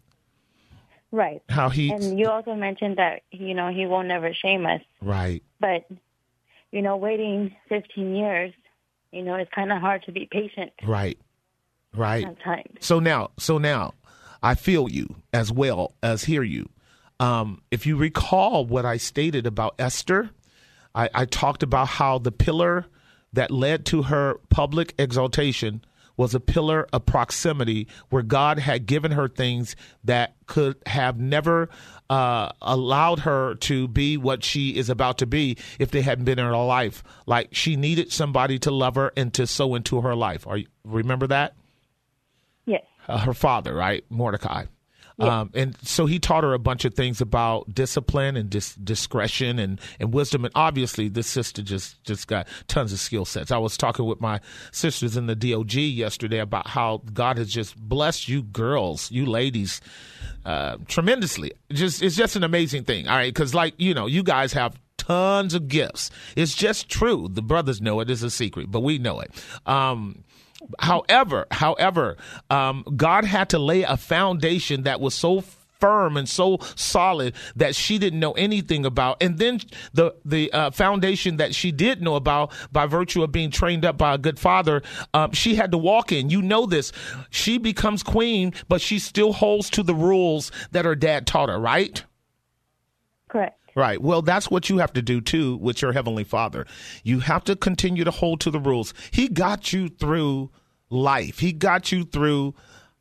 Right. 1.11 1.43
How 1.49 1.69
he 1.69 1.91
and 1.91 2.19
you 2.19 2.29
also 2.29 2.55
mentioned 2.55 2.97
that 2.99 3.23
you 3.31 3.55
know 3.55 3.69
he 3.69 3.87
won't 3.87 4.09
never 4.09 4.33
shame 4.35 4.67
us. 4.67 4.81
Right. 5.01 5.43
But 5.61 5.87
you 6.73 6.83
know, 6.83 6.97
waiting 6.97 7.55
15 7.69 8.17
years, 8.17 8.53
you 9.13 9.23
know, 9.23 9.37
it's 9.37 9.51
kind 9.55 9.71
of 9.71 9.81
hard 9.81 10.03
to 10.07 10.13
be 10.13 10.29
patient. 10.29 10.73
Right. 10.83 11.17
Right. 11.95 12.25
Sometimes. 12.25 12.67
So 12.81 12.99
now, 12.99 13.31
so 13.39 13.59
now, 13.59 13.95
I 14.43 14.57
feel 14.57 14.89
you 14.89 15.15
as 15.33 15.53
well 15.53 15.95
as 16.03 16.25
hear 16.25 16.43
you. 16.43 16.69
Um, 17.21 17.63
if 17.71 17.87
you 17.87 17.97
recall 17.97 18.67
what 18.67 18.85
I 18.85 18.97
stated 18.97 19.47
about 19.47 19.77
Esther, 19.79 20.31
I, 20.97 21.09
I 21.15 21.25
talked 21.27 21.63
about 21.63 21.87
how 21.87 22.19
the 22.19 22.33
pillar 22.33 22.87
that 23.33 23.53
led 23.53 23.87
to 23.87 24.03
her 24.03 24.41
public 24.51 24.95
exaltation 24.99 25.85
was 26.17 26.35
a 26.35 26.41
pillar 26.41 26.87
of 26.93 27.07
proximity 27.07 27.89
where 28.11 28.23
God 28.23 28.59
had 28.59 28.87
given 28.87 29.13
her 29.13 29.29
things 29.29 29.77
that 30.05 30.35
could 30.47 30.77
have 30.87 31.19
never 31.19 31.69
uh, 32.11 32.51
allowed 32.63 33.21
her 33.21 33.55
to 33.57 33.89
be 33.89 34.17
what 34.17 34.45
she 34.45 34.77
is 34.77 34.89
about 34.91 35.19
to 35.19 35.27
be 35.27 35.57
if 35.79 35.91
they 35.91 36.03
hadn't 36.03 36.25
been 36.25 36.39
in 36.39 36.45
her 36.45 36.57
life. 36.57 37.03
Like 37.27 37.49
she 37.53 37.77
needed 37.77 38.13
somebody 38.13 38.59
to 38.61 38.71
love 38.71 38.95
her 38.97 39.13
and 39.17 39.33
to 39.35 39.47
sow 39.47 39.75
into 39.75 40.01
her 40.03 40.15
life. 40.15 40.47
Are 40.47 40.59
you 40.59 40.67
remember 40.85 41.27
that? 41.29 41.55
Yes. 42.67 42.85
uh, 43.09 43.19
her 43.19 43.35
father, 43.35 43.75
right, 43.75 44.05
Mordecai. 44.09 44.67
Yeah. 45.17 45.41
Um, 45.41 45.51
and 45.55 45.77
so 45.83 46.07
he 46.07 46.19
taught 46.19 46.43
her 46.43 46.55
a 46.55 46.59
bunch 46.59 46.85
of 46.85 46.95
things 46.95 47.21
about 47.21 47.73
discipline 47.73 48.37
and 48.37 48.51
dis- 48.51 48.75
discretion 48.75 49.59
and, 49.61 49.81
and 50.01 50.13
wisdom. 50.13 50.45
And 50.45 50.53
obviously, 50.57 51.09
this 51.09 51.29
sister 51.29 51.63
just, 51.63 52.03
just 52.03 52.27
got 52.27 52.49
tons 52.67 52.93
of 52.93 52.99
skill 52.99 53.25
sets. 53.25 53.53
I 53.53 53.59
was 53.59 53.77
talking 53.77 54.07
with 54.07 54.21
my 54.21 54.41
sisters 54.73 55.17
in 55.17 55.27
the 55.27 55.37
DOG 55.37 55.75
yesterday 55.75 56.39
about 56.39 56.67
how 56.67 57.03
God 57.13 57.39
has 57.39 57.53
just 57.53 57.77
blessed 57.77 58.29
you 58.29 58.43
girls, 58.43 59.11
you 59.13 59.25
ladies, 59.25 59.81
uh, 60.45 60.79
tremendously. 60.89 61.53
Just 61.73 62.03
It's 62.03 62.17
just 62.17 62.35
an 62.35 62.43
amazing 62.43 62.85
thing. 62.85 63.07
All 63.07 63.17
right. 63.17 63.33
Because, 63.33 63.55
like, 63.55 63.75
you 63.79 63.95
know, 63.95 64.07
you 64.07 64.25
guys 64.25 64.53
have 64.55 64.77
tons 64.99 65.55
of 65.55 65.69
gifts. 65.69 66.11
It's 66.35 66.55
just 66.55 66.89
true. 66.89 67.29
The 67.31 67.43
brothers 67.43 67.81
know 67.81 68.01
it. 68.01 68.11
It's 68.11 68.23
a 68.23 68.31
secret, 68.31 68.71
but 68.71 68.81
we 68.81 68.99
know 68.99 69.21
it. 69.21 69.31
Um, 69.67 70.25
however, 70.79 71.47
however, 71.51 72.17
um, 72.51 72.85
God 72.97 73.25
had 73.25 73.51
to 73.51 73.59
lay 73.59 73.83
a 73.83 73.97
foundation 73.97 74.83
that 74.85 75.01
was 75.01 75.15
so 75.15 75.43
firm 75.81 76.17
and 76.17 76.29
so 76.29 76.59
solid 76.77 77.35
that 77.57 77.75
she 77.75 77.99
didn't 77.99 78.21
know 78.21 78.33
anything 78.33 78.87
about. 78.87 79.23
And 79.23 79.39
then 79.39 79.61
the 79.93 80.15
the 80.25 80.51
uh, 80.53 80.71
foundation 80.71 81.37
that 81.37 81.55
she 81.55 81.73
did 81.73 82.01
know 82.01 82.15
about 82.15 82.53
by 82.73 82.87
virtue 82.87 83.23
of 83.23 83.33
being 83.33 83.51
trained 83.51 83.85
up 83.85 83.99
by 83.99 84.15
a 84.15 84.19
good 84.19 84.39
father 84.39 84.83
um, 85.13 85.33
she 85.33 85.55
had 85.57 85.73
to 85.73 85.79
walk 85.79 86.13
in. 86.13 86.31
You 86.31 86.41
know 86.41 86.67
this. 86.67 86.93
She 87.31 87.59
becomes 87.59 88.03
queen 88.03 88.55
but 88.69 88.81
she 88.81 88.99
still 88.99 89.33
holds 89.33 89.69
to 89.71 89.83
the 89.83 89.95
rules 89.95 90.51
that 90.73 90.85
her 90.85 90.95
dad 90.95 91.27
taught 91.27 91.49
her 91.49 91.59
right? 91.59 92.03
Correct 93.29 93.64
Right. 93.77 94.01
Well, 94.01 94.23
that's 94.23 94.51
what 94.51 94.71
you 94.71 94.79
have 94.79 94.93
to 94.93 95.03
do 95.03 95.21
too 95.21 95.57
with 95.57 95.83
your 95.83 95.93
heavenly 95.93 96.25
father. 96.25 96.67
You 97.03 97.21
have 97.21 97.45
to 97.45 97.57
continue 97.57 98.05
to 98.05 98.11
hold 98.11 98.41
to 98.43 98.51
the 98.51 98.61
rules. 98.61 98.95
He 99.11 99.29
got 99.29 99.73
you 99.73 99.89
through 99.89 100.51
life. 100.91 101.41
He 101.41 101.53
got 101.53 101.91
you 101.91 102.05
through 102.05 102.55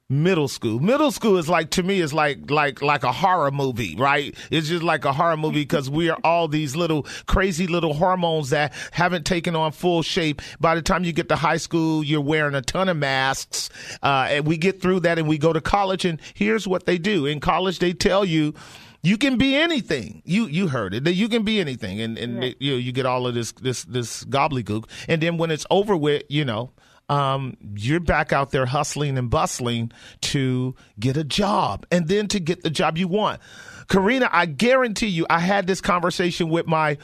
middle 0.10 0.48
school. 0.48 0.80
Middle 0.80 1.12
school 1.12 1.38
is 1.38 1.50
like 1.50 1.72
to 1.72 1.84
me 1.84 2.00
is 2.00 2.14
like 2.14 2.50
like 2.50 2.82
like 2.82 3.04
a 3.04 3.12
horror 3.12 3.52
movie, 3.52 3.96
right? 3.96 4.36
It's 4.52 4.68
just 4.68 4.84
like 4.84 5.06
a 5.06 5.14
horror 5.14 5.38
movie 5.38 5.62
because 5.62 5.90
we 5.90 6.10
are 6.10 6.18
all 6.24 6.48
these 6.48 6.76
little 6.76 7.04
crazy 7.26 7.68
little 7.68 7.94
hormones 7.94 8.50
that 8.52 8.74
haven't 8.92 9.26
taken 9.26 9.56
on 9.56 9.72
full 9.72 10.02
shape. 10.02 10.42
By 10.60 10.76
the 10.76 10.82
time 10.82 11.04
you 11.04 11.14
get 11.14 11.30
to 11.30 11.36
high 11.36 11.58
school, 11.58 12.04
you're 12.04 12.22
wearing 12.22 12.56
a 12.56 12.62
ton 12.62 12.90
of 12.90 12.98
masks. 12.98 13.70
Uh, 14.02 14.28
and 14.30 14.46
we 14.46 14.58
get 14.58 14.82
through 14.82 15.02
that 15.02 15.18
and 15.18 15.28
we 15.28 15.38
go 15.38 15.54
to 15.54 15.62
college 15.62 16.06
and 16.06 16.20
here's 16.34 16.68
what 16.68 16.86
they 16.86 16.98
do. 16.98 17.26
In 17.26 17.40
college 17.40 17.80
they 17.80 17.94
tell 17.94 18.26
you 18.26 18.54
you 19.04 19.18
can 19.18 19.38
be 19.38 19.56
anything. 19.56 20.22
You 20.26 20.48
you 20.48 20.70
heard 20.70 20.94
it. 20.96 21.04
That 21.04 21.14
you 21.14 21.28
can 21.28 21.44
be 21.44 21.60
anything, 21.60 22.02
and 22.02 22.18
and 22.18 22.44
yeah. 22.44 22.54
you 22.60 22.72
know, 22.72 22.78
you 22.78 22.92
get 22.94 23.06
all 23.06 23.28
of 23.28 23.36
this 23.36 23.52
this 23.52 23.84
this 23.84 24.24
gobbledygook, 24.24 24.90
and 25.10 25.22
then 25.22 25.38
when 25.38 25.52
it's 25.52 25.66
over 25.70 25.96
with, 25.96 26.24
you 26.30 26.46
know, 26.46 26.72
um, 27.10 27.58
you're 27.76 28.00
back 28.00 28.32
out 28.32 28.52
there 28.52 28.66
hustling 28.66 29.18
and 29.18 29.30
bustling 29.30 29.92
to 30.22 30.74
get 31.00 31.18
a 31.18 31.24
job, 31.26 31.86
and 31.92 32.08
then 32.08 32.28
to 32.30 32.40
get 32.40 32.64
the 32.64 32.70
job 32.70 32.98
you 32.98 33.10
want. 33.10 33.42
Karina, 33.90 34.30
I 34.32 34.46
guarantee 34.46 35.08
you, 35.08 35.26
I 35.30 35.40
had 35.40 35.68
this 35.68 35.82
conversation 35.82 36.50
with 36.50 36.66
my 36.66 36.98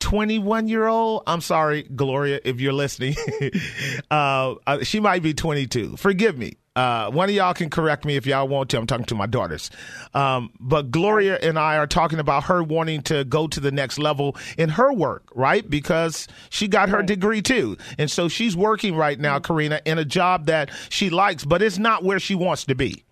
21 0.00 0.66
year 0.66 0.88
old. 0.88 1.22
I'm 1.28 1.40
sorry, 1.40 1.84
Gloria, 1.84 2.40
if 2.44 2.60
you're 2.60 2.72
listening. 2.72 3.14
uh, 4.10 4.54
uh, 4.66 4.82
she 4.82 4.98
might 4.98 5.22
be 5.22 5.32
22. 5.32 5.96
Forgive 5.96 6.36
me. 6.36 6.56
Uh, 6.76 7.10
one 7.10 7.28
of 7.28 7.34
y'all 7.34 7.52
can 7.52 7.68
correct 7.68 8.04
me 8.04 8.14
if 8.14 8.26
y'all 8.26 8.46
want 8.46 8.70
to. 8.70 8.78
I'm 8.78 8.86
talking 8.86 9.06
to 9.06 9.16
my 9.16 9.26
daughters. 9.26 9.70
Um, 10.14 10.52
but 10.60 10.92
Gloria 10.92 11.36
and 11.36 11.58
I 11.58 11.76
are 11.76 11.86
talking 11.88 12.20
about 12.20 12.44
her 12.44 12.62
wanting 12.62 13.02
to 13.02 13.24
go 13.24 13.48
to 13.48 13.58
the 13.58 13.72
next 13.72 13.98
level 13.98 14.36
in 14.56 14.68
her 14.70 14.92
work, 14.92 15.30
right? 15.34 15.68
Because 15.68 16.28
she 16.48 16.68
got 16.68 16.88
her 16.88 17.02
degree 17.02 17.42
too. 17.42 17.76
And 17.98 18.08
so 18.08 18.28
she's 18.28 18.56
working 18.56 18.94
right 18.94 19.18
now, 19.18 19.38
mm-hmm. 19.38 19.52
Karina, 19.52 19.80
in 19.84 19.98
a 19.98 20.04
job 20.04 20.46
that 20.46 20.70
she 20.90 21.10
likes, 21.10 21.44
but 21.44 21.60
it's 21.60 21.78
not 21.78 22.04
where 22.04 22.20
she 22.20 22.36
wants 22.36 22.64
to 22.66 22.76
be. 22.76 23.04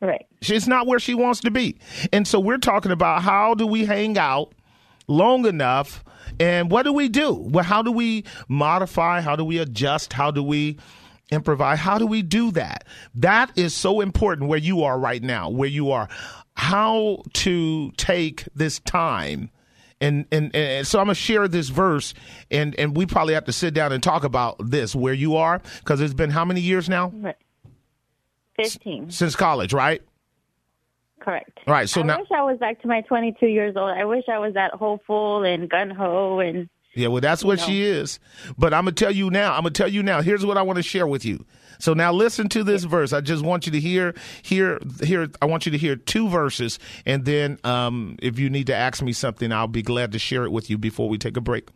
Right. 0.00 0.26
It's 0.42 0.68
not 0.68 0.86
where 0.86 1.00
she 1.00 1.14
wants 1.14 1.40
to 1.40 1.50
be. 1.50 1.78
And 2.12 2.28
so 2.28 2.38
we're 2.38 2.58
talking 2.58 2.92
about 2.92 3.22
how 3.22 3.54
do 3.54 3.66
we 3.66 3.84
hang 3.84 4.16
out 4.16 4.52
long 5.08 5.46
enough 5.46 6.04
and 6.38 6.70
what 6.70 6.84
do 6.84 6.92
we 6.92 7.08
do? 7.08 7.32
Well, 7.32 7.64
how 7.64 7.82
do 7.82 7.90
we 7.90 8.24
modify? 8.48 9.22
How 9.22 9.34
do 9.34 9.44
we 9.44 9.58
adjust? 9.58 10.12
How 10.12 10.30
do 10.30 10.42
we 10.42 10.78
improvise. 11.30 11.78
How 11.78 11.98
do 11.98 12.06
we 12.06 12.22
do 12.22 12.50
that? 12.52 12.84
That 13.14 13.50
is 13.56 13.74
so 13.74 14.00
important 14.00 14.48
where 14.48 14.58
you 14.58 14.82
are 14.84 14.98
right 14.98 15.22
now, 15.22 15.50
where 15.50 15.68
you 15.68 15.90
are. 15.90 16.08
How 16.54 17.22
to 17.34 17.92
take 17.92 18.44
this 18.54 18.78
time. 18.80 19.50
And, 20.00 20.26
and, 20.30 20.54
and 20.54 20.86
so 20.86 20.98
I'm 20.98 21.06
gonna 21.06 21.14
share 21.14 21.48
this 21.48 21.70
verse, 21.70 22.12
and 22.50 22.74
and 22.78 22.94
we 22.94 23.06
probably 23.06 23.32
have 23.32 23.46
to 23.46 23.52
sit 23.52 23.72
down 23.72 23.92
and 23.92 24.02
talk 24.02 24.24
about 24.24 24.56
this 24.58 24.94
where 24.94 25.14
you 25.14 25.36
are 25.36 25.62
because 25.78 26.02
it's 26.02 26.12
been 26.12 26.28
how 26.28 26.44
many 26.44 26.60
years 26.60 26.86
now? 26.86 27.12
Fifteen 28.56 29.10
since 29.10 29.34
college, 29.34 29.72
right? 29.72 30.02
Correct. 31.18 31.58
Right. 31.66 31.88
So 31.88 32.02
I 32.02 32.04
now, 32.04 32.18
wish 32.18 32.28
I 32.30 32.42
was 32.42 32.58
back 32.58 32.80
to 32.82 32.88
my 32.88 33.00
22 33.00 33.46
years 33.46 33.74
old. 33.74 33.90
I 33.90 34.04
wish 34.04 34.24
I 34.30 34.38
was 34.38 34.54
that 34.54 34.72
hopeful 34.74 35.42
and 35.44 35.68
gun 35.68 35.90
ho 35.90 36.38
and 36.40 36.68
yeah, 36.96 37.08
well, 37.08 37.20
that's 37.20 37.44
what 37.44 37.58
know. 37.58 37.66
she 37.66 37.82
is. 37.82 38.18
But 38.56 38.72
I'm 38.74 38.84
gonna 38.84 38.92
tell 38.92 39.12
you 39.12 39.30
now. 39.30 39.52
I'm 39.52 39.62
gonna 39.62 39.70
tell 39.70 39.88
you 39.88 40.02
now. 40.02 40.22
Here's 40.22 40.44
what 40.44 40.56
I 40.56 40.62
want 40.62 40.78
to 40.78 40.82
share 40.82 41.06
with 41.06 41.24
you. 41.24 41.44
So 41.78 41.92
now 41.92 42.10
listen 42.10 42.48
to 42.50 42.64
this 42.64 42.84
verse. 42.84 43.12
I 43.12 43.20
just 43.20 43.44
want 43.44 43.66
you 43.66 43.72
to 43.72 43.80
hear, 43.80 44.14
hear, 44.42 44.80
hear. 45.02 45.28
I 45.42 45.44
want 45.46 45.66
you 45.66 45.72
to 45.72 45.78
hear 45.78 45.94
two 45.94 46.28
verses, 46.28 46.78
and 47.04 47.24
then 47.26 47.58
um, 47.64 48.16
if 48.22 48.38
you 48.38 48.48
need 48.48 48.68
to 48.68 48.74
ask 48.74 49.02
me 49.02 49.12
something, 49.12 49.52
I'll 49.52 49.68
be 49.68 49.82
glad 49.82 50.12
to 50.12 50.18
share 50.18 50.44
it 50.44 50.50
with 50.50 50.70
you 50.70 50.78
before 50.78 51.08
we 51.08 51.18
take 51.18 51.36
a 51.36 51.42
break. 51.42 51.68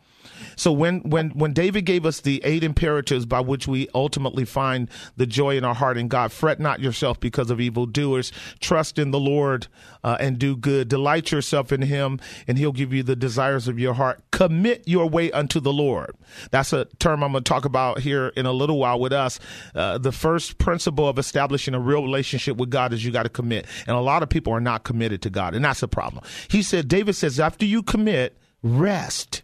So 0.56 0.72
when 0.72 1.00
when 1.00 1.30
when 1.30 1.52
David 1.52 1.86
gave 1.86 2.04
us 2.04 2.20
the 2.20 2.40
eight 2.44 2.62
imperatives 2.62 3.26
by 3.26 3.40
which 3.40 3.66
we 3.66 3.88
ultimately 3.94 4.44
find 4.44 4.90
the 5.16 5.26
joy 5.26 5.56
in 5.56 5.64
our 5.64 5.74
heart 5.74 5.96
in 5.96 6.08
God, 6.08 6.32
fret 6.32 6.60
not 6.60 6.80
yourself 6.80 7.18
because 7.20 7.50
of 7.50 7.60
evildoers. 7.60 8.32
Trust 8.60 8.98
in 8.98 9.10
the 9.10 9.20
Lord 9.20 9.68
uh, 10.04 10.16
and 10.20 10.38
do 10.38 10.56
good. 10.56 10.88
Delight 10.88 11.32
yourself 11.32 11.72
in 11.72 11.82
Him, 11.82 12.20
and 12.46 12.58
He'll 12.58 12.72
give 12.72 12.92
you 12.92 13.02
the 13.02 13.16
desires 13.16 13.68
of 13.68 13.78
your 13.78 13.94
heart. 13.94 14.22
Commit 14.30 14.86
your 14.86 15.08
way 15.08 15.30
unto 15.32 15.60
the 15.60 15.72
Lord. 15.72 16.14
That's 16.50 16.72
a 16.72 16.86
term 16.98 17.22
I'm 17.22 17.32
going 17.32 17.44
to 17.44 17.48
talk 17.48 17.64
about 17.64 18.00
here 18.00 18.28
in 18.36 18.46
a 18.46 18.52
little 18.52 18.78
while 18.78 19.00
with 19.00 19.12
us. 19.12 19.38
Uh, 19.74 19.98
the 19.98 20.12
first 20.12 20.58
principle 20.58 21.08
of 21.08 21.18
establishing 21.18 21.74
a 21.74 21.80
real 21.80 22.02
relationship 22.02 22.56
with 22.56 22.70
God 22.70 22.92
is 22.92 23.04
you 23.04 23.12
got 23.12 23.24
to 23.24 23.28
commit, 23.28 23.66
and 23.86 23.96
a 23.96 24.00
lot 24.00 24.22
of 24.22 24.28
people 24.28 24.52
are 24.52 24.60
not 24.60 24.84
committed 24.84 25.22
to 25.22 25.30
God, 25.30 25.54
and 25.54 25.64
that's 25.64 25.82
a 25.82 25.88
problem. 25.88 26.24
He 26.48 26.62
said, 26.62 26.88
David 26.88 27.14
says, 27.14 27.40
after 27.40 27.64
you 27.64 27.82
commit, 27.82 28.36
rest 28.62 29.42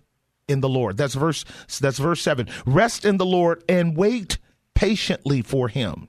in 0.48 0.60
the 0.60 0.68
Lord. 0.68 0.96
That's 0.96 1.14
verse 1.14 1.44
that's 1.80 1.98
verse 1.98 2.20
7. 2.20 2.48
Rest 2.64 3.04
in 3.04 3.16
the 3.16 3.26
Lord 3.26 3.62
and 3.68 3.96
wait 3.96 4.38
patiently 4.74 5.42
for 5.42 5.68
him. 5.68 6.08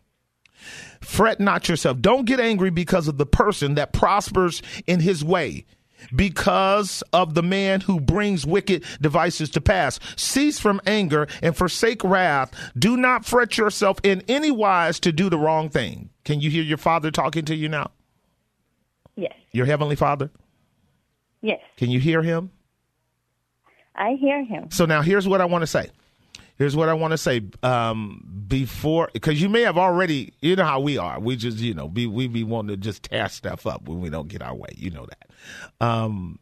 Fret 1.01 1.39
not 1.39 1.69
yourself. 1.69 1.99
Don't 2.01 2.25
get 2.25 2.39
angry 2.39 2.69
because 2.69 3.07
of 3.07 3.17
the 3.17 3.25
person 3.25 3.75
that 3.75 3.93
prospers 3.93 4.61
in 4.87 4.99
his 4.99 5.23
way, 5.23 5.65
because 6.13 7.03
of 7.13 7.33
the 7.33 7.43
man 7.43 7.81
who 7.81 7.99
brings 7.99 8.45
wicked 8.45 8.83
devices 8.99 9.49
to 9.51 9.61
pass. 9.61 9.99
Cease 10.15 10.59
from 10.59 10.81
anger 10.85 11.27
and 11.41 11.55
forsake 11.55 12.03
wrath. 12.03 12.51
Do 12.77 12.97
not 12.97 13.25
fret 13.25 13.57
yourself 13.57 13.99
in 14.03 14.23
any 14.27 14.51
wise 14.51 14.99
to 15.01 15.11
do 15.11 15.29
the 15.29 15.37
wrong 15.37 15.69
thing. 15.69 16.09
Can 16.25 16.41
you 16.41 16.49
hear 16.49 16.63
your 16.63 16.77
father 16.77 17.11
talking 17.11 17.45
to 17.45 17.55
you 17.55 17.69
now? 17.69 17.91
Yes. 19.15 19.33
Your 19.51 19.65
heavenly 19.65 19.95
father? 19.95 20.29
Yes. 21.41 21.61
Can 21.77 21.89
you 21.89 21.99
hear 21.99 22.21
him? 22.23 22.51
I 23.97 24.13
hear 24.13 24.43
him. 24.43 24.69
So 24.71 24.85
now 24.85 25.01
here's 25.01 25.27
what 25.27 25.41
I 25.41 25.45
want 25.45 25.63
to 25.63 25.67
say. 25.67 25.89
Here's 26.57 26.75
what 26.75 26.89
I 26.89 26.93
want 26.93 27.11
to 27.11 27.17
say. 27.17 27.41
Um, 27.61 28.45
before, 28.47 29.09
because 29.13 29.39
you 29.41 29.47
may 29.47 29.61
have 29.61 29.77
already, 29.77 30.33
you 30.41 30.55
know 30.55 30.65
how 30.65 30.79
we 30.79 30.97
are. 30.97 31.19
We 31.19 31.35
just, 31.35 31.59
you 31.59 31.73
know, 31.73 31.87
be, 31.87 32.07
we 32.07 32.27
be 32.27 32.43
wanting 32.43 32.69
to 32.69 32.77
just 32.77 33.03
tear 33.03 33.29
stuff 33.29 33.67
up 33.67 33.87
when 33.87 34.01
we 34.01 34.09
don't 34.09 34.27
get 34.27 34.41
our 34.41 34.55
way. 34.55 34.69
You 34.75 34.89
know 34.89 35.05
that. 35.05 35.85
Um, 35.85 36.39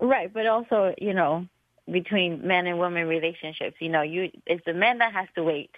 right, 0.00 0.32
but 0.32 0.46
also, 0.46 0.94
you 0.98 1.14
know, 1.14 1.46
between 1.90 2.46
men 2.46 2.66
and 2.66 2.78
women 2.78 3.06
relationships, 3.06 3.76
you 3.80 3.88
know, 3.88 4.02
you 4.02 4.30
it's 4.46 4.64
the 4.66 4.74
men 4.74 4.98
that 4.98 5.12
has 5.12 5.28
to 5.36 5.42
wait. 5.42 5.70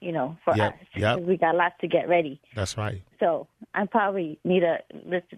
You 0.00 0.10
know, 0.10 0.36
for 0.44 0.56
yep, 0.56 0.74
us, 0.74 0.86
yep. 0.96 1.20
we 1.20 1.36
got 1.36 1.54
lots 1.54 1.76
to 1.80 1.86
get 1.86 2.08
ready. 2.08 2.40
That's 2.56 2.76
right. 2.76 3.02
So 3.20 3.46
I 3.72 3.86
probably 3.86 4.36
need 4.44 4.64
a 4.64 4.80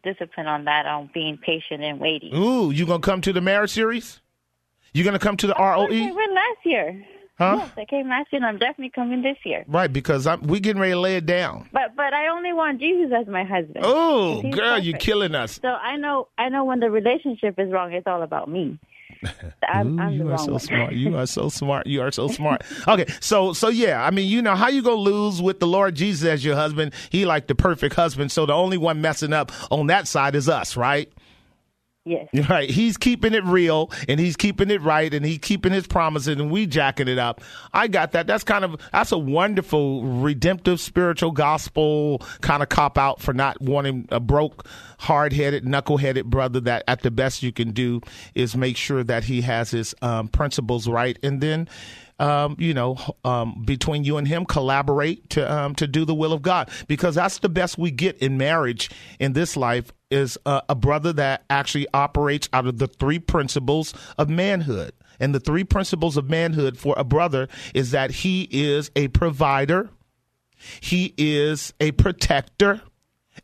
discipline 0.02 0.46
on 0.46 0.64
that, 0.64 0.86
on 0.86 1.10
being 1.12 1.36
patient 1.36 1.82
and 1.82 2.00
waiting. 2.00 2.34
Ooh, 2.34 2.70
you 2.70 2.86
gonna 2.86 3.00
come 3.00 3.20
to 3.22 3.32
the 3.34 3.42
marriage 3.42 3.72
series? 3.72 4.20
You 4.94 5.02
gonna 5.02 5.18
come 5.18 5.36
to 5.38 5.48
the 5.48 5.54
ROE? 5.58 5.86
I 5.86 6.12
went 6.12 6.32
last 6.32 6.64
year. 6.64 7.04
Huh? 7.36 7.56
Yes, 7.58 7.70
I 7.76 7.84
came 7.84 8.08
last 8.08 8.32
year, 8.32 8.38
and 8.38 8.46
I'm 8.46 8.58
definitely 8.58 8.90
coming 8.90 9.20
this 9.20 9.36
year. 9.44 9.64
Right, 9.66 9.92
because 9.92 10.24
I'm, 10.24 10.42
we 10.42 10.60
getting 10.60 10.80
ready 10.80 10.92
to 10.92 11.00
lay 11.00 11.16
it 11.16 11.26
down. 11.26 11.68
But 11.72 11.96
but 11.96 12.14
I 12.14 12.28
only 12.28 12.52
want 12.52 12.78
Jesus 12.78 13.10
as 13.12 13.26
my 13.26 13.42
husband. 13.42 13.80
Oh, 13.82 14.40
girl, 14.52 14.78
you're 14.78 14.98
killing 14.98 15.34
us. 15.34 15.58
So 15.60 15.68
I 15.68 15.96
know 15.96 16.28
I 16.38 16.48
know 16.48 16.64
when 16.64 16.78
the 16.78 16.92
relationship 16.92 17.58
is 17.58 17.72
wrong, 17.72 17.92
it's 17.92 18.06
all 18.06 18.22
about 18.22 18.48
me. 18.48 18.78
I'm, 19.68 19.98
Ooh, 19.98 20.02
I'm 20.02 20.12
you 20.12 20.30
are 20.30 20.38
so 20.38 20.52
one. 20.52 20.60
smart. 20.60 20.92
You 20.92 21.16
are 21.16 21.26
so 21.26 21.48
smart. 21.48 21.88
You 21.88 22.02
are 22.02 22.12
so 22.12 22.28
smart. 22.28 22.62
Okay, 22.86 23.06
so 23.18 23.52
so 23.52 23.68
yeah, 23.68 24.04
I 24.04 24.12
mean, 24.12 24.28
you 24.28 24.42
know 24.42 24.54
how 24.54 24.68
you 24.68 24.80
gonna 24.80 24.94
lose 24.94 25.42
with 25.42 25.58
the 25.58 25.66
Lord 25.66 25.96
Jesus 25.96 26.28
as 26.28 26.44
your 26.44 26.54
husband? 26.54 26.94
He 27.10 27.26
like 27.26 27.48
the 27.48 27.56
perfect 27.56 27.96
husband. 27.96 28.30
So 28.30 28.46
the 28.46 28.52
only 28.52 28.78
one 28.78 29.00
messing 29.00 29.32
up 29.32 29.50
on 29.72 29.88
that 29.88 30.06
side 30.06 30.36
is 30.36 30.48
us, 30.48 30.76
right? 30.76 31.12
Yes. 32.04 32.28
Right. 32.50 32.68
He's 32.68 32.98
keeping 32.98 33.32
it 33.32 33.44
real 33.44 33.90
and 34.08 34.20
he's 34.20 34.36
keeping 34.36 34.70
it 34.70 34.82
right 34.82 35.12
and 35.12 35.24
he's 35.24 35.38
keeping 35.38 35.72
his 35.72 35.86
promises 35.86 36.38
and 36.38 36.50
we 36.50 36.66
jacking 36.66 37.08
it 37.08 37.18
up. 37.18 37.40
I 37.72 37.88
got 37.88 38.12
that. 38.12 38.26
That's 38.26 38.44
kind 38.44 38.64
of 38.64 38.78
that's 38.92 39.12
a 39.12 39.18
wonderful 39.18 40.04
redemptive 40.04 40.80
spiritual 40.80 41.30
gospel 41.30 42.18
kind 42.42 42.62
of 42.62 42.68
cop 42.68 42.98
out 42.98 43.22
for 43.22 43.32
not 43.32 43.60
wanting 43.62 44.06
a 44.10 44.20
broke, 44.20 44.66
hard 44.98 45.32
headed, 45.32 45.66
knuckle 45.66 45.96
headed 45.96 46.28
brother 46.28 46.60
that 46.60 46.84
at 46.86 47.00
the 47.00 47.10
best 47.10 47.42
you 47.42 47.52
can 47.52 47.70
do 47.70 48.02
is 48.34 48.54
make 48.54 48.76
sure 48.76 49.02
that 49.02 49.24
he 49.24 49.40
has 49.40 49.70
his 49.70 49.94
um, 50.02 50.28
principles 50.28 50.86
right 50.86 51.18
and 51.22 51.40
then 51.40 51.68
um, 52.20 52.54
you 52.60 52.74
know, 52.74 52.96
um, 53.24 53.64
between 53.64 54.04
you 54.04 54.18
and 54.18 54.28
him, 54.28 54.44
collaborate 54.44 55.30
to 55.30 55.52
um, 55.52 55.74
to 55.74 55.86
do 55.88 56.04
the 56.04 56.14
will 56.14 56.32
of 56.32 56.42
God, 56.42 56.70
because 56.86 57.16
that's 57.16 57.38
the 57.40 57.48
best 57.48 57.76
we 57.76 57.90
get 57.90 58.18
in 58.18 58.38
marriage 58.38 58.88
in 59.18 59.32
this 59.32 59.56
life 59.56 59.92
is 60.14 60.38
a, 60.46 60.62
a 60.70 60.74
brother 60.74 61.12
that 61.12 61.44
actually 61.50 61.86
operates 61.92 62.48
out 62.52 62.66
of 62.66 62.78
the 62.78 62.86
three 62.86 63.18
principles 63.18 63.92
of 64.16 64.28
manhood. 64.28 64.92
And 65.18 65.34
the 65.34 65.40
three 65.40 65.64
principles 65.64 66.16
of 66.16 66.30
manhood 66.30 66.78
for 66.78 66.94
a 66.96 67.04
brother 67.04 67.48
is 67.74 67.90
that 67.90 68.10
he 68.10 68.48
is 68.50 68.90
a 68.96 69.08
provider, 69.08 69.90
he 70.80 71.14
is 71.18 71.74
a 71.80 71.92
protector, 71.92 72.80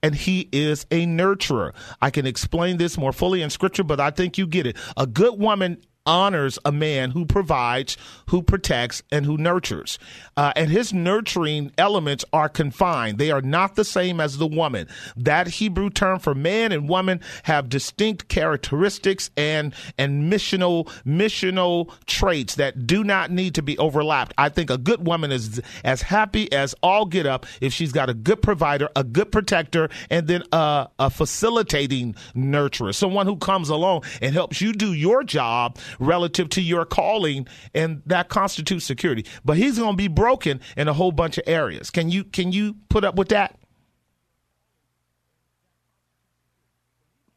and 0.03 0.15
he 0.15 0.49
is 0.53 0.87
a 0.91 1.07
nurturer. 1.07 1.73
I 2.01 2.11
can 2.11 2.27
explain 2.27 2.77
this 2.77 2.97
more 2.97 3.13
fully 3.13 3.43
in 3.43 3.51
scripture, 3.51 3.85
but 3.85 4.01
I 4.01 4.11
think 4.11 4.39
you 4.39 4.47
get 4.47 4.67
it. 4.67 4.77
A 4.97 5.07
good 5.07 5.39
woman 5.39 5.79
honors 6.07 6.59
a 6.65 6.73
man 6.73 7.11
who 7.11 7.27
provides, 7.27 7.97
who 8.29 8.43
protects, 8.43 9.03
and 9.13 9.27
who 9.27 9.37
nurtures. 9.37 9.99
Uh, 10.37 10.53
and 10.57 10.71
his 10.71 10.93
nurturing 10.93 11.73
elements 11.79 12.25
are 12.33 12.49
confined. 12.49 13.19
They 13.19 13.31
are 13.31 13.43
not 13.43 13.77
the 13.77 13.85
same 13.85 14.21
as 14.21 14.39
the 14.39 14.47
woman. 14.47 14.89
That 15.17 15.49
Hebrew 15.49 15.91
term 15.91 16.19
for 16.19 16.35
man 16.35 16.73
and 16.73 16.89
woman 16.89 17.21
have 17.45 17.69
distinct 17.69 18.29
characteristics 18.29 19.31
and 19.37 19.75
and 19.99 20.33
missional 20.33 20.89
missional 21.05 21.91
traits 22.07 22.55
that 22.57 22.87
do 22.87 23.05
not 23.05 23.31
need 23.31 23.55
to 23.55 23.63
be 23.63 23.77
overlapped. 23.79 24.33
I 24.39 24.49
think 24.49 24.71
a 24.71 24.79
good 24.79 25.07
woman 25.07 25.31
is 25.33 25.61
as 25.85 26.03
happy 26.03 26.51
as 26.53 26.75
all 26.83 27.05
get 27.05 27.27
up 27.27 27.47
if 27.61 27.73
she's 27.73 27.93
got 27.93 28.09
a 28.09 28.15
good 28.15 28.43
provider, 28.43 28.89
a 28.97 29.05
good 29.05 29.31
protector, 29.31 29.89
and 30.09 30.27
then 30.27 30.43
a, 30.53 30.89
a 30.99 31.11
facilitating 31.11 32.15
nurturer, 32.35 32.95
someone 32.95 33.27
who 33.27 33.37
comes 33.37 33.69
along 33.69 34.05
and 34.23 34.35
helps 34.35 34.61
you 34.61 34.73
do 34.73 34.93
your 34.93 35.23
job 35.23 35.79
relative 35.99 36.49
to 36.51 36.61
your 36.61 36.85
calling, 36.85 37.47
and 37.75 38.03
that 38.07 38.29
constitutes 38.29 38.85
security. 38.85 39.25
But 39.45 39.57
he's 39.57 39.79
going 39.79 39.93
to 39.93 39.97
be 39.97 40.09
broken 40.09 40.61
in 40.77 40.89
a 40.89 40.93
whole 40.93 41.13
bunch 41.13 41.39
of 41.39 41.45
areas. 41.47 41.91
Can 41.91 42.11
you 42.11 42.25
can 42.25 42.53
you 42.53 42.77
put 42.89 43.05
up 43.05 43.17
with 43.17 43.29
that? 43.29 43.57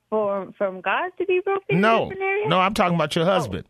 For 0.09 0.51
from 0.57 0.81
God 0.81 1.11
to 1.17 1.25
be 1.25 1.41
broken? 1.43 1.81
No, 1.81 2.11
no, 2.47 2.59
I'm 2.59 2.73
talking 2.73 2.95
about 2.95 3.15
your 3.15 3.25
oh. 3.25 3.27
husband. 3.27 3.65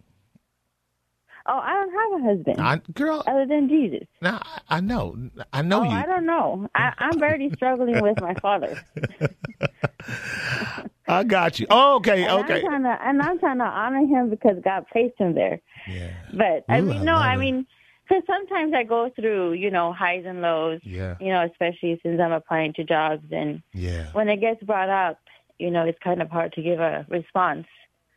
Oh, 1.45 1.59
I 1.59 1.73
don't 1.73 1.91
have 1.91 2.21
a 2.21 2.36
husband. 2.36 2.61
I, 2.61 2.81
girl, 2.93 3.21
other 3.27 3.45
than 3.45 3.67
Jesus. 3.67 4.07
Now 4.21 4.41
I 4.69 4.79
know, 4.79 5.17
I 5.51 5.61
know 5.61 5.81
oh, 5.81 5.84
you. 5.84 5.89
I 5.89 6.05
don't 6.05 6.25
know. 6.25 6.69
I, 6.73 6.93
I'm 6.97 7.21
already 7.21 7.51
struggling 7.53 8.01
with 8.01 8.21
my 8.21 8.34
father. 8.36 8.81
I 11.07 11.23
got 11.23 11.59
you. 11.59 11.67
Oh, 11.69 11.95
okay, 11.97 12.23
and 12.23 12.31
okay. 12.45 12.55
I'm 12.55 12.61
trying 12.65 12.83
to, 12.83 12.97
and 13.01 13.21
I'm 13.21 13.39
trying 13.39 13.57
to 13.59 13.65
honor 13.65 14.05
him 14.05 14.29
because 14.29 14.57
God 14.63 14.85
placed 14.91 15.17
him 15.17 15.33
there. 15.35 15.59
Yeah. 15.87 16.11
But 16.33 16.65
I 16.69 16.79
Ooh, 16.79 16.85
mean, 16.85 17.01
I 17.01 17.03
no, 17.03 17.15
I 17.15 17.33
it. 17.33 17.37
mean, 17.37 17.67
because 18.07 18.23
sometimes 18.27 18.73
I 18.73 18.83
go 18.83 19.09
through, 19.15 19.53
you 19.53 19.69
know, 19.71 19.91
highs 19.93 20.23
and 20.25 20.41
lows. 20.41 20.79
Yeah. 20.83 21.15
You 21.19 21.29
know, 21.33 21.43
especially 21.45 21.99
since 22.03 22.19
I'm 22.21 22.31
applying 22.31 22.73
to 22.73 22.83
jobs, 22.83 23.25
and 23.31 23.61
Yeah. 23.73 24.07
when 24.13 24.29
it 24.29 24.37
gets 24.39 24.63
brought 24.63 24.89
up, 24.89 25.19
you 25.59 25.71
know, 25.71 25.83
it's 25.85 25.99
kind 26.03 26.21
of 26.21 26.29
hard 26.29 26.53
to 26.53 26.61
give 26.61 26.79
a 26.79 27.05
response 27.09 27.67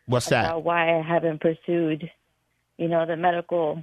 What's 0.07 0.27
that? 0.27 0.63
why 0.63 0.97
I 0.99 1.03
haven't 1.03 1.41
pursued, 1.41 2.11
you 2.79 2.89
know, 2.89 3.05
the 3.07 3.17
medical 3.17 3.83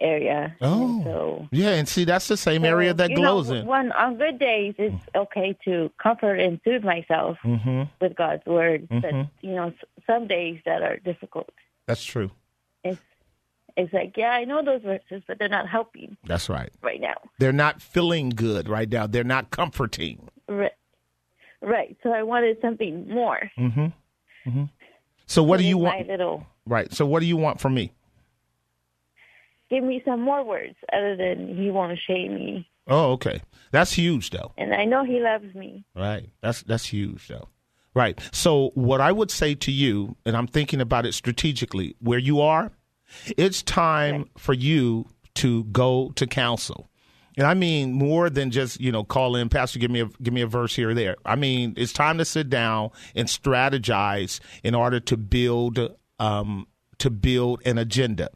area. 0.00 0.54
Oh. 0.60 1.02
So 1.04 1.48
Yeah, 1.52 1.70
and 1.70 1.88
see, 1.88 2.04
that's 2.04 2.28
the 2.28 2.36
same 2.36 2.64
area 2.64 2.92
that 2.94 3.14
glows 3.14 3.48
know, 3.50 3.56
in. 3.56 3.66
When 3.66 3.92
on 3.92 4.16
good 4.16 4.38
days, 4.38 4.74
it's 4.78 5.04
okay 5.14 5.56
to 5.64 5.90
comfort 6.02 6.36
and 6.40 6.60
soothe 6.64 6.84
myself 6.84 7.38
Mm-hmm. 7.44 7.82
with 8.00 8.14
God's 8.16 8.44
word. 8.46 8.88
But 8.88 9.02
Mhm. 9.04 9.30
you 9.42 9.54
know, 9.54 9.72
some 10.06 10.26
days 10.26 10.60
that 10.66 10.82
are 10.82 10.96
difficult, 10.98 11.50
That's 11.86 12.04
true. 12.04 12.30
it's 12.84 13.00
it's 13.76 13.92
like, 13.92 14.16
yeah, 14.16 14.30
I 14.32 14.44
know 14.44 14.62
those 14.64 14.82
verses, 14.82 15.22
but 15.28 15.38
they're 15.38 15.48
not 15.48 15.68
helping 15.68 16.16
That's 16.24 16.48
right. 16.48 16.70
right 16.82 17.00
now. 17.00 17.14
They're 17.38 17.52
not 17.52 17.80
feeling 17.80 18.30
good 18.30 18.68
right 18.68 18.88
now. 18.88 19.06
They're 19.06 19.22
not 19.24 19.50
comforting. 19.50 20.28
Right. 20.48 20.72
Right. 21.62 21.96
So 22.02 22.10
I 22.12 22.22
wanted 22.24 22.58
something 22.60 23.08
more. 23.08 23.50
Mm-hmm. 23.56 23.86
Mm-hmm. 24.46 24.64
So 25.26 25.42
what 25.44 25.58
do 25.58 25.64
you 25.64 25.78
want? 25.78 26.00
My 26.08 26.12
little, 26.12 26.46
Right. 26.66 26.92
So 26.92 27.06
what 27.06 27.20
do 27.20 27.26
you 27.26 27.36
want 27.36 27.60
from 27.60 27.74
me? 27.74 27.92
Give 29.70 29.82
me 29.84 30.02
some 30.04 30.20
more 30.20 30.44
words 30.44 30.74
other 30.92 31.16
than 31.16 31.56
He 31.56 31.70
won't 31.70 31.98
shame 32.06 32.34
me, 32.34 32.68
Oh, 32.88 33.12
okay. 33.12 33.40
That's 33.70 33.92
huge, 33.92 34.30
though. 34.30 34.52
and 34.58 34.74
I 34.74 34.84
know 34.84 35.04
He 35.04 35.20
loves 35.20 35.54
me. 35.54 35.84
Right. 35.94 36.30
That's 36.42 36.62
that's 36.62 36.86
huge, 36.86 37.28
though. 37.28 37.48
Right. 37.94 38.20
So 38.32 38.70
what 38.74 39.00
I 39.00 39.10
would 39.12 39.30
say 39.30 39.54
to 39.56 39.72
you, 39.72 40.16
and 40.24 40.36
I'm 40.36 40.46
thinking 40.46 40.80
about 40.80 41.06
it 41.06 41.12
strategically, 41.14 41.96
where 42.00 42.18
you 42.20 42.40
are, 42.40 42.70
it's 43.36 43.62
time 43.62 44.30
for 44.38 44.52
you 44.52 45.06
to 45.36 45.64
go 45.64 46.12
to 46.16 46.26
counsel. 46.26 46.88
And 47.36 47.46
I 47.46 47.54
mean 47.54 47.92
more 47.92 48.28
than 48.28 48.50
just 48.50 48.80
you 48.80 48.92
know 48.92 49.02
call 49.04 49.34
in, 49.36 49.48
Pastor, 49.48 49.78
give 49.78 49.90
me 49.90 50.00
a 50.00 50.06
give 50.22 50.34
me 50.34 50.40
a 50.42 50.46
verse 50.46 50.74
here 50.76 50.90
or 50.90 50.94
there. 50.94 51.16
I 51.24 51.36
mean 51.36 51.74
it's 51.76 51.92
time 51.92 52.18
to 52.18 52.24
sit 52.24 52.50
down 52.50 52.90
and 53.14 53.28
strategize 53.28 54.40
in 54.62 54.74
order 54.74 55.00
to 55.00 55.16
build 55.16 55.78
um, 56.18 56.66
to 56.98 57.10
build 57.10 57.62
an 57.64 57.78
agenda 57.78 58.30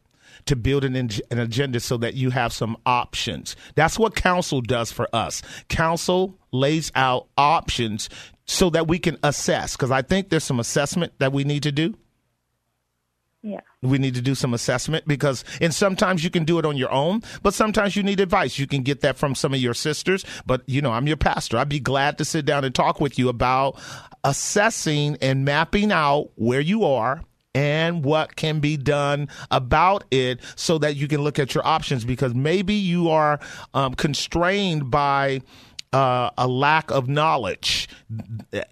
to 0.46 0.56
build 0.56 0.84
an, 0.84 0.94
an 0.96 1.38
agenda 1.38 1.80
so 1.80 1.96
that 1.98 2.14
you 2.14 2.30
have 2.30 2.52
some 2.52 2.76
options. 2.86 3.56
That's 3.74 3.98
what 3.98 4.14
council 4.14 4.60
does 4.60 4.92
for 4.92 5.08
us. 5.14 5.42
Council 5.68 6.38
lays 6.52 6.92
out 6.94 7.26
options 7.36 8.08
so 8.44 8.70
that 8.70 8.86
we 8.86 8.98
can 8.98 9.18
assess. 9.22 9.76
Because 9.76 9.90
I 9.90 10.02
think 10.02 10.28
there's 10.28 10.44
some 10.44 10.60
assessment 10.60 11.12
that 11.18 11.32
we 11.32 11.44
need 11.44 11.62
to 11.62 11.72
do. 11.72 11.94
Yeah. 13.42 13.60
We 13.82 13.98
need 13.98 14.14
to 14.14 14.22
do 14.22 14.34
some 14.34 14.54
assessment 14.54 15.06
because, 15.06 15.44
and 15.60 15.74
sometimes 15.74 16.24
you 16.24 16.30
can 16.30 16.44
do 16.44 16.58
it 16.58 16.64
on 16.64 16.78
your 16.78 16.90
own, 16.90 17.22
but 17.42 17.52
sometimes 17.52 17.94
you 17.94 18.02
need 18.02 18.18
advice. 18.20 18.58
You 18.58 18.66
can 18.66 18.82
get 18.82 19.02
that 19.02 19.18
from 19.18 19.34
some 19.34 19.52
of 19.52 19.60
your 19.60 19.74
sisters. 19.74 20.24
But, 20.46 20.62
you 20.66 20.80
know, 20.80 20.92
I'm 20.92 21.06
your 21.06 21.18
pastor. 21.18 21.58
I'd 21.58 21.68
be 21.68 21.80
glad 21.80 22.16
to 22.18 22.24
sit 22.24 22.46
down 22.46 22.64
and 22.64 22.74
talk 22.74 23.02
with 23.02 23.18
you 23.18 23.28
about 23.28 23.78
assessing 24.24 25.18
and 25.20 25.44
mapping 25.44 25.92
out 25.92 26.30
where 26.36 26.60
you 26.60 26.84
are 26.84 27.22
and 27.54 28.04
what 28.04 28.36
can 28.36 28.60
be 28.60 28.76
done 28.76 29.28
about 29.50 30.04
it 30.10 30.40
so 30.56 30.78
that 30.78 30.96
you 30.96 31.08
can 31.08 31.22
look 31.22 31.38
at 31.38 31.54
your 31.54 31.66
options 31.66 32.04
because 32.04 32.34
maybe 32.34 32.74
you 32.74 33.08
are 33.10 33.40
um, 33.72 33.94
constrained 33.94 34.90
by 34.90 35.40
uh, 35.92 36.30
a 36.36 36.48
lack 36.48 36.90
of 36.90 37.08
knowledge, 37.08 37.88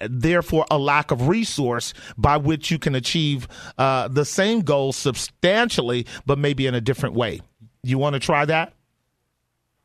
therefore 0.01 0.67
a 0.71 0.79
lack 0.79 1.13
of 1.13 1.29
resource 1.29 1.95
by 2.19 2.37
which 2.37 2.71
you 2.71 2.79
can 2.79 2.97
achieve 2.97 3.47
uh, 3.79 4.09
the 4.09 4.25
same 4.25 4.61
goal 4.63 4.93
substantially, 4.93 6.05
but 6.27 6.37
maybe 6.37 6.67
in 6.67 6.75
a 6.75 6.81
different 6.81 7.15
way. 7.15 7.41
You 7.85 7.97
want 7.99 8.15
to 8.15 8.21
try 8.21 8.45
that? 8.47 8.75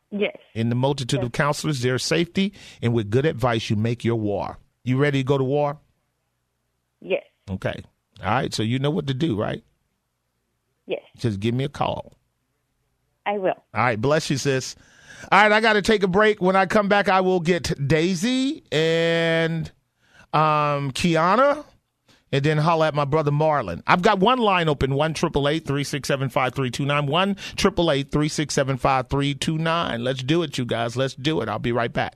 Yes. 0.10 0.36
In 0.56 0.70
the 0.70 0.76
multitude 0.76 1.24
of 1.24 1.32
counselors, 1.32 1.82
there's 1.82 2.04
safety, 2.04 2.54
and 2.82 2.94
with 2.94 3.12
good 3.12 3.26
advice, 3.26 3.70
you 3.70 3.76
make 3.76 4.04
your 4.04 4.16
war. 4.16 4.58
You 4.84 4.98
ready 4.98 5.20
to 5.20 5.24
go 5.24 5.38
to 5.38 5.44
war? 5.44 5.78
Yes. 7.02 7.24
Okay. 7.52 7.84
All 8.24 8.32
right. 8.32 8.54
So 8.54 8.64
you 8.64 8.80
know 8.80 8.92
what 8.92 9.08
to 9.08 9.14
do, 9.14 9.36
right? 9.36 9.64
Yes. 10.88 11.02
Just 11.18 11.40
give 11.40 11.54
me 11.54 11.64
a 11.66 11.70
call. 11.70 12.14
I 13.26 13.38
will. 13.38 13.50
All 13.50 13.56
right, 13.74 14.00
bless 14.00 14.30
you, 14.30 14.38
sis. 14.38 14.76
All 15.32 15.42
right, 15.42 15.52
I 15.52 15.60
got 15.60 15.74
to 15.74 15.82
take 15.82 16.02
a 16.04 16.08
break. 16.08 16.42
When 16.42 16.56
I 16.56 16.66
come 16.66 16.88
back, 16.88 17.10
I 17.10 17.20
will 17.22 17.42
get 17.42 17.74
Daisy 17.88 18.64
and 18.72 19.70
um, 20.32 20.92
Kiana, 20.94 21.66
and 22.32 22.44
then 22.46 22.58
holla 22.58 22.88
at 22.88 22.96
my 22.96 23.04
brother 23.04 23.32
Marlon. 23.32 23.82
I've 23.86 24.02
got 24.02 24.20
one 24.20 24.40
line 24.40 24.70
open: 24.70 24.94
one 24.94 25.14
triple 25.14 25.50
eight 25.50 25.66
three 25.66 25.84
six 25.84 26.08
seven 26.08 26.30
five 26.30 26.54
three 26.56 26.72
two 26.72 26.86
nine. 26.86 27.08
One 27.08 27.36
triple 27.58 27.92
eight 27.92 28.12
three 28.12 28.30
six 28.30 28.54
seven 28.54 28.78
five 28.78 29.10
three 29.10 29.34
two 29.34 29.58
nine. 29.58 30.06
Let's 30.06 30.24
do 30.24 30.42
it, 30.44 30.58
you 30.58 30.66
guys. 30.66 30.96
Let's 30.96 31.16
do 31.16 31.42
it. 31.42 31.50
I'll 31.50 31.60
be 31.60 31.74
right 31.74 31.92
back. 31.92 32.16